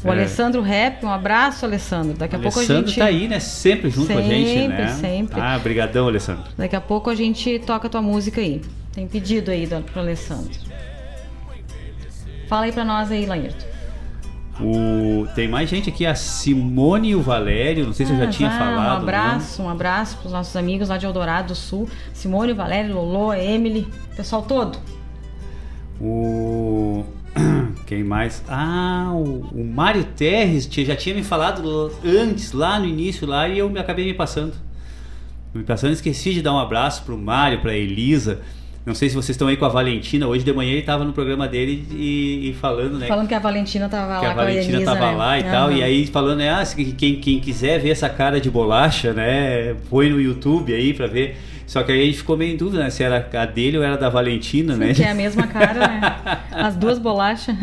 [0.03, 0.11] O É.
[0.11, 2.17] Alessandro Rap, um abraço, Alessandro.
[2.17, 2.99] Daqui a pouco a Alessandro gente.
[2.99, 3.39] tá aí, né?
[3.39, 4.87] Sempre junto com a gente, né?
[4.89, 5.39] Sempre, sempre.
[5.41, 6.43] Ah, brigadão, Alessandro.
[6.57, 8.61] Daqui a pouco a gente toca a tua música aí.
[8.91, 10.51] Tem pedido aí do, pro Alessandro.
[12.47, 13.65] Fala aí pra nós aí, Laírto.
[14.59, 15.25] O...
[15.33, 18.27] Tem mais gente aqui, a Simone e o Valério, não sei se eu já Ah,
[18.27, 18.99] tinha vá, falado.
[18.99, 21.89] Um abraço, um abraço pros nossos amigos lá de Eldorado do Sul.
[22.13, 24.77] Simone, Valério, Lolo, Emily, pessoal todo.
[26.03, 27.05] O.
[27.87, 28.43] Quem mais?
[28.47, 33.59] Ah, o, o Mário Terres já tinha me falado antes, lá no início, lá, e
[33.59, 34.53] eu me acabei me passando.
[35.53, 38.41] Me passando, esqueci de dar um abraço pro Mário, pra Elisa.
[38.85, 40.27] Não sei se vocês estão aí com a Valentina.
[40.27, 43.07] Hoje de manhã ele tava no programa dele e, e falando, né?
[43.07, 45.17] Falando que a Valentina tava que lá com a Valentina Elisa, tava né?
[45.17, 45.77] lá e tal, Aham.
[45.77, 46.63] e aí falando, né, ah,
[46.97, 51.37] quem, quem quiser ver essa cara de bolacha, né, põe no YouTube aí pra ver.
[51.73, 53.83] Só que aí a gente ficou meio em dúvida, né, se era a dele ou
[53.83, 54.93] era da Valentina, né?
[54.93, 56.01] Que é a mesma cara, né?
[56.53, 57.55] As duas bolachas.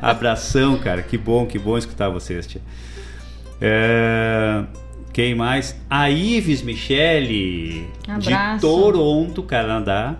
[0.00, 2.62] Abração, cara, que bom, que bom escutar vocês, tia.
[3.60, 4.64] É,
[5.12, 5.78] Quem mais?
[5.90, 7.86] A Ives Michele,
[8.20, 8.60] de Abraço.
[8.62, 10.16] Toronto, Canadá.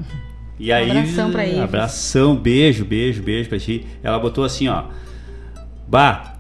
[0.59, 1.59] E a Abração Ives, pra Ives.
[1.59, 3.87] Abração, beijo, beijo, beijo pra ti.
[4.03, 4.85] Ela botou assim, ó.
[5.89, 6.35] Bah,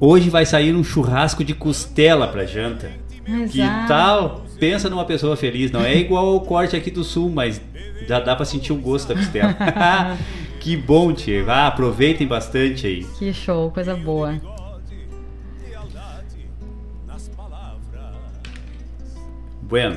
[0.00, 2.90] hoje vai sair um churrasco de costela pra janta.
[3.24, 3.86] Que Exato.
[3.86, 4.49] tal?
[4.60, 5.72] Pensa numa pessoa feliz.
[5.72, 7.60] Não é igual ao corte aqui do sul, mas
[8.06, 9.56] já dá pra sentir o gosto da costela.
[10.60, 11.10] Que bom.
[11.48, 13.04] Ah, aproveitem bastante aí.
[13.18, 14.38] Que show, coisa boa.
[19.62, 19.96] Bueno.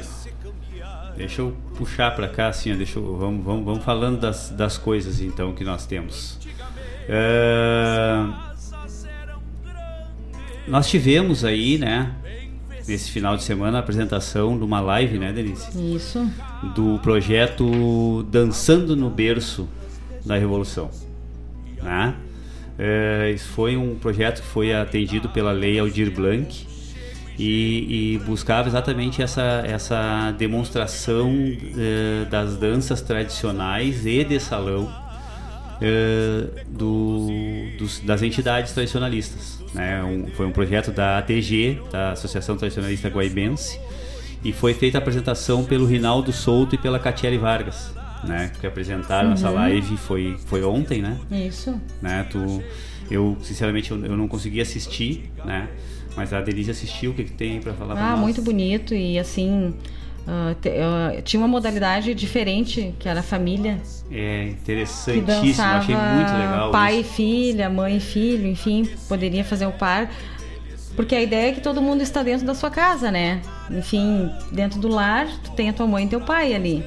[1.18, 4.78] Deixa eu puxar para cá assim, ó, deixa eu, vamos, vamos, vamos falando das, das
[4.78, 6.40] coisas então que nós temos.
[7.08, 8.26] É,
[10.68, 12.16] nós tivemos aí, né,
[12.88, 15.68] nesse final de semana a apresentação de uma live, né, Denise?
[15.96, 16.30] Isso.
[16.76, 19.68] Do projeto Dançando no Berço
[20.26, 20.90] da Revolução,
[21.82, 22.16] né?
[22.78, 26.66] É, isso foi um projeto que foi atendido pela Lei Aldir Blanc
[27.38, 31.32] e, e buscava exatamente essa, essa demonstração
[31.78, 34.94] eh, das danças tradicionais e de salão
[35.82, 37.28] eh, do,
[37.78, 39.63] dos, das entidades tradicionalistas.
[39.74, 40.04] Né?
[40.04, 43.80] Um, foi um projeto da ATG, da Associação Tradicionalista Guaibense,
[44.44, 47.94] e foi feita a apresentação pelo Rinaldo Souto e pela Catiele Vargas.
[48.24, 49.34] Né, que apresentaram Uhum.
[49.34, 51.18] essa live foi, foi ontem, né?
[51.30, 51.78] Isso.
[52.02, 52.26] né?
[52.30, 52.64] Tu,
[53.12, 55.68] eu sinceramente eu, eu não consegui assistir, né?
[56.16, 57.12] Mas a Denise assistiu.
[57.12, 58.22] O que, que tem para falar pra Ah, nós?
[58.22, 59.74] muito bonito e assim.
[60.62, 63.80] Te- ah, tinha uma modalidade diferente, que era a família.
[64.12, 66.72] É Que interessantíssimo, dançava achei muito legal.
[66.72, 67.02] pai isso.
[67.12, 70.10] e filha, mãe e filho, enfim, poderia fazer o par.
[70.96, 73.42] Porque a ideia é que todo mundo está dentro da sua casa, né?
[73.72, 76.86] Enfim, dentro do lar, tu tem a tua mãe e teu pai ali.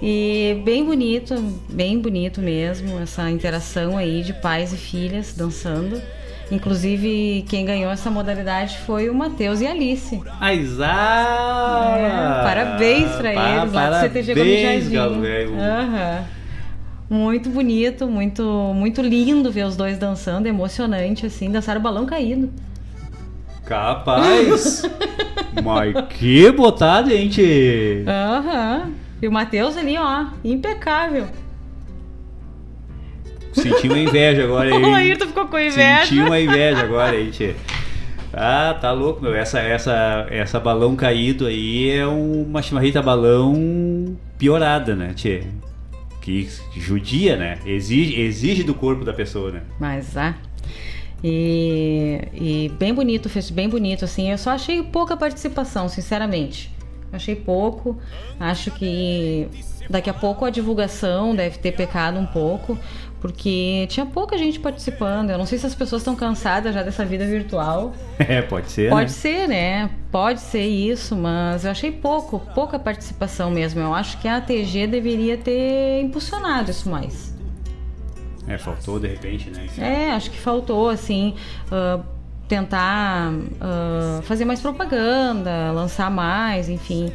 [0.00, 1.34] E bem bonito,
[1.68, 6.00] bem bonito mesmo, essa interação aí de pais e filhas dançando.
[6.50, 10.20] Inclusive, quem ganhou essa modalidade foi o Matheus e a Alice.
[10.40, 11.98] A Isara!
[11.98, 16.24] É, parabéns pra Pa- eles lá do CTG parabéns, Gomes Jardim.
[17.10, 18.42] Muito bonito, muito,
[18.74, 22.50] muito lindo ver os dois dançando, emocionante, assim, dançaram o balão caído.
[23.64, 24.82] Capaz!
[25.62, 28.04] Mas que botada, gente!
[28.06, 28.92] Aham.
[29.20, 31.26] E o Matheus ali, ó, impecável.
[33.62, 34.82] Senti uma inveja agora aí.
[34.84, 36.06] O Ayrton ficou com inveja.
[36.06, 37.54] Senti uma inveja agora aí, tchê.
[38.32, 39.34] Ah, tá louco, meu.
[39.34, 45.42] Essa, essa, essa balão caído aí é uma chimarrita balão piorada, né, tchê?
[46.20, 47.58] Que judia, né?
[47.64, 49.62] Exige, exige do corpo da pessoa, né?
[49.80, 50.34] Mas, ah.
[51.24, 54.30] E, e bem bonito, fez bem bonito, assim.
[54.30, 56.70] Eu só achei pouca participação, sinceramente.
[57.12, 57.98] Achei pouco.
[58.38, 59.48] Acho que
[59.88, 62.78] daqui a pouco a divulgação deve ter pecado um pouco,
[63.20, 65.30] porque tinha pouca gente participando.
[65.30, 67.92] Eu não sei se as pessoas estão cansadas já dessa vida virtual.
[68.18, 69.16] É, pode ser, Pode né?
[69.16, 69.90] ser, né?
[70.10, 73.80] Pode ser isso, mas eu achei pouco, pouca participação mesmo.
[73.80, 77.34] Eu acho que a ATG deveria ter impulsionado isso mais.
[78.46, 79.68] É, faltou de repente, né?
[79.78, 81.34] É, acho que faltou, assim,
[81.70, 82.00] ah,
[82.48, 87.12] tentar ah, fazer mais propaganda, lançar mais, enfim.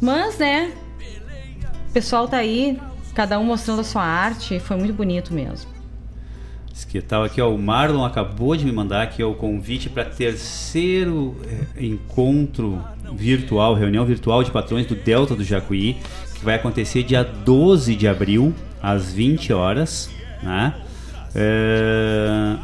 [0.00, 0.72] Mas, né,
[1.88, 2.80] o pessoal tá aí,
[3.20, 5.70] cada um mostrando a sua arte, foi muito bonito mesmo.
[6.88, 10.06] Que tal aqui, ó, o Marlon acabou de me mandar aqui ó, o convite para
[10.06, 12.82] terceiro eh, encontro
[13.12, 15.98] virtual, reunião virtual de patrões do Delta do Jacuí,
[16.34, 20.10] que vai acontecer dia 12 de abril, às 20 horas,
[20.42, 20.74] né?
[21.34, 22.56] É,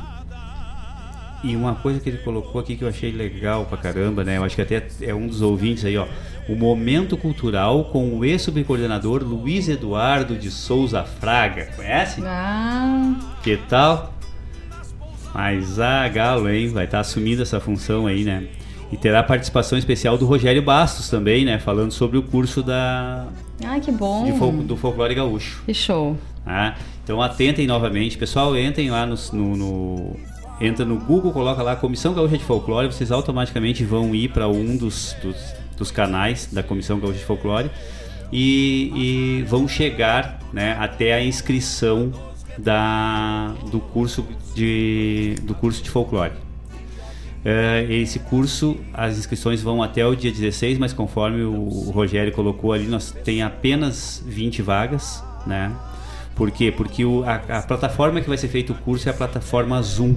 [1.44, 4.38] E uma coisa que ele colocou aqui que eu achei legal pra caramba, né?
[4.38, 6.08] Eu acho que até é um dos ouvintes aí, ó.
[6.48, 11.68] O Momento Cultural com o ex-subcoordenador Luiz Eduardo de Souza Fraga.
[11.74, 12.22] Conhece?
[12.24, 14.14] Ah, Que tal?
[15.34, 16.68] Mas a Galo, hein?
[16.68, 18.46] Vai estar assumindo essa função aí, né?
[18.90, 21.58] E terá participação especial do Rogério Bastos também, né?
[21.58, 23.26] Falando sobre o curso da,
[23.64, 24.32] ai, que bom.
[24.38, 25.62] fol- do folclore gaúcho.
[25.66, 26.16] Que show.
[26.44, 26.76] Tá?
[27.02, 30.16] Então atentem novamente, pessoal, entrem lá no, no- no-
[30.60, 34.76] entra no Google, coloca lá Comissão Gaúcha de Folclore, vocês automaticamente vão ir para um
[34.76, 35.36] dos, dos,
[35.76, 37.70] dos canais da Comissão Gaúcha de Folclore
[38.32, 38.92] e,
[39.40, 42.12] e vão chegar né, até a inscrição
[42.58, 46.32] da, do curso de do curso de folclore.
[47.44, 52.32] É, esse curso, as inscrições vão até o dia 16, mas conforme o, o Rogério
[52.32, 55.70] colocou ali, nós tem apenas 20 vagas, né?
[56.34, 56.72] Por quê?
[56.72, 60.16] Porque o- a, a plataforma que vai ser feito o curso é a plataforma Zoom.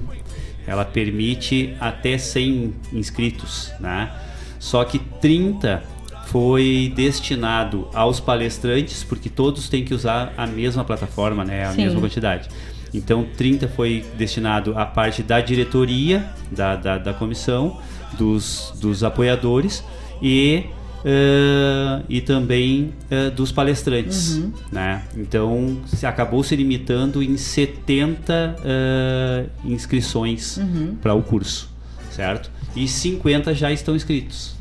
[0.65, 4.11] Ela permite até 100 inscritos, né?
[4.59, 5.81] Só que 30
[6.27, 11.65] foi destinado aos palestrantes, porque todos têm que usar a mesma plataforma, né?
[11.65, 11.83] A Sim.
[11.85, 12.49] mesma quantidade.
[12.93, 17.79] Então, 30 foi destinado à parte da diretoria da, da, da comissão,
[18.17, 19.83] dos, dos apoiadores
[20.21, 20.65] e,
[21.05, 24.37] eh, e também eh, dos palestrantes.
[24.37, 24.51] Uhum.
[24.71, 25.03] Né?
[25.15, 30.95] Então, se acabou se limitando em 70 eh, inscrições Uhum.
[31.01, 31.69] para o curso,
[32.11, 32.51] certo?
[32.75, 34.55] E 50 já estão inscritos.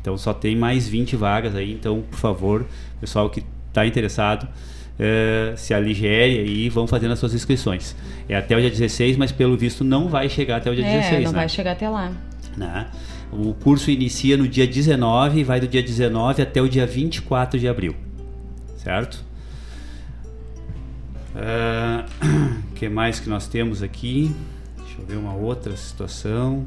[0.00, 2.66] Então só tem mais 20 vagas aí, então por favor,
[3.00, 4.48] pessoal que está interessado,
[4.98, 7.94] eh, se aligere e vão fazendo as suas inscrições.
[8.28, 10.98] É até o dia 16, mas pelo visto não vai chegar até o dia é,
[10.98, 11.24] 16.
[11.24, 11.38] não né?
[11.38, 12.12] vai chegar até lá.
[12.56, 12.86] Né?
[13.30, 17.60] O curso inicia no dia 19 e vai do dia 19 até o dia 24
[17.60, 17.94] de abril.
[18.76, 19.24] Certo?
[21.34, 24.34] O que mais que nós temos aqui?
[24.78, 26.66] Deixa eu ver uma outra situação.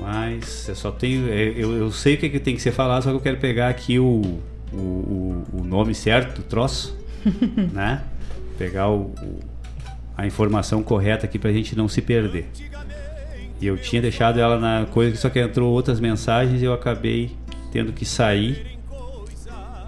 [0.00, 0.68] Mais?
[0.68, 1.28] Eu só tenho.
[1.32, 3.36] é, Eu, eu sei o que, que tem que ser falado, só que eu quero
[3.38, 4.38] pegar aqui o,
[4.72, 6.96] o, o, nome certo do troço,
[7.72, 8.02] né?
[8.58, 9.12] Pegar o,
[10.16, 12.48] a informação correta aqui pra gente não se perder.
[13.60, 16.72] E eu tinha deixado ela na coisa que só que entrou outras mensagens e eu
[16.74, 17.30] acabei
[17.72, 18.76] tendo que sair.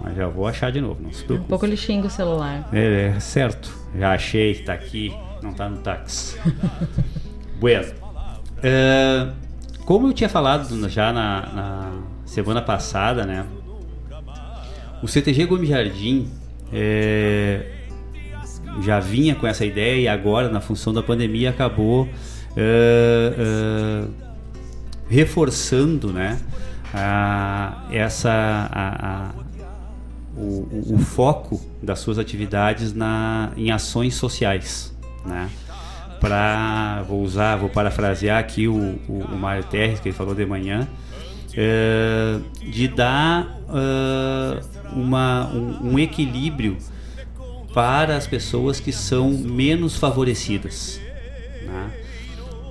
[0.01, 1.49] Mas já vou achar de novo, não se Um preocupe.
[1.49, 2.67] pouco ele xinga o celular.
[2.71, 3.77] É, é, certo.
[3.97, 5.13] Já achei, tá aqui,
[5.43, 6.37] não tá no táxi.
[7.59, 7.93] bueno.
[8.63, 9.27] É,
[9.89, 11.91] como eu tinha falado já na, na
[12.23, 13.43] semana passada, né?
[15.01, 16.29] O CTG Gomes Jardim
[16.71, 17.65] é,
[18.83, 22.07] já vinha com essa ideia e agora, na função da pandemia, acabou
[22.55, 24.07] é, é,
[25.09, 26.37] reforçando, né?
[26.93, 28.29] a- essa
[28.71, 29.31] a- a-
[30.37, 34.95] o, o- o foco das suas atividades na, em ações sociais,
[35.25, 35.49] né?
[36.19, 40.45] Para vou usar, vou parafrasear aqui o, o, o Mário Terres que ele falou de
[40.45, 40.87] manhã,
[41.55, 44.59] é, de dar ah,
[44.93, 46.77] uma, um, um equilíbrio
[47.73, 50.99] para as pessoas que são menos favorecidas,
[51.63, 51.91] né?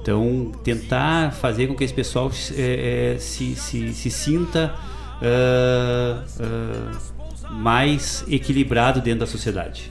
[0.01, 4.75] Então, tentar fazer com que esse pessoal eh, eh, se, se, se sinta
[5.23, 9.91] ah, ah, mais equilibrado dentro da sociedade.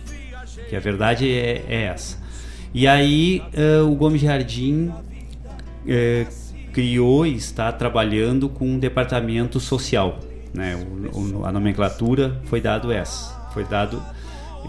[0.70, 2.18] Que a verdade é, é essa.
[2.74, 4.92] E aí, ah, o Gomes Jardim
[5.88, 6.26] eh,
[6.74, 10.20] criou e está trabalhando com um departamento social.
[10.54, 10.76] Né?
[11.14, 13.36] O- o- a nomenclatura foi dado essa.
[13.54, 14.02] Foi dado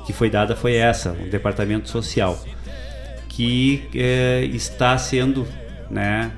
[0.06, 2.38] que foi dada foi essa, um departamento social
[3.28, 5.46] que eh, está sendo
[5.90, 6.30] né,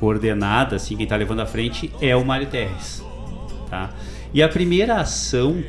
[0.00, 3.02] coordenada, assim, quem está levando à frente é o Mário Terres.
[3.70, 3.90] Tá?
[4.32, 5.62] E a primeira ação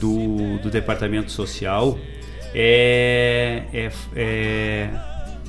[0.00, 1.98] do, do Departamento Social
[2.54, 4.90] é, é, é,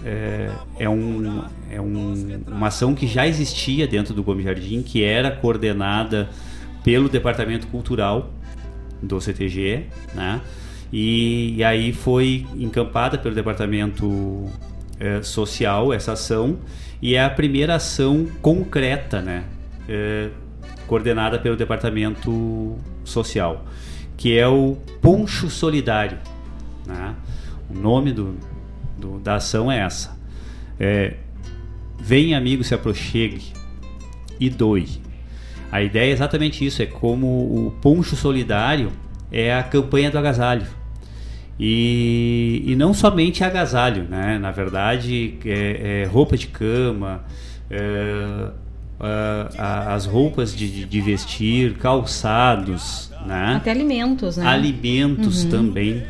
[0.06, 0.50] é,
[0.80, 5.32] é um, é um- uma ação que já existia dentro do Gomes Jardim, que era
[5.32, 6.30] coordenada
[6.84, 8.32] pelo Departamento Cultural
[9.02, 10.42] do CTG, né?
[10.94, 14.46] E, e aí foi encampada pelo departamento
[15.00, 16.60] eh, social essa ação
[17.02, 19.44] e é a primeira ação concreta, né?
[19.88, 20.30] eh,
[20.88, 22.76] coordenada pelo departamento
[23.06, 23.66] social,
[24.18, 26.18] que é o Poncho Solidário.
[26.92, 27.16] Né?
[27.70, 28.36] O nome do,
[28.98, 30.18] do- da ação é essa.
[30.80, 31.16] É,
[32.04, 33.54] Vem amigo, se aproxegue
[34.40, 34.88] e doe.
[35.72, 38.92] A ideia é exatamente isso, é como o Poncho Solidário
[39.32, 40.66] é a campanha do agasalho.
[41.60, 44.40] E, e não somente agasalho, né?
[44.40, 47.24] Na verdade, é, é roupa de cama,
[47.70, 48.50] é,
[49.00, 53.54] a- a- as roupas de, de- de vestir, calçados, né?
[53.58, 54.48] Até alimentos, né?
[54.48, 55.50] Alimentos Uhum.
[55.52, 56.04] também.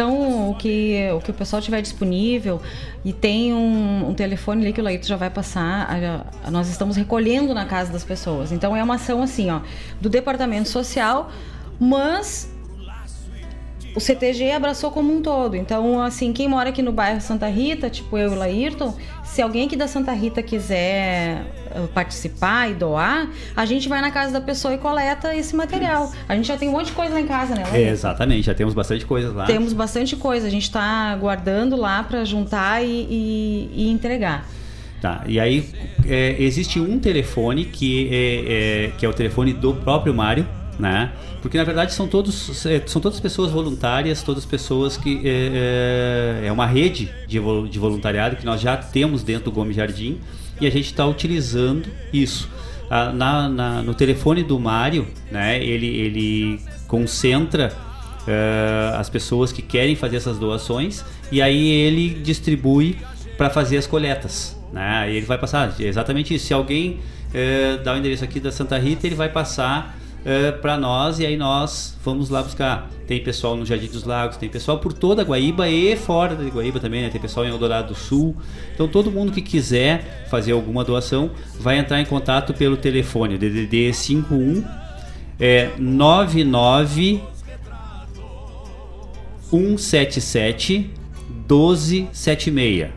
[0.00, 2.58] Então, o que, o que o pessoal tiver disponível
[3.04, 6.70] e tem um, um telefone ali que o Laito já vai passar, a- a- nós
[6.70, 8.50] estamos recolhendo na casa das pessoas.
[8.50, 9.60] Então, é uma ação assim, ó,
[10.00, 11.30] do departamento social,
[11.78, 12.50] mas
[13.94, 15.56] o CTG abraçou como um todo.
[15.56, 19.40] Então, assim, quem mora aqui no bairro Santa Rita, tipo eu e o Laírton, se
[19.42, 21.44] alguém aqui da Santa Rita quiser
[21.74, 26.10] eh, participar e doar, a gente vai na casa da pessoa e coleta esse material.
[26.28, 27.64] A gente já tem um monte de coisa lá em casa, né?
[27.72, 29.44] É, exatamente, já temos bastante coisas lá.
[29.46, 30.46] Temos bastante coisa.
[30.46, 34.46] A gente está guardando lá para juntar e, e- e entregar.
[35.00, 35.66] Tá, e aí
[36.06, 40.46] é, existe um telefone que é, é- que é o telefone do próprio Mário,
[40.80, 41.12] né?
[41.42, 46.46] Porque na verdade são todos é, são todas pessoas voluntárias, todas pessoas que é, é-
[46.48, 47.38] é uma rede de,
[47.68, 50.18] de voluntariado que nós já temos dentro do Gomes Jardim
[50.60, 52.48] e a gente está utilizando isso.
[52.90, 55.62] Ah, na- na- no telefone do Mário, né?
[55.62, 57.72] Ele ele concentra
[58.26, 62.98] eh, as pessoas que querem fazer essas doações e aí ele distribui
[63.38, 64.58] para fazer as coletas.
[64.72, 64.82] Né?
[65.04, 66.46] Aí ele vai passar exatamente isso.
[66.46, 66.98] Se alguém
[67.32, 69.96] eh, dá o endereço aqui da Santa Rita, ele vai passar
[70.60, 72.90] para nós e aí nós vamos lá buscar.
[73.06, 76.44] Tem pessoal no Jardim dos Lagos, tem pessoal por toda a Guaíba e fora da
[76.44, 77.08] Guaíba também, né?
[77.08, 78.36] tem pessoal em Eldorado do Sul.
[78.72, 83.92] Então todo mundo que quiser fazer alguma doação vai entrar em contato pelo telefone DDD
[83.92, 84.64] 51
[85.40, 87.20] é 99
[89.50, 90.90] 177
[91.48, 92.90] 1276.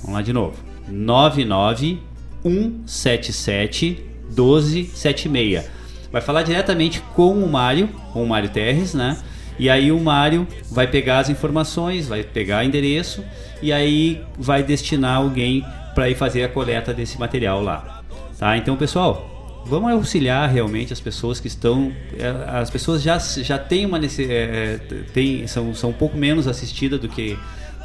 [0.00, 0.54] Vamos lá de novo.
[0.88, 1.98] 99
[2.42, 3.98] 177
[4.28, 5.77] 1276.
[6.10, 9.18] Vai falar diretamente com o Mário, com o Mário Terres, né?
[9.58, 13.24] E aí o Mário vai pegar as informações, vai pegar endereço
[13.60, 15.64] e aí vai destinar alguém
[15.94, 18.02] para ir fazer a coleta desse material lá.
[18.38, 18.56] Tá?
[18.56, 21.92] Então, pessoal, vamos auxiliar realmente as pessoas que estão.
[22.16, 24.80] é, As pessoas já, já têm uma é, é,
[25.12, 27.36] tem, são, são um pouco menos assistidas do que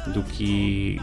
[0.06, 1.00] do que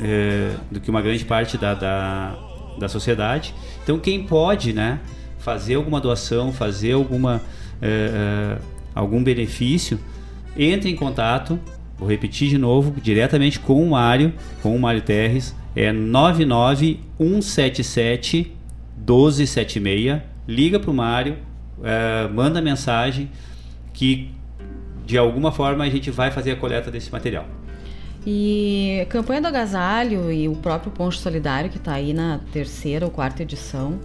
[0.00, 2.34] é, do que uma grande parte da, da,
[2.78, 3.54] da sociedade.
[3.82, 5.00] Então, quem pode, né,
[5.44, 7.42] fazer alguma doação, fazer alguma
[7.82, 8.56] é,
[8.94, 10.00] algum benefício,
[10.56, 11.60] entre em contato.
[11.98, 18.50] Vou repetir de novo, diretamente com o Mário, com o Mário Terres, é 99177
[18.96, 20.22] 1276.
[20.48, 21.36] Liga pro Mário,
[21.82, 23.30] é, manda mensagem
[23.92, 24.30] que
[25.04, 27.44] de alguma forma a gente vai fazer a coleta desse material.
[28.26, 33.04] E a campanha do agasalho e o próprio Poncho Solidário, que está aí na terceira
[33.04, 34.00] ou quarta edição,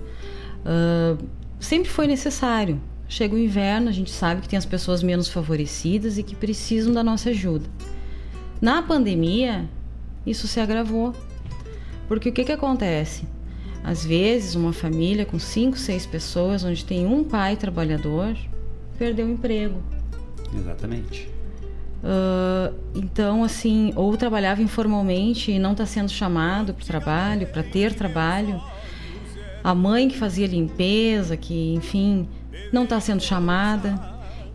[0.65, 1.18] ah,
[1.60, 2.81] sempre foi necessário.
[3.07, 6.94] Chega o inverno, a gente sabe que tem as pessoas menos favorecidas e que precisam
[6.94, 7.65] da nossa ajuda.
[8.61, 9.68] Na pandemia,
[10.26, 11.14] isso se agravou.
[12.07, 13.27] Porque o que, que acontece?
[13.84, 18.36] Às vezes, uma família com cinco, seis pessoas, onde tem um pai trabalhador,
[18.98, 19.81] perdeu o emprego.
[20.56, 21.30] Exatamente.
[22.03, 27.64] Ah, então, assim, ou trabalhava informalmente e não está sendo chamado para o trabalho, para
[27.64, 28.61] ter trabalho.
[29.64, 32.27] A mãe que fazia limpeza, que, enfim,
[32.72, 33.99] não está sendo chamada.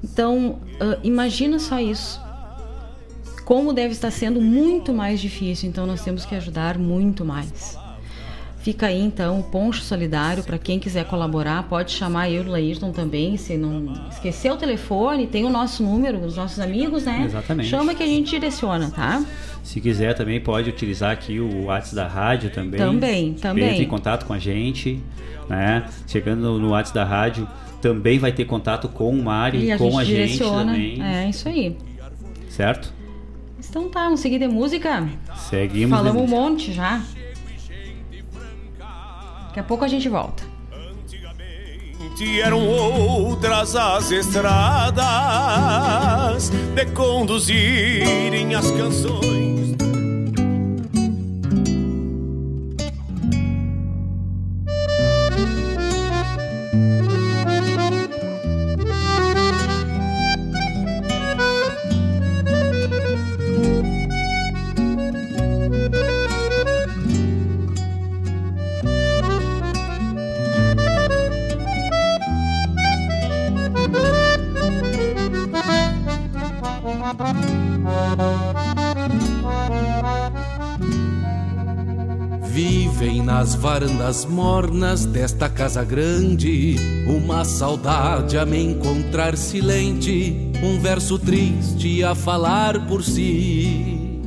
[0.02, 2.20] Então, ah, imagina só isso.
[3.44, 5.68] Como deve estar sendo muito mais difícil.
[5.68, 7.78] Então, nós temos que ajudar muito mais.
[8.64, 12.92] Fica aí então o Poncho Solidário para quem quiser colaborar, pode chamar eu e Laírton
[12.92, 17.24] também, se não esquecer o telefone, tem o nosso número, os nossos amigos, né?
[17.26, 17.68] Exatamente.
[17.68, 19.22] Chama que a gente direciona, tá?
[19.62, 22.80] Se quiser também pode utilizar aqui o WhatsApp da rádio também.
[22.80, 23.68] Também, também.
[23.68, 24.98] Entre em contato com a gente,
[25.46, 25.84] né?
[26.06, 27.46] Chegando no WhatsApp da rádio,
[27.82, 31.02] também vai ter contato com o Mário E e a com gente a gente também,
[31.02, 31.76] É isso aí.
[32.48, 32.94] certo?
[33.58, 35.06] Então tá, vamos seguir de música?
[35.50, 35.98] Seguimos.
[35.98, 37.02] Falamos um monte já.
[39.54, 40.42] Daqui a pouco a gente volta.
[42.18, 44.98] E eram outras as estradas
[46.48, 49.63] de conduzirem as canções.
[82.42, 86.76] Vivem nas varandas mornas desta casa grande.
[87.06, 94.20] Uma saudade a me encontrar silente, um verso triste a falar por si.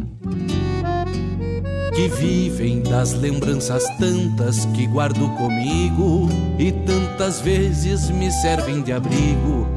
[1.96, 6.30] Que vivem das lembranças tantas que guardo comigo.
[6.60, 9.77] E tantas vezes me servem de abrigo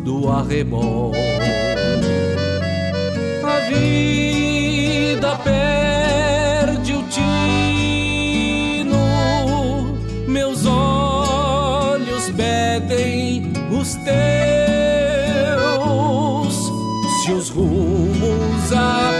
[0.00, 1.12] do arrebol.
[3.44, 8.96] A vida perde o tino,
[10.26, 14.10] meus olhos pedem os teus.
[17.24, 19.19] Se os rumos apartam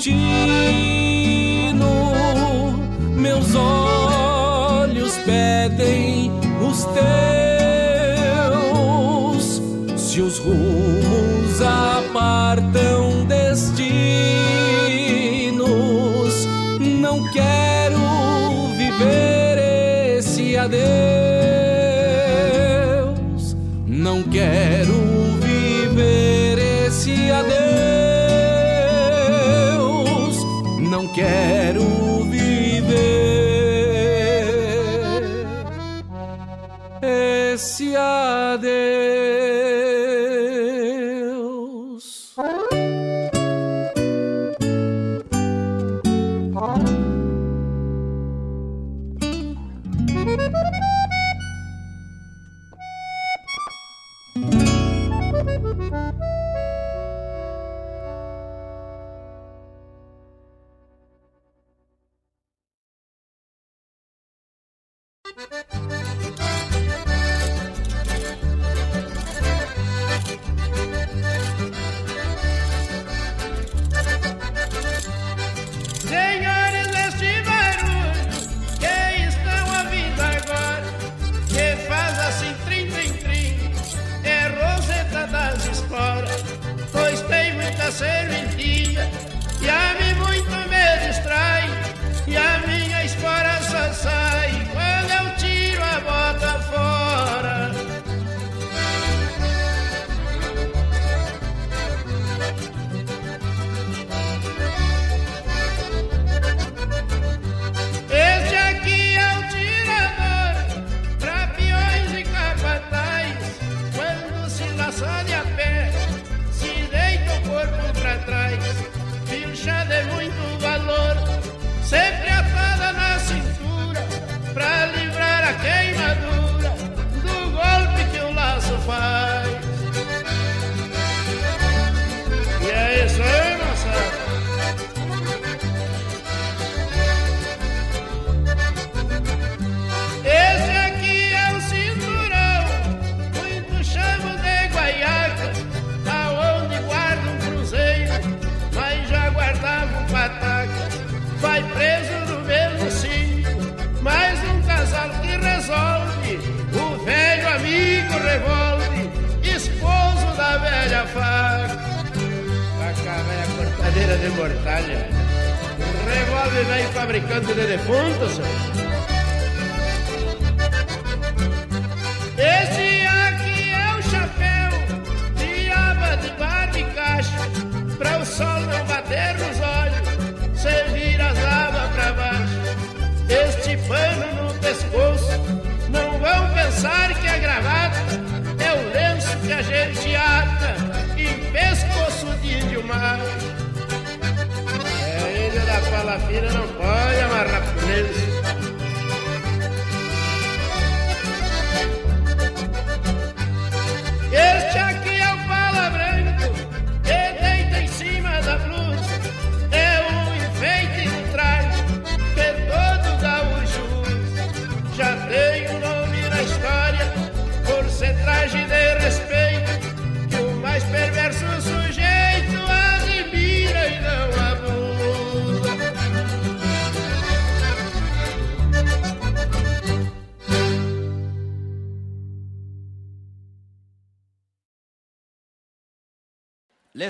[0.00, 1.84] destino.
[3.16, 6.32] Meus olhos pedem
[6.66, 6.84] os
[9.44, 9.62] teus,
[10.00, 13.99] se os rumos apartam destino.
[38.58, 38.99] で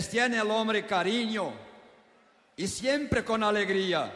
[0.00, 1.52] les tiene el é hombre cariño
[2.56, 4.10] y siempre con alegría.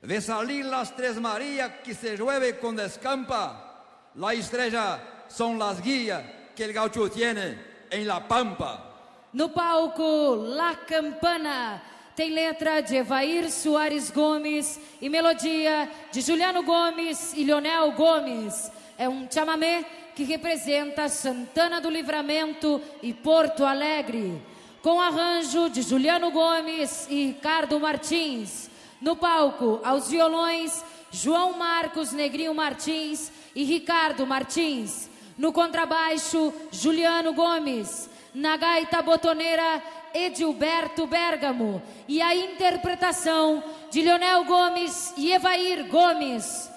[0.00, 6.22] De salir las tres Marías que se llueve con descampa, la estrella son las guías
[6.56, 7.58] que el gaucho tiene
[7.90, 8.86] en la pampa.
[9.34, 11.82] No palco, La Campana
[12.16, 18.72] tem letra de Evair Soares Gomes e melodia de Juliano Gomes e Leonel Gomes.
[18.96, 19.84] É um chamamé
[20.14, 24.48] que representa Santana do Livramento e Porto Alegre.
[24.82, 28.70] Com arranjo de Juliano Gomes e Ricardo Martins.
[28.98, 35.10] No palco, aos violões, João Marcos Negrinho Martins e Ricardo Martins.
[35.36, 38.08] No contrabaixo, Juliano Gomes.
[38.34, 39.82] Na gaita botoneira,
[40.14, 41.82] Edilberto Bergamo.
[42.08, 46.70] E a interpretação de Leonel Gomes e Evair Gomes.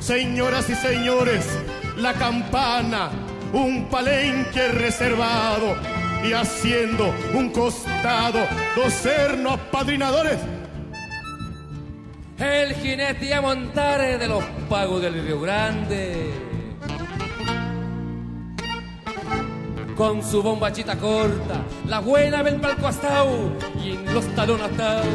[0.00, 1.46] Señoras y señores.
[1.96, 3.10] La campana,
[3.52, 5.76] un palenque reservado
[6.24, 8.40] y haciendo un costado,
[8.76, 10.38] dos cernos apadrinadores.
[12.38, 16.30] El jinete a montar de los pagos del Río Grande.
[19.94, 23.52] Con su bombachita corta, la buena ven pa'l costado
[23.84, 25.06] y en los talones atados.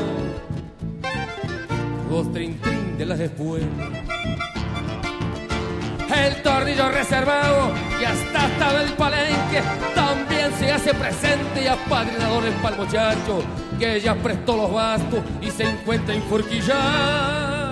[2.11, 3.94] Los trin trin de las espuelas.
[6.23, 9.61] El tornillo reservado y hasta hasta del palenque
[9.93, 13.43] también se hace presente y apadrinadores para el muchacho
[13.79, 17.65] que ya prestó los bastos y se encuentra inforquillado.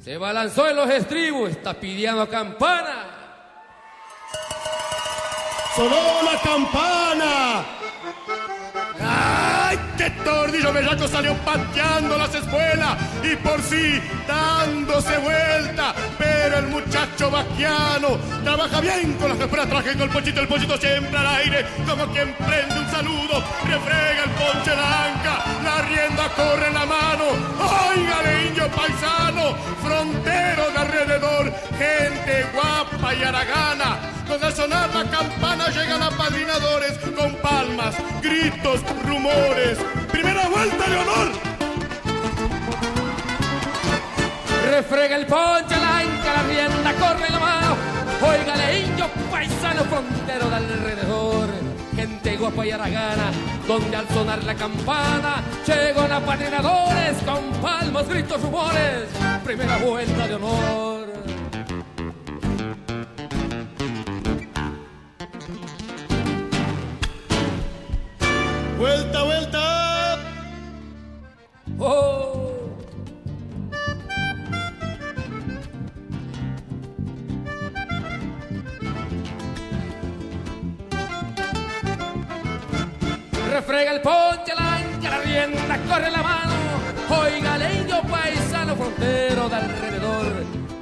[0.00, 3.06] Se balanzó en los estribos, está pidiendo campana.
[5.76, 7.64] ¡Sonó la campana!
[10.22, 15.94] ¡Ay, qué tordillo bellaco salió pateando las espuelas y por sí dándose vuelta!
[16.42, 20.76] Pero el muchacho vaquiano trabaja bien con las espuelas, traje con el pochito, el pochito
[20.76, 26.28] siempre al aire, como quien prende un saludo, refrega el ponche de anca, la rienda
[26.34, 27.24] corre en la mano.
[27.60, 29.54] ¡Oiga, indio paisano!
[29.84, 33.98] Frontero de alrededor, gente guapa y aragana.
[34.26, 39.78] Con al sonar la campana llegan apadrinadores con palmas, gritos, rumores.
[40.10, 41.51] Primera vuelta de
[44.72, 47.76] Refrega el ponche, la anca, la rienda, corre la mano.
[48.22, 51.48] Óigale, indio paisano frontero de alrededor.
[51.94, 53.30] Gente guapa y aragana,
[53.68, 59.08] donde al sonar la campana llegan apadrinadores con palmas, gritos, rumores.
[59.44, 61.06] Primera vuelta de honor.
[68.78, 70.18] Vuelta, vuelta.
[71.78, 72.41] Oh.
[83.52, 86.52] Refrega el ponche, la ancha, la rienda, corre la mano.
[87.10, 90.32] Oiga, indio paisano frontero de alrededor.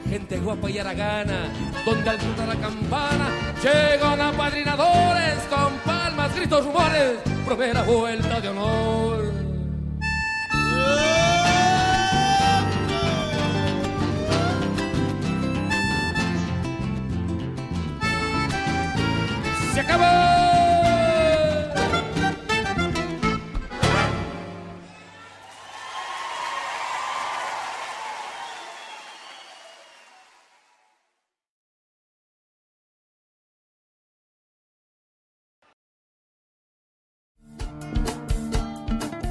[0.08, 1.52] Gente guapa y aragana,
[1.84, 3.28] donde al sonar la campana
[3.60, 7.18] llegan apadrinadores con palmas, gritos, rumores.
[7.44, 9.32] Primera vuelta de honor.
[19.74, 20.39] ¡Se acabó!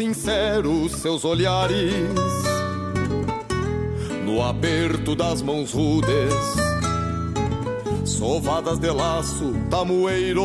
[0.00, 1.92] sinceros seus olhares.
[4.24, 6.32] No aperto das mãos rudes,
[8.06, 10.40] sovadas de laço, tamoeiros,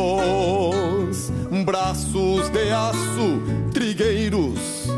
[1.64, 3.40] braços de aço,
[3.72, 4.90] trigueiros,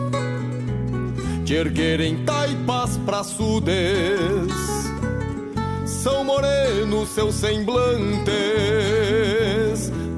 [1.45, 3.73] de erguerem taipas praçudes,
[5.87, 8.27] são morenos seus semblantes,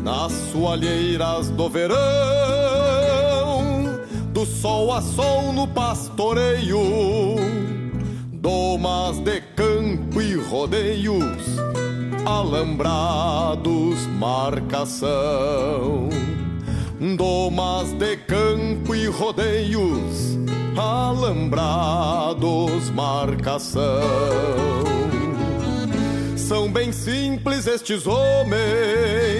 [0.02, 2.40] nas soalheiras do verão
[4.60, 6.78] sol a sol no pastoreio,
[8.30, 11.47] domas de campo e rodeios,
[12.26, 16.10] alambrados, marcação.
[17.16, 20.36] Domas de campo e rodeios,
[20.76, 23.80] alambrados, marcação.
[26.36, 29.40] São bem simples estes homens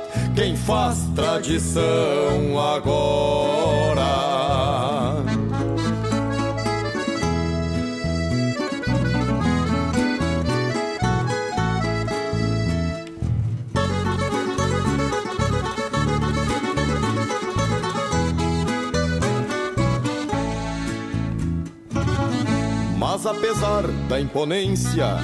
[0.65, 4.01] faz tradição agora.
[22.97, 25.17] Mas apesar da imponência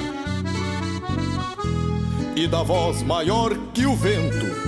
[2.36, 4.67] e da voz maior que o vento,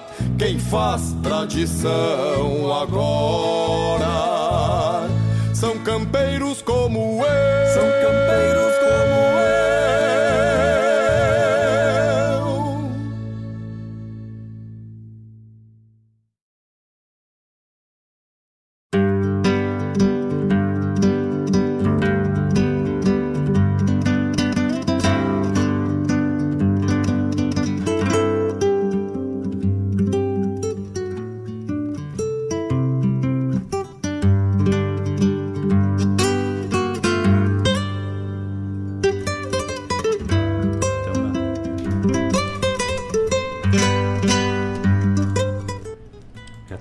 [0.41, 4.07] quem faz tradição agora.
[5.53, 8.70] São campeiros como eu, são campeiros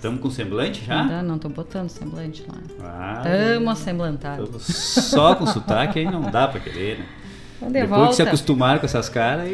[0.01, 1.03] estamos com semblante já?
[1.03, 2.59] Ainda não tô botando semblante lá.
[2.83, 4.65] Ah, Tamo assemblantados.
[4.65, 7.07] Só com sotaque aí não dá pra querer, né?
[7.59, 8.23] Então, de Depois que se volta.
[8.23, 9.49] acostumar com essas caras,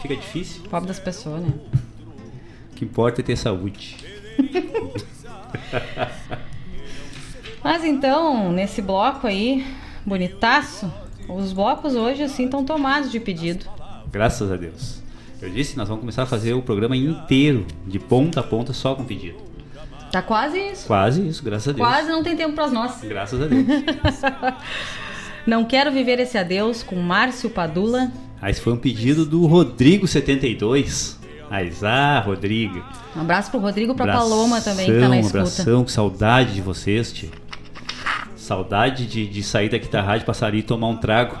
[0.00, 0.62] fica difícil.
[0.70, 1.52] Pobre das pessoas, né?
[2.72, 3.98] O que importa é ter saúde.
[7.62, 9.64] Mas então, nesse bloco aí,
[10.06, 10.90] bonitaço,
[11.28, 13.66] os blocos hoje assim estão tomados de pedido.
[14.10, 15.02] Graças a Deus.
[15.40, 18.94] Eu disse, nós vamos começar a fazer o programa inteiro, de ponta a ponta, só
[18.94, 19.51] com pedido.
[20.12, 20.86] Tá quase isso.
[20.86, 21.88] Quase isso, graças a Deus.
[21.88, 23.08] Quase não tem tempo pras nossas.
[23.08, 23.66] Graças a Deus.
[25.44, 28.12] Não quero viver esse adeus com Márcio Padula.
[28.40, 31.16] Ah, esse foi um pedido do Rodrigo72.
[31.50, 32.80] Mas, ah, Rodrigo.
[33.16, 35.38] Um abraço pro Rodrigo, pra Abração, Paloma também, que tá na escuta.
[35.38, 37.30] abração, que saudade de vocês, tio.
[38.36, 41.36] Saudade de, de sair daqui da rádio, passar ali e tomar um trago.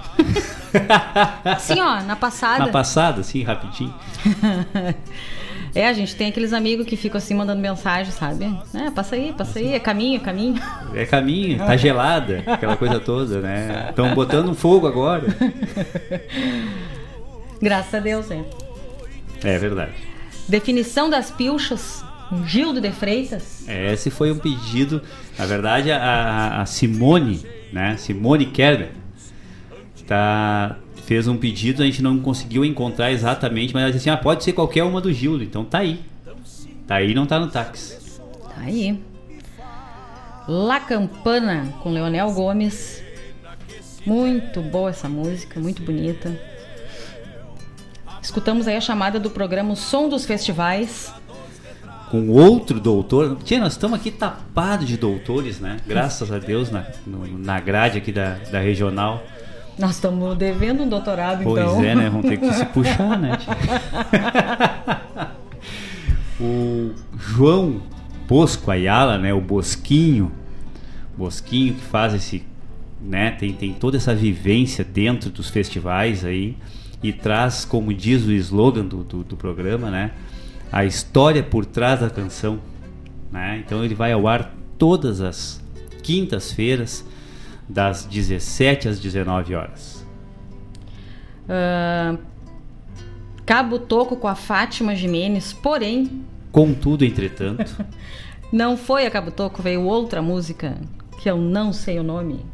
[1.44, 2.66] Assim, ó, na passada.
[2.66, 3.94] Na passada, assim, rapidinho.
[5.74, 8.44] É, a gente tem aqueles amigos que ficam assim mandando mensagem, sabe?
[8.74, 10.62] É, passa aí, passa aí, é caminho, é caminho.
[10.94, 13.86] É caminho, tá gelada, aquela coisa toda, né?
[13.88, 15.24] Estão botando um fogo agora.
[17.60, 18.44] Graças a Deus, é.
[19.42, 19.92] É verdade.
[20.46, 22.04] Definição das pilchas,
[22.44, 23.66] Gildo de Freitas.
[23.66, 25.00] Esse foi um pedido.
[25.38, 27.40] Na verdade, a, a Simone
[27.72, 27.96] né?
[27.96, 28.90] Simone Kerber,
[30.06, 30.76] tá,
[31.12, 34.42] fez um pedido, a gente não conseguiu encontrar exatamente, mas ela disse assim, ah, pode
[34.42, 36.00] ser qualquer uma do Gil, então tá aí.
[36.86, 37.98] Tá aí, não tá no táxi.
[38.42, 38.98] Tá aí.
[40.48, 43.02] La Campana com Leonel Gomes.
[44.06, 46.34] Muito boa essa música, muito bonita.
[48.22, 51.12] Escutamos aí a chamada do programa O Som dos Festivais.
[52.10, 53.36] Com outro doutor.
[53.44, 55.76] Tia, nós estamos aqui tapados de doutores, né?
[55.86, 59.22] Graças a Deus, na, no- na grade aqui da, da regional.
[59.78, 61.82] Nós estamos devendo um doutorado, Pois então.
[61.82, 62.10] é, né?
[62.10, 63.38] Vamos ter que se puxar, né?
[66.40, 67.82] o João
[68.28, 69.32] Bosco Ayala, né?
[69.32, 70.32] O Bosquinho.
[71.16, 72.44] Bosquinho que faz esse.
[73.00, 73.32] Né?
[73.32, 76.56] Tem, tem toda essa vivência dentro dos festivais aí.
[77.02, 80.12] E traz, como diz o slogan do, do, do programa, né?
[80.70, 82.60] A história por trás da canção.
[83.30, 83.62] Né?
[83.64, 85.62] Então ele vai ao ar todas as
[86.02, 87.04] quintas-feiras,
[87.72, 90.06] das 17 às 19 horas.
[91.48, 92.16] Ah,
[93.44, 97.74] Cabo Toco com a Fátima Jimenez, porém, Contudo, entretanto,
[98.52, 100.76] não foi a Cabo Toco, veio outra música
[101.18, 102.44] que eu não sei o nome.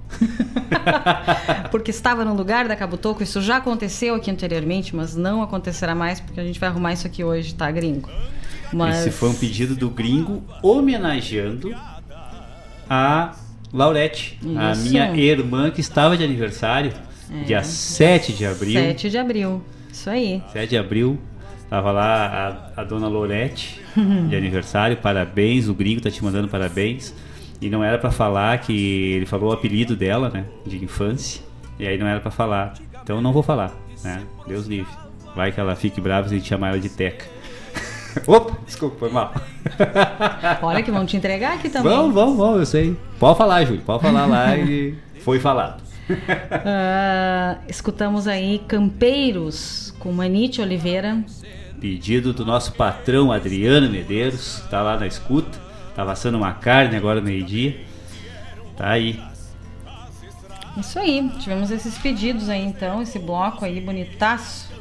[1.71, 5.97] porque estava no lugar da Cabo Toco, isso já aconteceu aqui anteriormente, mas não acontecerá
[5.97, 8.09] mais porque a gente vai arrumar isso aqui hoje, tá, gringo?
[8.73, 11.75] Mas esse foi um pedido do gringo homenageando
[12.89, 13.35] a
[13.73, 14.91] Laurete, a Isso.
[14.91, 16.93] minha irmã que estava de aniversário,
[17.31, 17.45] É.
[17.45, 18.73] dia 7 de abril.
[18.81, 19.63] 7 de abril.
[19.93, 20.43] Isso aí.
[20.53, 21.19] 7 de abril,
[21.69, 23.81] tava lá a, a dona Lorete
[24.29, 27.15] de aniversário, parabéns, o gringo tá te mandando parabéns.
[27.61, 31.43] E não era pra falar que ele falou o apelido dela, né, de infância,
[31.79, 32.75] e aí não era pra falar.
[33.03, 33.75] Então eu não vou falar,
[34.05, 34.23] né?
[34.47, 34.93] Deus livre.
[35.35, 37.27] Vai que ela fique brava se a gente chamar ela de Teca.
[38.27, 39.33] Opa, desculpa, foi mal.
[40.63, 41.93] Olha que vão te entregar aqui também.
[41.93, 42.97] Vamos, vamos, vamos, eu sei.
[43.19, 45.83] Pode falar, Júlio, pode falar lá e foi falado.
[46.65, 51.23] Ah, escutamos aí Campeiros com Manite Oliveira.
[51.79, 55.59] Pedido do nosso patrão Adriano Medeiros, tá lá na escuta,
[55.95, 57.79] tá assando uma carne agora meio-dia.
[58.75, 59.23] Tá aí.
[60.79, 64.73] Isso aí, tivemos esses pedidos aí então, esse bloco aí bonitaço.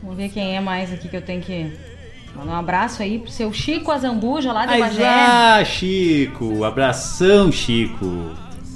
[0.00, 1.91] Vamos ver quem é mais aqui que eu tenho que
[2.36, 5.06] mandar um abraço aí pro seu Chico Azambuja lá de Bagé.
[5.08, 8.32] ah, Chico, abração, Chico.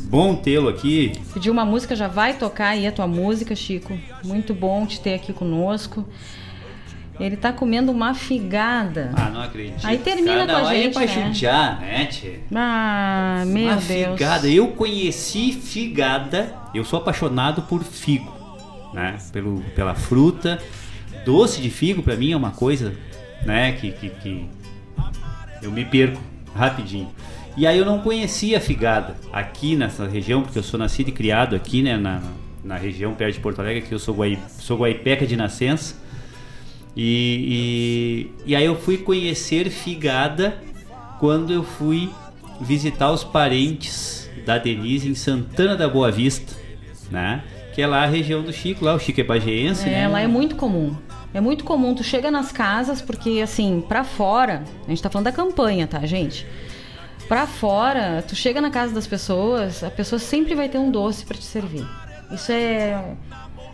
[0.08, 1.12] Bom tê-lo aqui.
[1.34, 3.98] Pediu uma música, já vai tocar aí a tua música, Chico.
[4.24, 6.06] Muito bom te ter aqui conosco.
[7.18, 9.10] Ele tá comendo uma figada.
[9.16, 9.84] Ah, não acredito.
[9.86, 11.08] Aí termina Cara, com a não, aí é gente, pra né?
[11.26, 12.34] judiar, né, tchê?
[12.54, 14.12] Ah, meu Uma Deus.
[14.12, 14.48] figada.
[14.48, 16.54] Eu conheci figada.
[16.74, 18.30] Eu sou apaixonado por figo,
[18.92, 19.16] né?
[19.32, 20.58] Pelo, pela fruta.
[21.24, 22.94] Doce de figo pra mim é uma coisa,
[23.44, 23.72] né?
[23.72, 24.46] Que, que, que
[25.62, 26.20] eu me perco
[26.54, 27.08] rapidinho.
[27.56, 31.12] E aí eu não conhecia a figada aqui nessa região, porque eu sou nascido e
[31.12, 31.96] criado aqui, né?
[31.96, 32.20] Na,
[32.62, 35.94] na região perto de Porto Alegre, que eu sou, guai, sou guaipeca de nascença.
[36.94, 40.56] E, e, e aí eu fui conhecer figada
[41.20, 42.10] quando eu fui
[42.60, 46.54] visitar os parentes da Denise em Santana da Boa Vista,
[47.10, 47.42] né?
[47.74, 50.08] Que é lá a região do Chico, lá o Chico é bageense, É, né?
[50.08, 50.96] lá é muito comum.
[51.36, 55.26] É muito comum, tu chega nas casas, porque assim, pra fora, a gente tá falando
[55.26, 56.46] da campanha, tá, gente?
[57.28, 61.26] Pra fora, tu chega na casa das pessoas, a pessoa sempre vai ter um doce
[61.26, 61.86] pra te servir.
[62.32, 63.16] Isso é.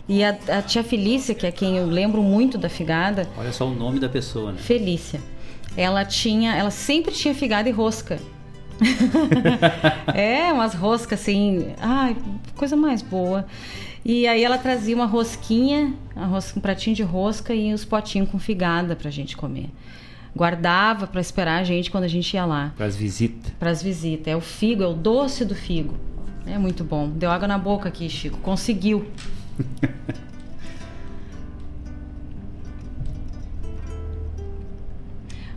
[0.09, 3.65] E a, a tia Felícia, que é quem eu lembro muito da figada, Olha só
[3.65, 4.57] o nome da pessoa, né?
[4.57, 5.21] Felícia.
[5.77, 8.19] Ela tinha, ela sempre tinha figada e rosca.
[10.13, 12.17] é, umas roscas assim, ai,
[12.57, 13.45] coisa mais boa.
[14.05, 15.93] E aí ela trazia uma rosquinha,
[16.55, 19.69] um pratinho de rosca e os potinhos com figada pra gente comer.
[20.35, 23.51] Guardava pra esperar a gente quando a gente ia lá, Para as visitas.
[23.59, 24.27] pras visitas.
[24.27, 25.95] É o figo, é o doce do figo.
[26.45, 27.07] É muito bom.
[27.09, 28.37] Deu água na boca aqui, Chico.
[28.39, 29.05] Conseguiu.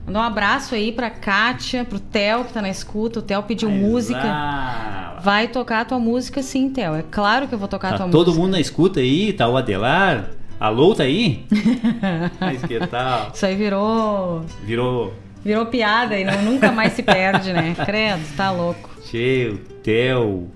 [0.06, 3.18] Mandar um abraço aí pra Kátia, pro Theo que tá na escuta.
[3.18, 4.18] O Theo pediu música.
[4.24, 5.18] lá.
[5.20, 6.94] Vai tocar a tua música sim, Theo.
[6.94, 8.42] É claro que eu vou tocar a Tá tua todo música.
[8.42, 10.30] mundo na escuta aí, tá o Adelar.
[10.60, 11.44] Alô, tá aí?
[12.40, 13.30] Mas que tal?
[13.34, 14.42] Isso aí virou.
[14.64, 15.12] Virou
[15.44, 17.74] Virou piada e não, nunca mais se perde, né?
[17.84, 18.90] Credo, tá louco.
[19.04, 20.48] cheio, Theo.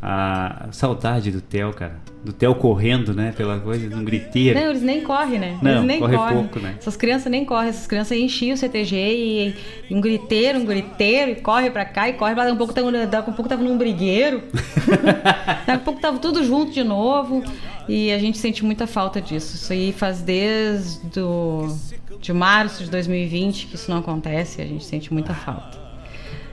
[0.00, 1.96] A saudade do Theo, cara.
[2.24, 3.32] Do Theo correndo, né?
[3.36, 4.58] Pela coisa, num griteiro.
[4.58, 5.58] Não, eles nem correm, né?
[5.60, 6.36] Não, eles nem corre correm.
[6.38, 6.76] pouco, né?
[6.78, 7.68] Essas crianças nem correm.
[7.68, 9.56] Essas crianças enchiam o CTG e,
[9.90, 12.50] e um griteiro, um griteiro, e corre pra cá e corre pra lá.
[12.50, 14.42] Daqui a pouco tava, daqui a pouco tava num brigueiro.
[15.66, 17.42] daqui a pouco tava tudo junto de novo.
[17.88, 19.56] E a gente sente muita falta disso.
[19.56, 21.74] Isso aí faz desde o,
[22.20, 24.62] de março de 2020 que isso não acontece.
[24.62, 25.77] A gente sente muita falta.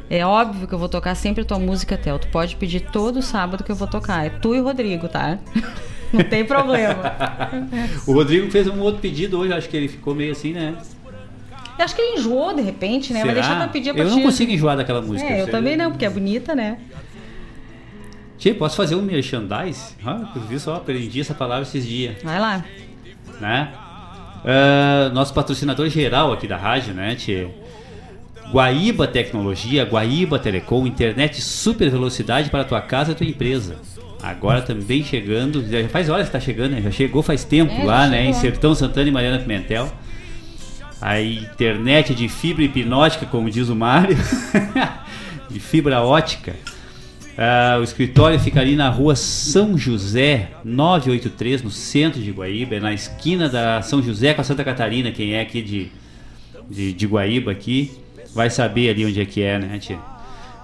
[0.09, 2.19] É óbvio que eu vou tocar sempre a tua música, Theo.
[2.19, 4.25] Tu pode pedir todo sábado que eu vou tocar.
[4.25, 5.39] É tu e o Rodrigo, tá?
[6.13, 7.13] Não tem problema.
[8.07, 10.75] O Rodrigo fez um outro pedido hoje, acho que ele ficou meio assim, né?
[11.77, 13.21] Eu acho que ele enjoou de repente, né?
[13.21, 13.33] Será?
[13.33, 14.15] deixar pra pedir pra Eu ti.
[14.15, 15.29] não consigo enjoar daquela música.
[15.29, 16.77] É, eu também não, porque é bonita, né?
[18.37, 19.95] Tchê, posso fazer um merchandise?
[20.05, 22.15] Ah, eu vi só, aprendi essa palavra esses dias.
[22.23, 22.63] Vai lá.
[23.41, 23.73] né?
[24.45, 27.47] Ah, nosso patrocinador geral aqui da rádio, né, Tchê?
[28.51, 33.75] Guaíba Tecnologia, Guaíba Telecom, internet super velocidade para tua casa e tua empresa.
[34.21, 36.81] Agora também chegando, já faz horas que tá chegando, né?
[36.81, 38.21] Já chegou faz tempo É, lá, né?
[38.21, 38.41] Em chegou.
[38.41, 39.91] Sertão Santana e Mariana Pimentel.
[41.01, 44.17] A internet de fibra hipnótica, como diz o Mário,
[45.49, 46.55] de fibra ótica.
[47.37, 52.79] Ah, o escritório fica ali na rua São José, 983, no centro de Guaíba, é
[52.79, 55.11] na esquina da São José com a Santa Catarina.
[55.11, 55.91] Quem é aqui de,
[56.69, 57.91] de, de Guaíba aqui
[58.35, 59.97] vai saber ali onde é que é, né, tia?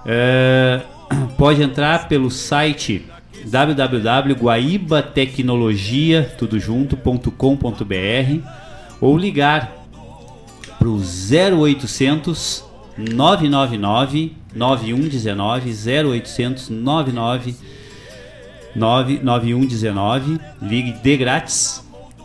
[0.06, 0.82] Ah,
[1.38, 3.06] pode entrar pelo site
[3.46, 6.60] www.guaibatecnologia, tudo
[9.00, 9.72] ou ligar
[10.78, 12.64] para o 0800
[12.96, 17.56] 999 9119 0800 99
[18.76, 21.82] 99119 ligue de grátis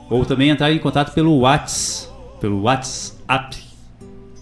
[0.09, 3.66] ou também entrar em contato pelo Whats pelo WhatsApp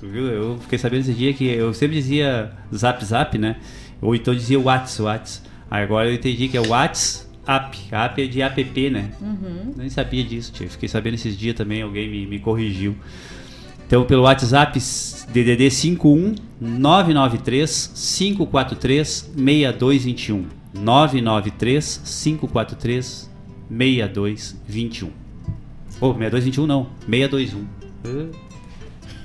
[0.05, 0.27] Tu viu?
[0.27, 3.55] Eu fiquei sabendo esse dia que eu sempre dizia Zap Zap, né?
[3.99, 5.41] Ou então dizia Whats Whats.
[5.69, 7.25] Agora eu entendi que é WhatsApp.
[7.91, 9.11] App é de app, né?
[9.19, 9.73] Uhum.
[9.75, 10.69] Nem sabia disso, tia.
[10.69, 12.95] Fiquei sabendo esses dias também, alguém me, me corrigiu.
[13.87, 14.79] Então, pelo WhatsApp
[15.31, 20.45] DDD 51 993 543 6221.
[20.73, 23.31] 993 543
[23.69, 25.09] 6221.
[25.99, 28.44] Ô, 6221 não, 621.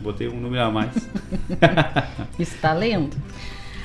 [0.00, 1.08] Botei um número a mais.
[2.38, 3.16] Está lendo.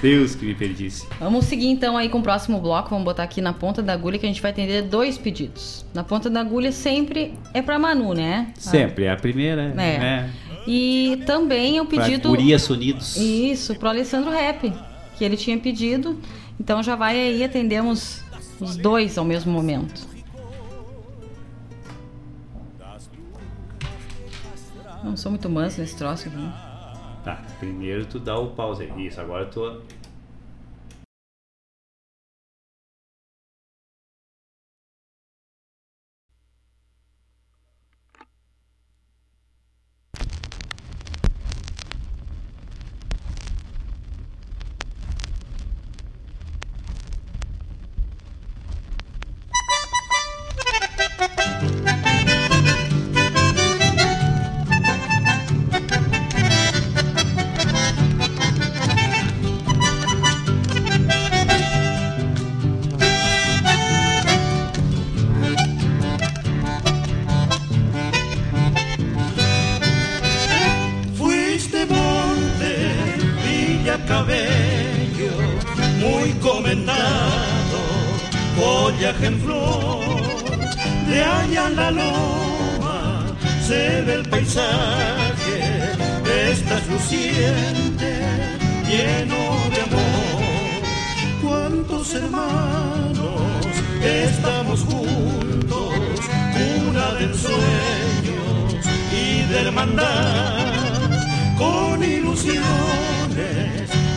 [0.02, 1.08] Deus que me perdisse.
[1.20, 2.90] Vamos seguir então aí com o próximo bloco.
[2.90, 5.86] Vamos botar aqui na ponta da agulha que a gente vai atender dois pedidos.
[5.94, 8.52] Na ponta da agulha sempre é pra Manu, né?
[8.58, 9.64] Sempre, é a primeira.
[9.64, 9.74] É.
[9.74, 10.30] né?
[10.68, 12.30] E também o Pra pedido.
[12.30, 13.16] Gurias Unidos.
[13.18, 14.72] Isso, pro Alessandro Rap,
[15.18, 16.20] que ele tinha pedido.
[16.60, 18.22] Então já vai aí, atendemos
[18.60, 20.15] os dois ao mesmo momento.
[25.06, 26.50] Não sou muito manso nesse troço aqui.
[27.24, 28.92] Tá, primeiro tu dá o pause.
[28.98, 29.84] Isso, agora tu.
[79.06, 80.06] Follaje en flor,
[81.08, 83.26] de allá en la loma
[83.68, 85.58] se ve el paisaje,
[86.52, 88.10] estás luciente,
[88.88, 89.42] lleno
[89.74, 90.44] de amor.
[91.44, 93.42] ¿Cuántos hermanos
[94.04, 95.94] estamos juntos,
[96.90, 100.76] una de ensueños y de hermandad?
[101.58, 102.66] con ilusiones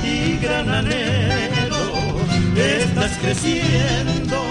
[0.04, 0.68] y gran
[2.58, 4.42] estás creciendo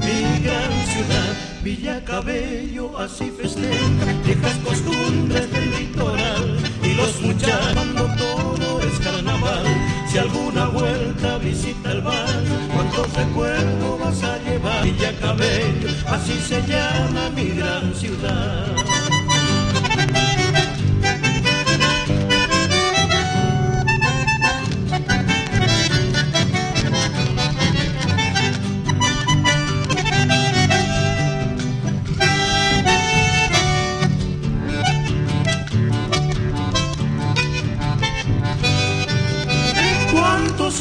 [0.00, 8.06] mi gran ciudad Villa Cabello así festeja viejas costumbres del litoral y los muchachos cuando
[8.16, 9.64] todo es carnaval
[10.08, 12.44] si alguna vuelta visita el bar
[12.74, 18.74] cuántos recuerdos vas a llevar Villa Cabello así se llama mi gran ciudad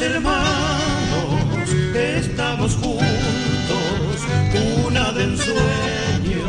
[0.06, 3.06] hermanos estamos juntos?
[4.86, 6.46] Una de ensueño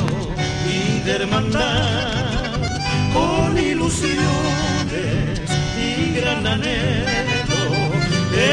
[0.68, 2.60] y de hermandad,
[3.12, 5.40] con ilusiones
[5.76, 7.62] y gran anhelo,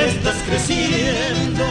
[0.07, 1.65] estás creciendo,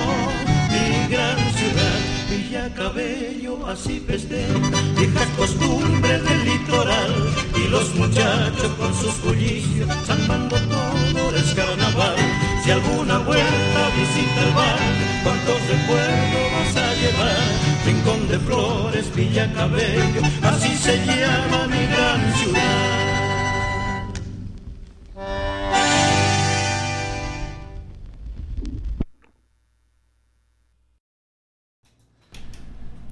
[0.70, 1.98] mi gran ciudad.
[2.30, 4.58] Villa Cabello así festeja,
[4.96, 12.31] viejas costumbres del litoral y los muchachos con sus bullicios, zambando todo es carnaval.
[12.62, 14.78] Si alguna vuelta visita el bar,
[15.24, 17.62] cuántos recuerdos vas a llevar.
[17.84, 23.02] Rincón de flores, Villa Cabello, así se llama mi gran ciudad.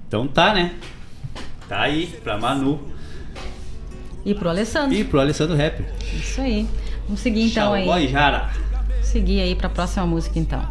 [0.07, 0.77] Então tá, né?
[1.69, 2.81] Tá aí pra Manu.
[4.25, 4.97] E pro Alessandro.
[4.97, 5.87] E pro Alessandro Rapper.
[6.15, 6.69] Isso aí.
[7.05, 8.07] Vamos seguir então Xaló aí.
[8.07, 8.70] Jara.
[9.11, 10.63] Seguir aí pra próxima música então.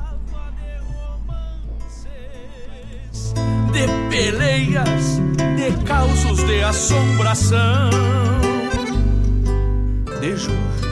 [3.73, 5.19] de peleias,
[5.57, 7.89] de causos de assombração,
[10.21, 10.88] de jujos.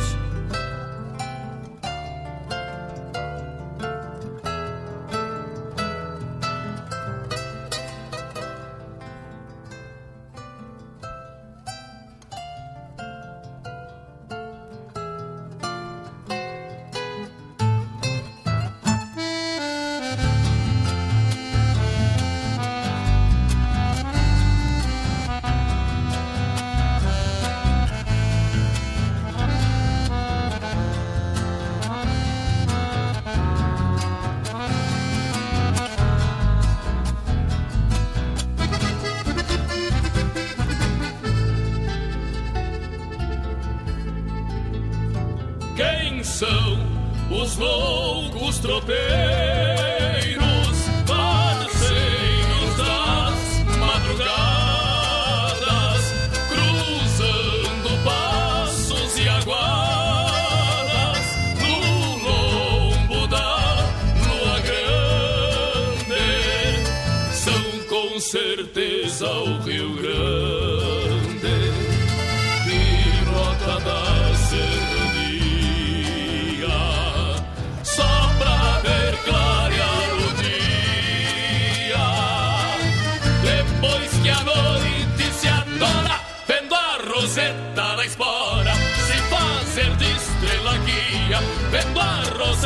[47.58, 49.37] Loucos tropeiros,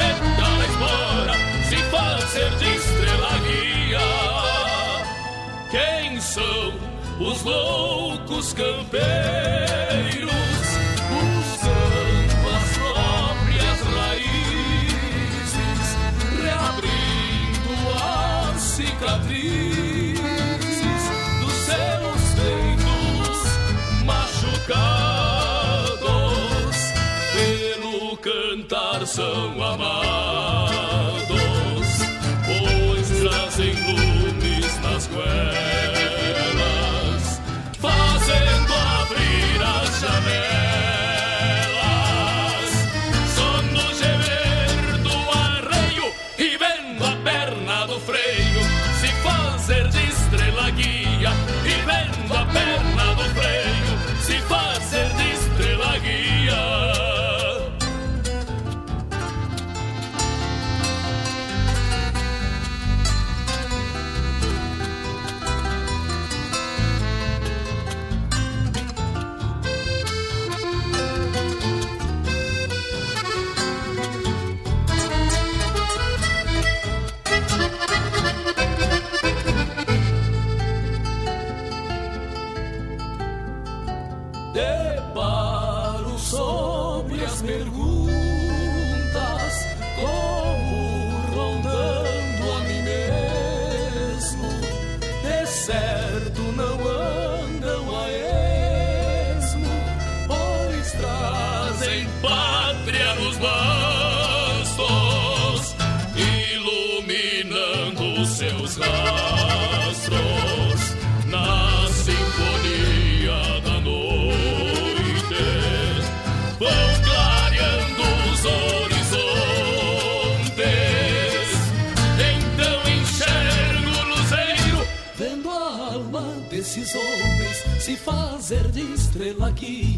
[0.02, 1.36] a roseta da espora,
[1.70, 4.08] se fazer de estrela guia.
[5.70, 6.74] Quem são
[7.20, 10.21] os loucos campeiros
[29.12, 30.11] cantar são amados,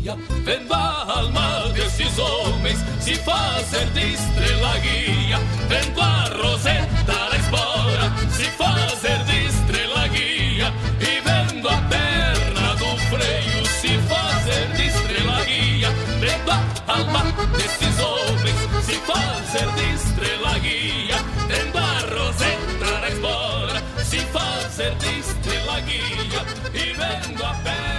[0.04, 0.18] guia.
[0.44, 5.40] Vendo a alma desses homens se fazer de estrela guia.
[5.70, 10.74] Vendo a roseta da espora se fazer de estrela guia.
[11.00, 15.90] E vendo a perna do freio se fazer de estrela guia.
[16.20, 17.24] Vendo a alma
[17.58, 21.18] desses homens se fazer de estrela guia.
[21.48, 26.46] Vendo a roseta da espora se fazer de estrela guia.
[26.74, 27.93] E vendo a perna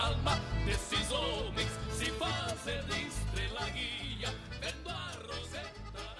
[0.00, 4.34] alma desses homens se fazer estrela guia.
[4.60, 6.19] Vendo a roseta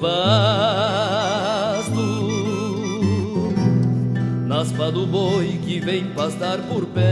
[0.00, 1.88] nas
[4.46, 7.06] naspa do boi que vem pastar por perto,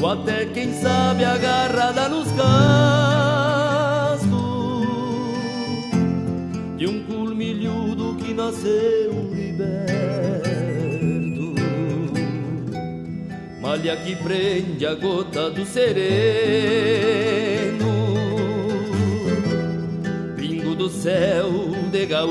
[0.00, 2.64] ou até quem sabe agarrada nos cascos
[6.76, 10.34] de um culmilhudo que nasceu liberto,
[13.60, 16.93] malha que prende a gota do sereno.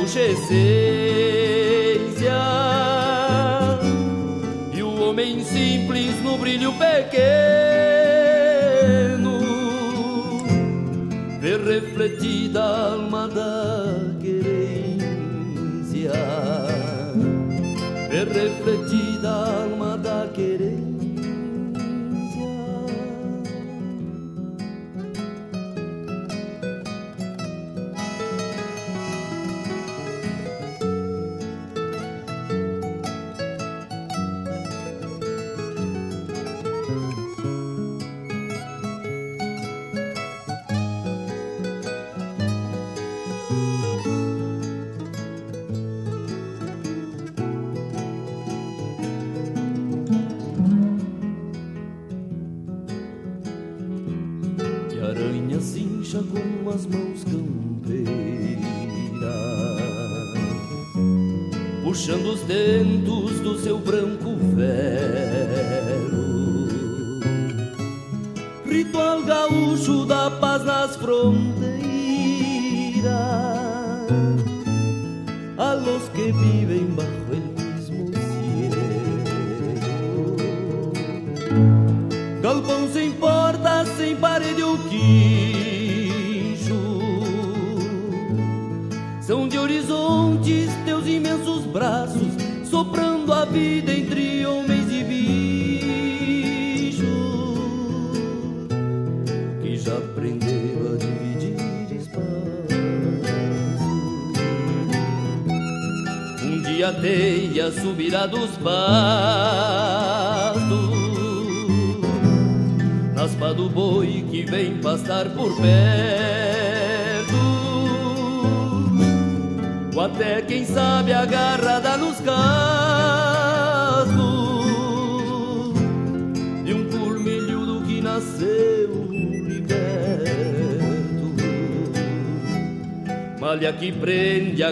[0.02, 0.74] exigência
[4.74, 7.64] e o homem simples no brilho pequeno
[11.44, 15.04] ver refletida a alma da querência.
[18.10, 19.73] Ver refletida a alma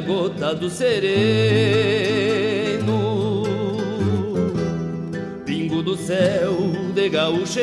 [0.01, 1.11] gota do sereno,
[5.45, 6.55] pingo do céu
[6.93, 7.59] de gaúcho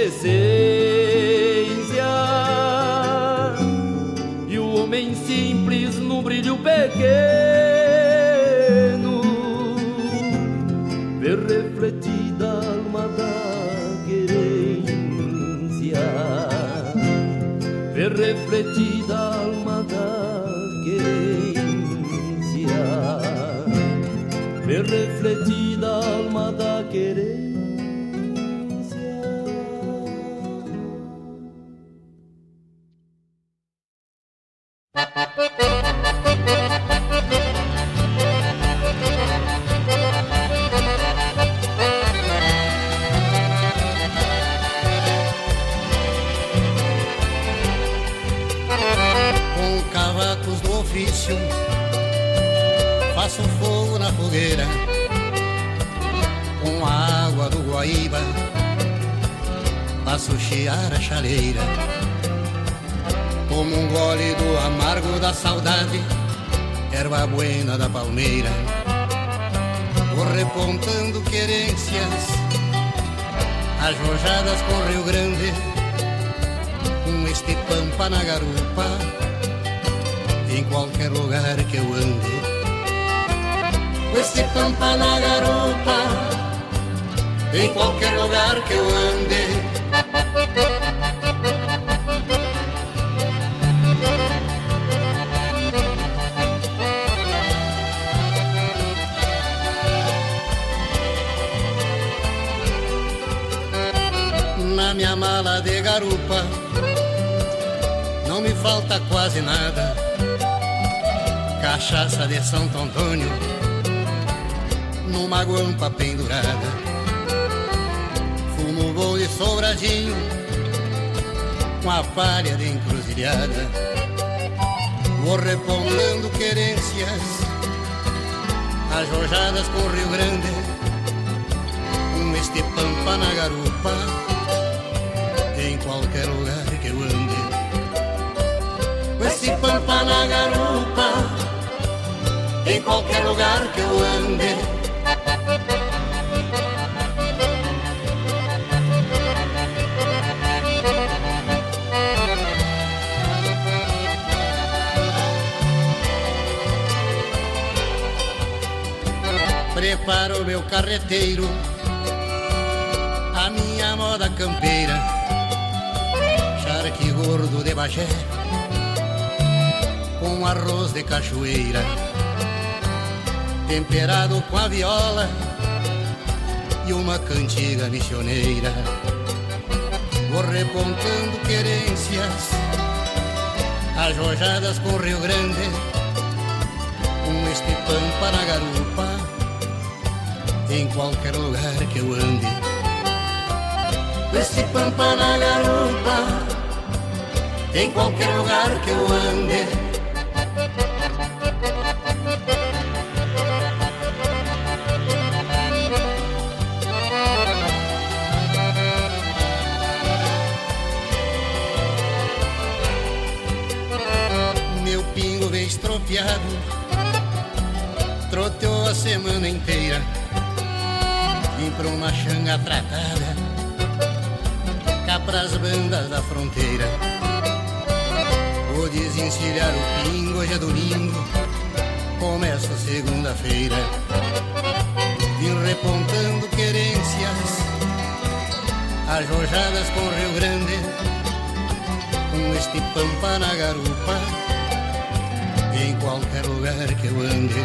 [245.81, 247.62] em qualquer lugar que eu ande.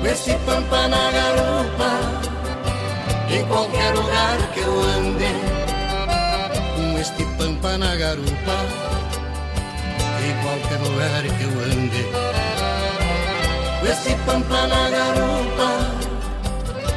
[0.00, 1.90] Com esse pampa na garupa,
[3.30, 5.32] em qualquer lugar que eu ande,
[6.76, 8.56] com este pampa na garupa,
[10.24, 12.04] em qualquer lugar que eu ande,
[13.80, 15.68] com esse pampa na garupa,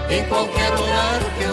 [0.10, 1.53] em qualquer lugar que eu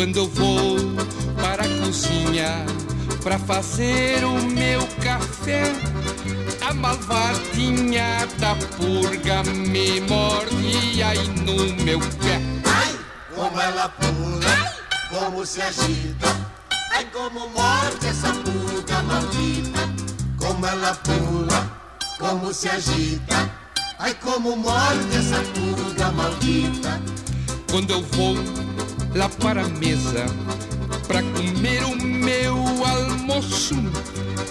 [0.00, 0.78] Quando eu vou
[1.42, 2.64] para a cozinha
[3.22, 5.64] para fazer o meu café,
[6.62, 12.40] a malvadinha da purga me morde aí no meu pé.
[12.64, 12.98] Ai,
[13.34, 14.74] como ela pula,
[15.10, 16.50] como se agita.
[16.92, 19.80] Ai, como morde essa pulga maldita.
[20.38, 21.78] Como ela pula,
[22.18, 23.50] como se agita.
[23.98, 27.02] Ai, como morde essa pulga maldita.
[27.70, 28.69] Quando eu vou
[29.14, 30.26] lá para a mesa
[31.10, 32.56] para comer o meu
[32.86, 33.74] almoço,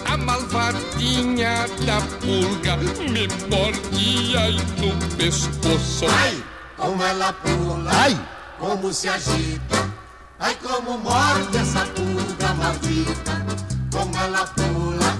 [0.04, 6.04] a malvadinha da pulga me morde aí no pescoço.
[6.06, 6.44] Ai,
[6.76, 8.20] como ela pula, ai,
[8.58, 9.90] como se agita.
[10.38, 13.46] Ai, como morde essa pulga maldita.
[13.90, 15.18] Como ela pula,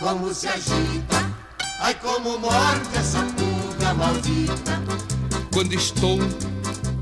[0.00, 1.30] como se agita.
[1.80, 4.82] Ai, como morde essa pulga maldita.
[5.52, 6.18] Quando estou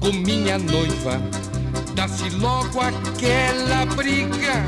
[0.01, 1.21] com minha noiva,
[1.99, 4.63] dá-se logo aquela briga.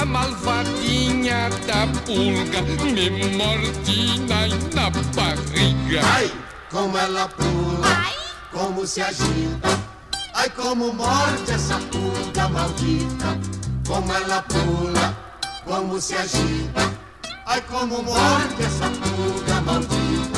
[0.00, 4.18] A malvadinha da pulga me morde
[4.74, 6.00] na, barriga.
[6.14, 6.30] Ai,
[6.70, 8.06] como ela pula,
[8.50, 9.70] como se agita.
[10.34, 13.38] Ai, como morde essa pulga maldita.
[13.86, 15.16] Como ela pula,
[15.64, 16.92] como se agita.
[17.46, 20.37] Ai, como morde essa pulga maldita.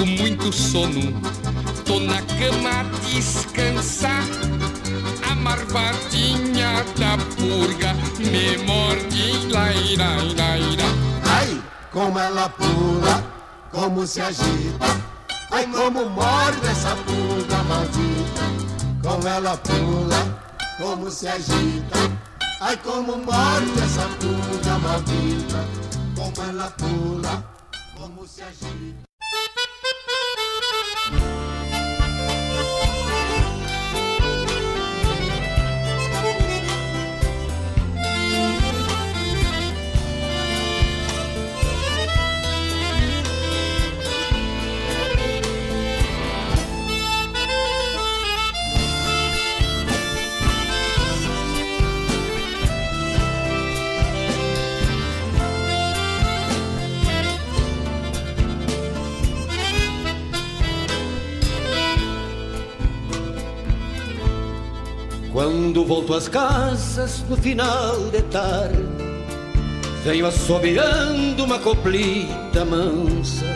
[0.00, 1.12] com muito sono,
[1.84, 4.24] tô na cama a descansar.
[5.30, 10.84] A marvadinha da purga me morde, laira, laira.
[11.28, 11.62] Ai,
[11.92, 13.22] como ela pula,
[13.70, 14.86] como se agita.
[15.50, 18.42] Ai, como morde essa pulga maldita.
[19.02, 20.40] Como ela pula,
[20.78, 21.98] como se agita.
[22.62, 25.62] Ai, como morde essa pulga maldita.
[26.16, 27.44] Como ela pula,
[27.98, 29.09] como se agita.
[65.40, 68.76] Quando volto às casas no final de tarde,
[70.04, 73.46] venho assobiando uma coplita mansa,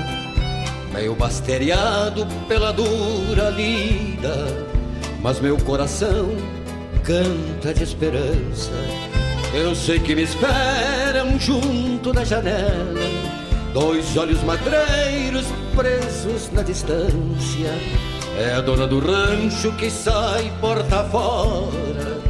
[0.95, 4.35] meio basteriado pela dura lida,
[5.21, 6.31] mas meu coração
[7.03, 8.73] canta de esperança.
[9.53, 13.11] Eu sei que me esperam junto da janela,
[13.75, 15.45] dois olhos madreiros
[15.77, 18.14] presos na distância.
[18.37, 22.21] É a dona do rancho que sai porta fora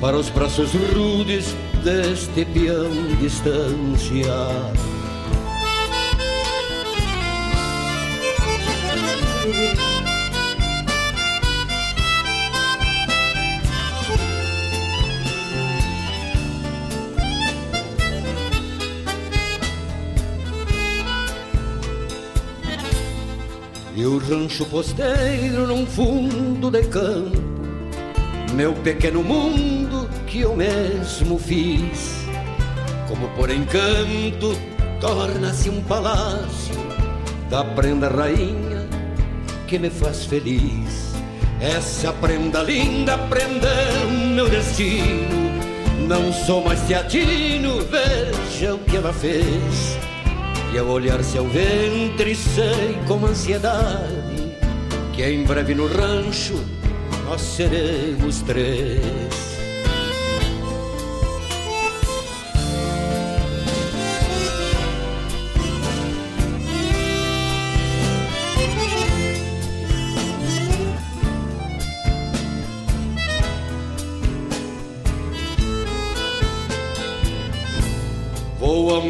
[0.00, 4.26] Para os braços rudes deste peão distância
[24.06, 27.42] o rancho posteiro num fundo de campo
[28.54, 32.26] Meu pequeno mundo que eu mesmo fiz.
[33.08, 34.58] Como por encanto
[35.00, 36.74] torna-se um palácio
[37.50, 38.88] Da prenda rainha
[39.66, 41.14] que me faz feliz.
[41.58, 45.50] Essa prenda linda prendeu meu destino.
[46.06, 50.11] Não sou mais teatino, veja o que ela fez
[50.72, 54.56] e ao olhar seu ventre sei com ansiedade
[55.12, 56.54] Que em breve no rancho
[57.26, 59.52] nós seremos três.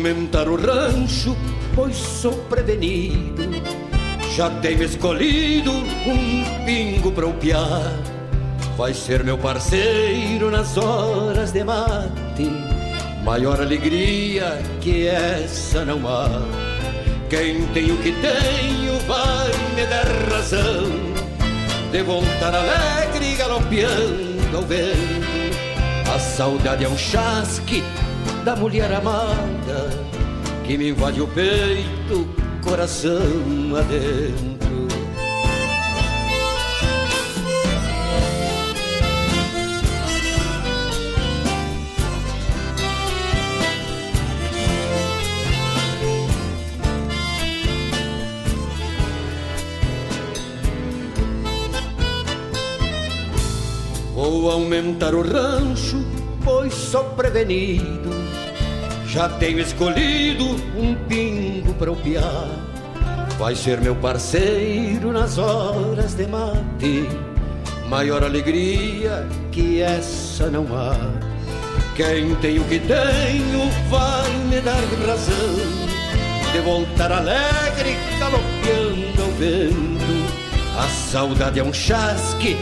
[0.02, 1.36] Aumentar o rancho,
[1.74, 3.42] pois sou prevenido.
[4.34, 7.92] Já tenho escolhido um pingo para o piar.
[8.76, 12.50] Vai ser meu parceiro nas horas de mate.
[13.24, 16.28] Maior alegria que essa não há.
[17.28, 20.90] Quem tem o que tenho vai me dar razão.
[21.90, 25.32] De voltar alegre galopeando ao vento.
[26.14, 27.82] A saudade é um chasque
[28.44, 30.11] da mulher amada
[30.72, 32.26] que me invade o peito,
[32.62, 33.20] coração
[33.76, 34.88] adentro.
[54.14, 56.02] Vou aumentar o rancho,
[56.42, 58.01] pois sou prevenido
[59.12, 62.48] já tenho escolhido um pingo para o piar.
[63.38, 67.06] vai ser meu parceiro nas horas de mate.
[67.88, 70.96] Maior alegria que essa não há.
[71.94, 75.56] Quem tem o que tenho vai me dar razão
[76.50, 80.78] de voltar alegre, galopeando ao vento.
[80.78, 82.56] A saudade é um chasque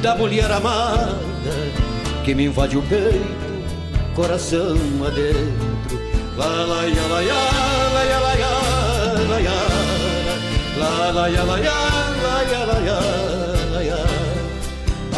[0.00, 1.52] da mulher amada
[2.24, 5.69] que me invade o peito, coração adentro.
[6.38, 7.42] La la ya la ya
[7.94, 8.50] la ya la ya
[9.30, 9.58] la ya
[10.80, 11.78] la la ya la ya
[12.24, 14.00] la ya la ya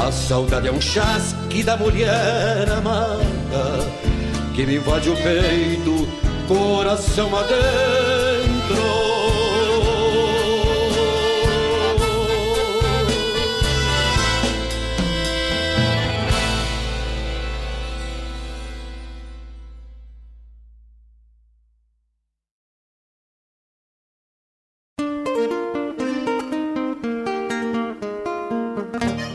[0.04, 4.02] A saudade é um chasque da mulher amada
[4.54, 6.08] que me invade o peito,
[6.46, 9.01] coração adentro.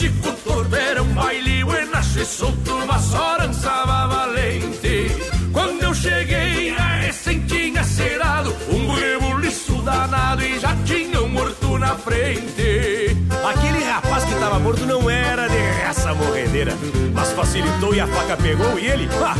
[0.00, 0.74] Chico Torto.
[0.74, 5.08] Era um baile buenaço e solto, uma sorançava valente.
[5.52, 11.76] Quando eu cheguei, a recém tinha cerado um rebuliço danado e já tinha um morto
[11.78, 13.14] na frente.
[13.46, 16.72] Aquele rapaz que tava morto não era de raça morredeira,
[17.12, 19.36] mas facilitou e a faca pegou e ele, ah,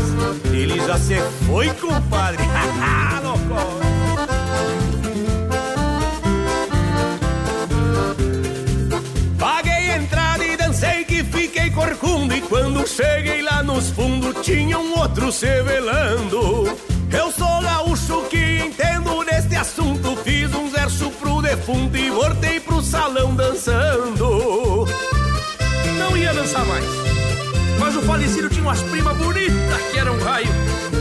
[0.52, 1.14] ele já se
[1.46, 2.44] foi, compadre.
[3.24, 3.99] Louco.
[12.02, 16.64] E quando cheguei lá nos fundos tinha um outro se velando
[17.12, 22.80] Eu sou gaúcho que entendo neste assunto Fiz um verso pro defunto e voltei pro
[22.80, 24.86] salão dançando.
[25.98, 26.84] Não ia dançar mais
[27.78, 30.48] Mas o falecido tinha umas primas bonitas que eram raio.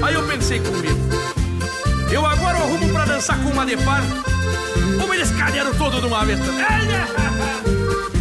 [0.02, 1.00] Aí eu pensei comigo
[2.12, 4.02] Eu agora arrumo pra dançar com uma de par.
[5.02, 6.40] Ou eles calharam todo de uma vez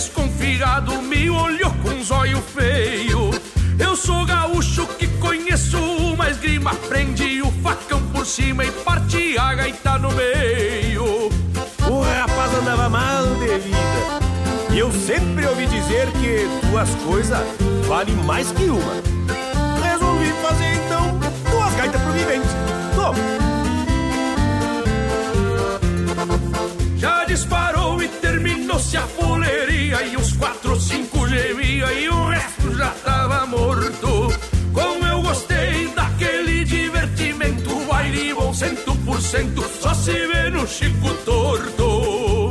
[0.00, 3.30] desconfiado me olhou com um zóio feio.
[3.78, 9.54] Eu sou gaúcho que conheço uma esgrima, prendi o facão por cima e parti a
[9.54, 11.28] gaita no meio.
[11.86, 14.72] O rapaz andava mal de vida.
[14.72, 17.46] E eu sempre ouvi dizer que duas coisas
[17.86, 19.02] valem mais que uma.
[19.86, 21.18] Resolvi fazer então
[21.50, 22.48] duas gaitas pro vivente.
[22.94, 23.49] Toma.
[27.30, 30.02] Disparou e terminou-se a fuleria.
[30.02, 34.34] E os quatro, cinco gemia e o resto já tava morto.
[34.72, 41.12] Como eu gostei daquele divertimento Baile bom cento por cento Só se vê no Chico
[41.24, 42.50] Torto.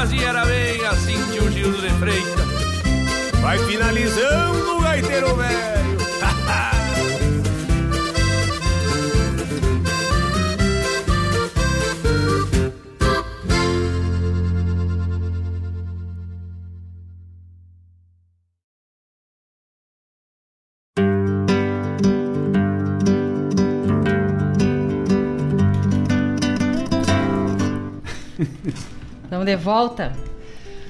[0.00, 3.40] Assim era bem assim que o Gil de Freitas.
[3.42, 5.73] Vai finalizando o gaiteiro velho.
[29.34, 30.12] Estamos de volta.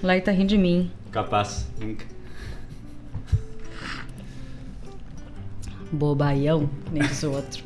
[0.02, 0.90] Lá tá rindo de mim.
[1.10, 2.05] Capaz, nunca.
[5.90, 7.64] Bobaião, nem diz o outro.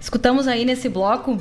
[0.00, 1.38] Escutamos aí nesse bloco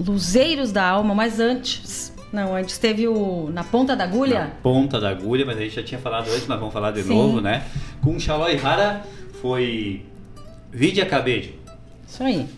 [0.00, 2.12] Luzeiros da Alma, mas antes.
[2.32, 4.52] Não, antes teve o Na Ponta da Agulha.
[4.60, 7.14] Ponta da agulha, mas a gente já tinha falado antes, mas vamos falar de Sim.
[7.14, 7.64] novo, né?
[8.02, 9.04] Com Xalói Rara
[9.40, 10.04] foi
[10.72, 11.52] Vidia Cabejo
[12.08, 12.48] Isso aí.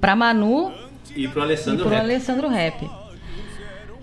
[0.00, 0.72] Pra Manu
[1.14, 2.02] e pro e Alessandro pro Rep.
[2.02, 3.03] Alessandro Rap.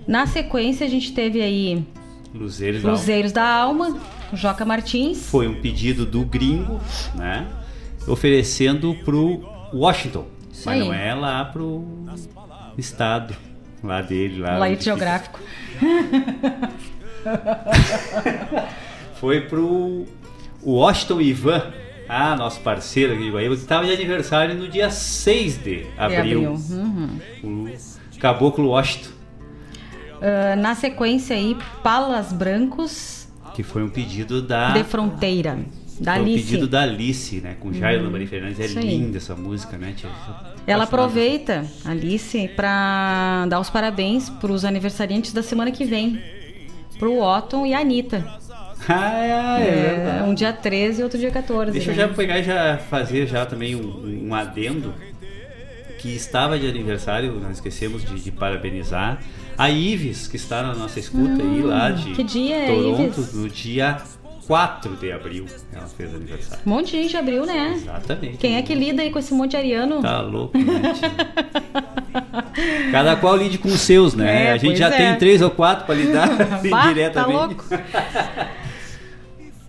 [0.08, 1.86] Na sequência, a gente teve aí
[2.34, 4.00] Luzeiros, da Luzeiros da Alma,
[4.34, 5.30] Joca Martins.
[5.30, 6.80] Foi um pedido do gringo,
[7.16, 7.48] né?
[8.08, 10.26] Oferecendo pro Washington.
[10.52, 10.88] Isso mas aí.
[10.88, 11.86] não é lá pro
[12.78, 13.36] estado
[13.84, 14.40] lá dele.
[14.40, 15.40] Lá onde geográfico.
[19.20, 20.06] Foi pro
[20.64, 21.74] Washington Ivan.
[22.10, 25.88] Ah, nosso parceiro aqui de Guaíba, que estava de aniversário no dia 6 de De
[25.98, 26.52] abril.
[26.52, 27.20] Uhum.
[27.44, 29.12] O Caboclo Washington,
[30.22, 33.22] Ah, na sequência aí, Palas Brancos
[33.54, 34.72] que foi um pedido da.
[34.72, 35.60] de Fronteira.
[36.00, 36.44] Da foi um Alice.
[36.46, 37.56] pedido da Alice, né?
[37.60, 38.60] Com Jairo Hum, Lambari Fernandes.
[38.60, 38.86] É isso aí.
[38.98, 39.94] linda essa música, né?
[39.96, 40.10] tia?
[40.66, 46.20] Ela aproveita, Alice, para dar os parabéns para os aniversariantes da semana que vem.
[46.98, 48.26] Pro Otton e a Anitta.
[48.90, 50.30] Ah, é, É, verdade.
[50.30, 51.72] um dia 13 e outro dia 14.
[51.72, 52.02] Deixa eu né?
[52.02, 54.92] já pegar e já fazer já também um, um adendo
[56.00, 59.22] que estava de aniversário, nós esquecemos de, de parabenizar
[59.62, 63.30] a Ives, que está na nossa escuta aí lá de Hum, que dia é, Toronto,
[63.34, 64.02] no dia
[64.48, 65.46] 4 de abril.
[65.72, 66.64] Ela fez aniversário.
[66.66, 67.74] Um monte de gente abriu, né?
[67.76, 68.38] Exatamente.
[68.38, 70.02] Quem é que lida aí com esse monte de ariano?
[70.02, 70.82] Tá louco, né?
[72.92, 74.48] Cada qual lide com os seus, né?
[74.48, 74.98] É, a gente já é.
[74.98, 76.28] tem três ou quatro para lidar
[76.68, 77.14] Bah, indiretamente.
[77.14, 77.66] tá louco.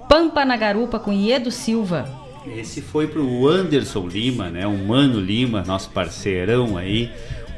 [0.09, 2.09] Pampa na Garupa com Iedo Silva.
[2.57, 4.67] Esse foi pro Anderson Lima, né?
[4.67, 7.11] O Mano Lima, nosso parceirão aí,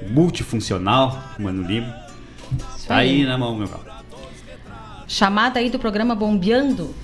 [0.02, 2.03] o multifuncional, Mano Lima.
[2.86, 3.20] Tá aí.
[3.20, 3.84] aí na mão, meu galo.
[5.06, 6.94] Chamada aí do programa Bombeando.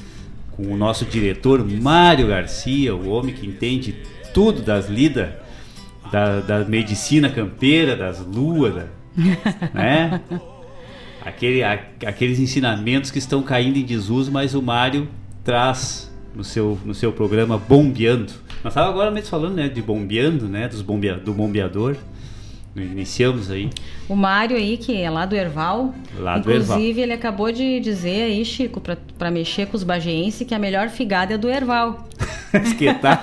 [0.53, 3.95] Com o nosso diretor Mário Garcia, o homem que entende
[4.35, 5.31] tudo das lidas,
[6.11, 8.87] da, da medicina campeira, das luas, da-
[9.75, 10.20] né?
[11.25, 15.09] Aquele, a- aqueles ensinamentos que estão caindo em desuso, mas o Mário
[15.45, 18.33] traz no seu, no seu programa Bombeando.
[18.62, 20.69] Nós estávamos agora mesmo falando né, de bombeando, né?
[20.69, 21.97] Dos bombea, do bombeador.
[22.76, 23.68] Iniciamos aí.
[24.08, 25.92] O Mário aí, que é lá do Erval.
[26.16, 28.81] Lá do Inclusive, ele acabou de dizer aí, Chico,
[29.18, 32.08] pra mexer com os bageenses, que a melhor figada é do Erval.
[32.78, 33.18] que tal?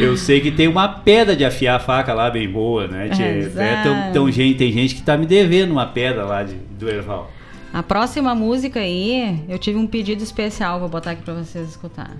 [0.00, 3.10] Eu sei que tem uma pedra de afiar a faca lá bem boa, né?
[3.10, 3.36] tia?
[3.36, 3.60] Exato.
[3.60, 6.88] É, tão, tão gente, tem gente que tá me devendo uma pedra lá de, do
[6.88, 7.30] Erval.
[7.72, 12.16] A próxima música aí, eu tive um pedido especial, vou botar aqui pra vocês escutar.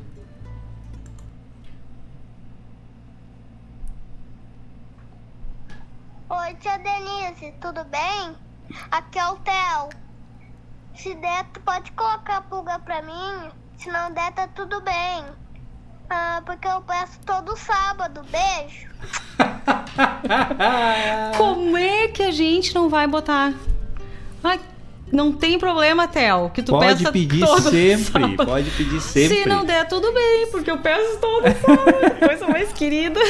[6.46, 8.36] Oi, tia Denise, tudo bem?
[8.92, 9.88] Aqui é o Theo.
[10.94, 13.50] Se der, tu pode colocar a pulga pra mim?
[13.76, 15.24] Se não der, tá tudo bem.
[16.08, 18.22] Ah, porque eu peço todo sábado.
[18.30, 18.88] Beijo.
[21.36, 23.52] Como é que a gente não vai botar?
[24.44, 24.60] Ai,
[25.12, 28.46] não tem problema, Theo, que tu pode peça pedir todo sempre, sábado.
[28.46, 29.42] pode pedir sempre.
[29.42, 32.18] Se não der, tudo bem, porque eu peço todo sábado.
[32.18, 33.20] Coisa mais querida.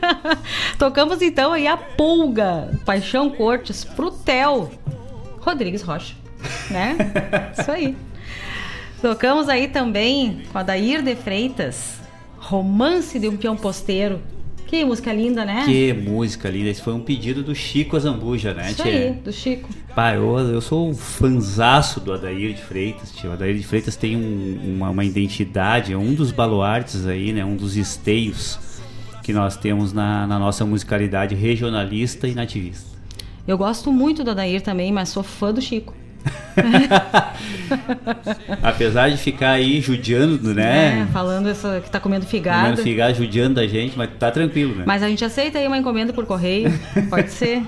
[0.78, 4.70] Tocamos então aí a Pulga, Paixão Cortes, pro Theo
[5.40, 6.14] Rodrigues Rocha,
[6.70, 6.96] né?
[7.58, 7.96] Isso aí.
[9.00, 11.94] Tocamos aí também com a Dair de Freitas,
[12.38, 14.20] Romance de um Peão Posteiro.
[14.66, 15.64] Que música linda, né?
[15.64, 16.68] Que música linda.
[16.70, 18.92] Esse foi um pedido do Chico Azambuja, né, Isso tia?
[18.92, 19.68] aí, do Chico.
[19.94, 23.30] Pá, eu, eu sou um fanzaço do Adair de Freitas, tio.
[23.30, 27.44] O Adair de Freitas tem um- uma, uma identidade, é um dos baluartes aí, né?
[27.44, 28.58] Um dos esteios
[29.22, 32.96] que nós temos na, na nossa musicalidade regionalista e nativista.
[33.46, 35.94] Eu gosto muito do Adair também, mas sou fã do Chico.
[38.62, 41.02] Apesar de ficar aí judiando, né?
[41.02, 42.62] É, falando essa, que tá comendo figada.
[42.62, 44.84] Comendo figar judiando da gente, mas tá tranquilo, né?
[44.86, 46.72] Mas a gente aceita aí uma encomenda por correio,
[47.08, 47.62] pode ser.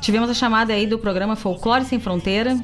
[0.00, 2.58] Tivemos a chamada aí do programa Folclore Sem Fronteira.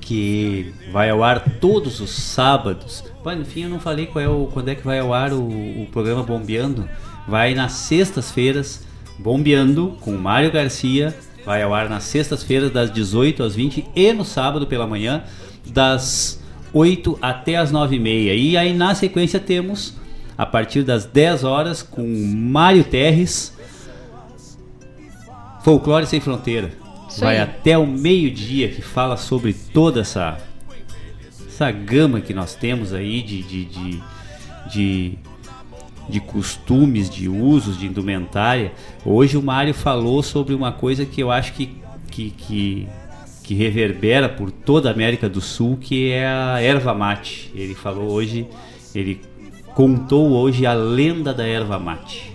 [0.00, 3.04] que vai ao ar todos os sábados.
[3.22, 5.42] Pô, no fim eu não falei é o, quando é que vai ao ar o,
[5.42, 6.88] o programa Bombeando.
[7.26, 8.86] Vai nas sextas-feiras,
[9.18, 11.14] Bombeando com Mário Garcia.
[11.46, 15.22] Vai ao ar nas sextas-feiras, das 18 às 20 e no sábado pela manhã,
[15.64, 16.42] das
[16.74, 18.36] 8 até as 9h30.
[18.36, 19.94] E aí na sequência temos,
[20.36, 23.56] a partir das 10 horas, com Mário Terres,
[25.62, 26.72] Folclore Sem Fronteira.
[27.08, 27.42] Isso Vai aí.
[27.42, 30.38] até o meio-dia que fala sobre toda essa
[31.56, 34.02] essa gama que nós temos aí de, de, de,
[34.70, 35.18] de,
[36.08, 38.72] de costumes, de usos, de indumentária.
[39.04, 41.76] Hoje o Mário falou sobre uma coisa que eu acho que,
[42.10, 42.88] que, que,
[43.42, 47.50] que reverbera por toda a América do Sul, que é a erva mate.
[47.54, 48.46] Ele falou hoje,
[48.94, 49.20] ele
[49.74, 52.34] contou hoje a lenda da erva mate.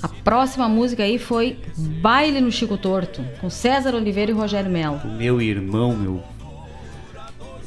[0.00, 5.00] A próxima música aí foi Baile no Chico Torto, com César Oliveira e Rogério Melo.
[5.16, 6.22] Meu irmão, meu.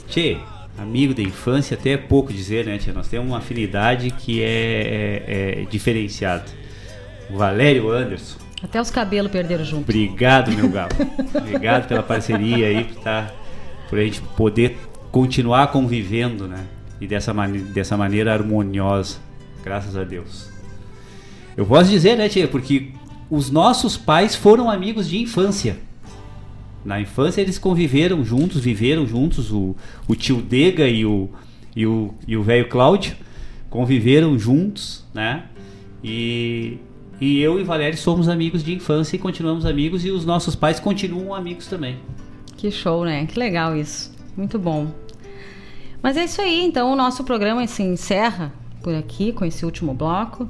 [0.08, 0.38] Tchê,
[0.78, 2.92] amigo da infância, até é pouco dizer, né, Tchê?
[2.92, 4.48] Nós temos uma afinidade que é,
[5.28, 6.46] é- é diferenciada.
[7.30, 8.38] O Valério Anderson.
[8.64, 9.84] Até os cabelos perderam junto.
[9.84, 10.92] Obrigado, meu galo.
[11.34, 13.32] Obrigado pela parceria aí, por, tá,
[13.90, 14.78] por a gente poder
[15.12, 16.66] continuar convivendo, né?
[17.00, 19.18] E dessa, mane dessa maneira harmoniosa.
[19.64, 20.50] Graças a Deus.
[21.58, 22.48] Eu posso dizer, né, tia?
[22.48, 22.90] Porque
[23.30, 25.78] os nossos pais foram amigos de infância.
[26.84, 29.76] Na infância eles conviveram juntos, viveram juntos, o,
[30.08, 31.30] o tio Dega e o
[31.76, 33.16] e o e o velho Cláudio
[33.70, 35.46] conviveram juntos, né?
[36.04, 36.78] E,
[37.20, 40.80] e eu e Valéria somos amigos de infância e continuamos amigos e os nossos pais
[40.80, 41.98] continuam amigos também.
[42.58, 43.26] Que show, né?
[43.26, 44.12] Que legal isso.
[44.36, 44.92] Muito bom.
[46.02, 48.52] Mas é isso aí, então o nosso programa se encerra
[48.82, 50.50] por aqui com esse último bloco.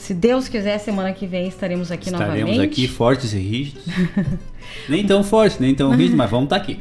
[0.00, 2.64] Se Deus quiser, semana que vem estaremos aqui Estaremos novamente.
[2.64, 3.84] aqui fortes e rígidos.
[4.88, 6.78] nem tão fortes, nem tão rígidos, mas vamos estar aqui.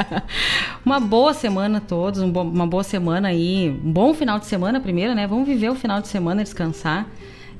[0.84, 4.80] Uma boa semana a todos, um uma boa semana aí, um bom final de semana
[4.80, 5.26] primeiro, né?
[5.26, 7.06] Vamos viver o final de semana, descansar.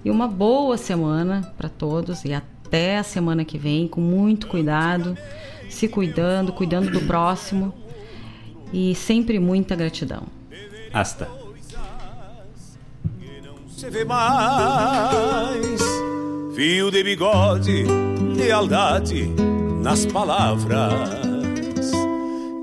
[0.03, 5.19] E uma boa semana para todos e até a semana que vem, com muito cuidado,
[5.69, 7.75] se cuidando, cuidando do próximo
[8.73, 10.23] e sempre muita gratidão.
[10.95, 11.48] Hasta.
[13.79, 15.81] Se vê mais
[16.57, 17.85] fio de bigode,
[18.37, 19.33] lealdade
[19.81, 21.89] nas palavras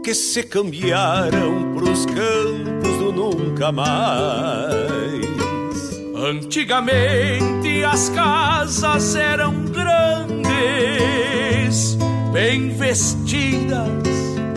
[0.03, 4.75] que se cambiaram pros campos do nunca mais.
[6.17, 10.45] Antigamente as casas eram grandes,
[12.33, 14.24] bem vestidas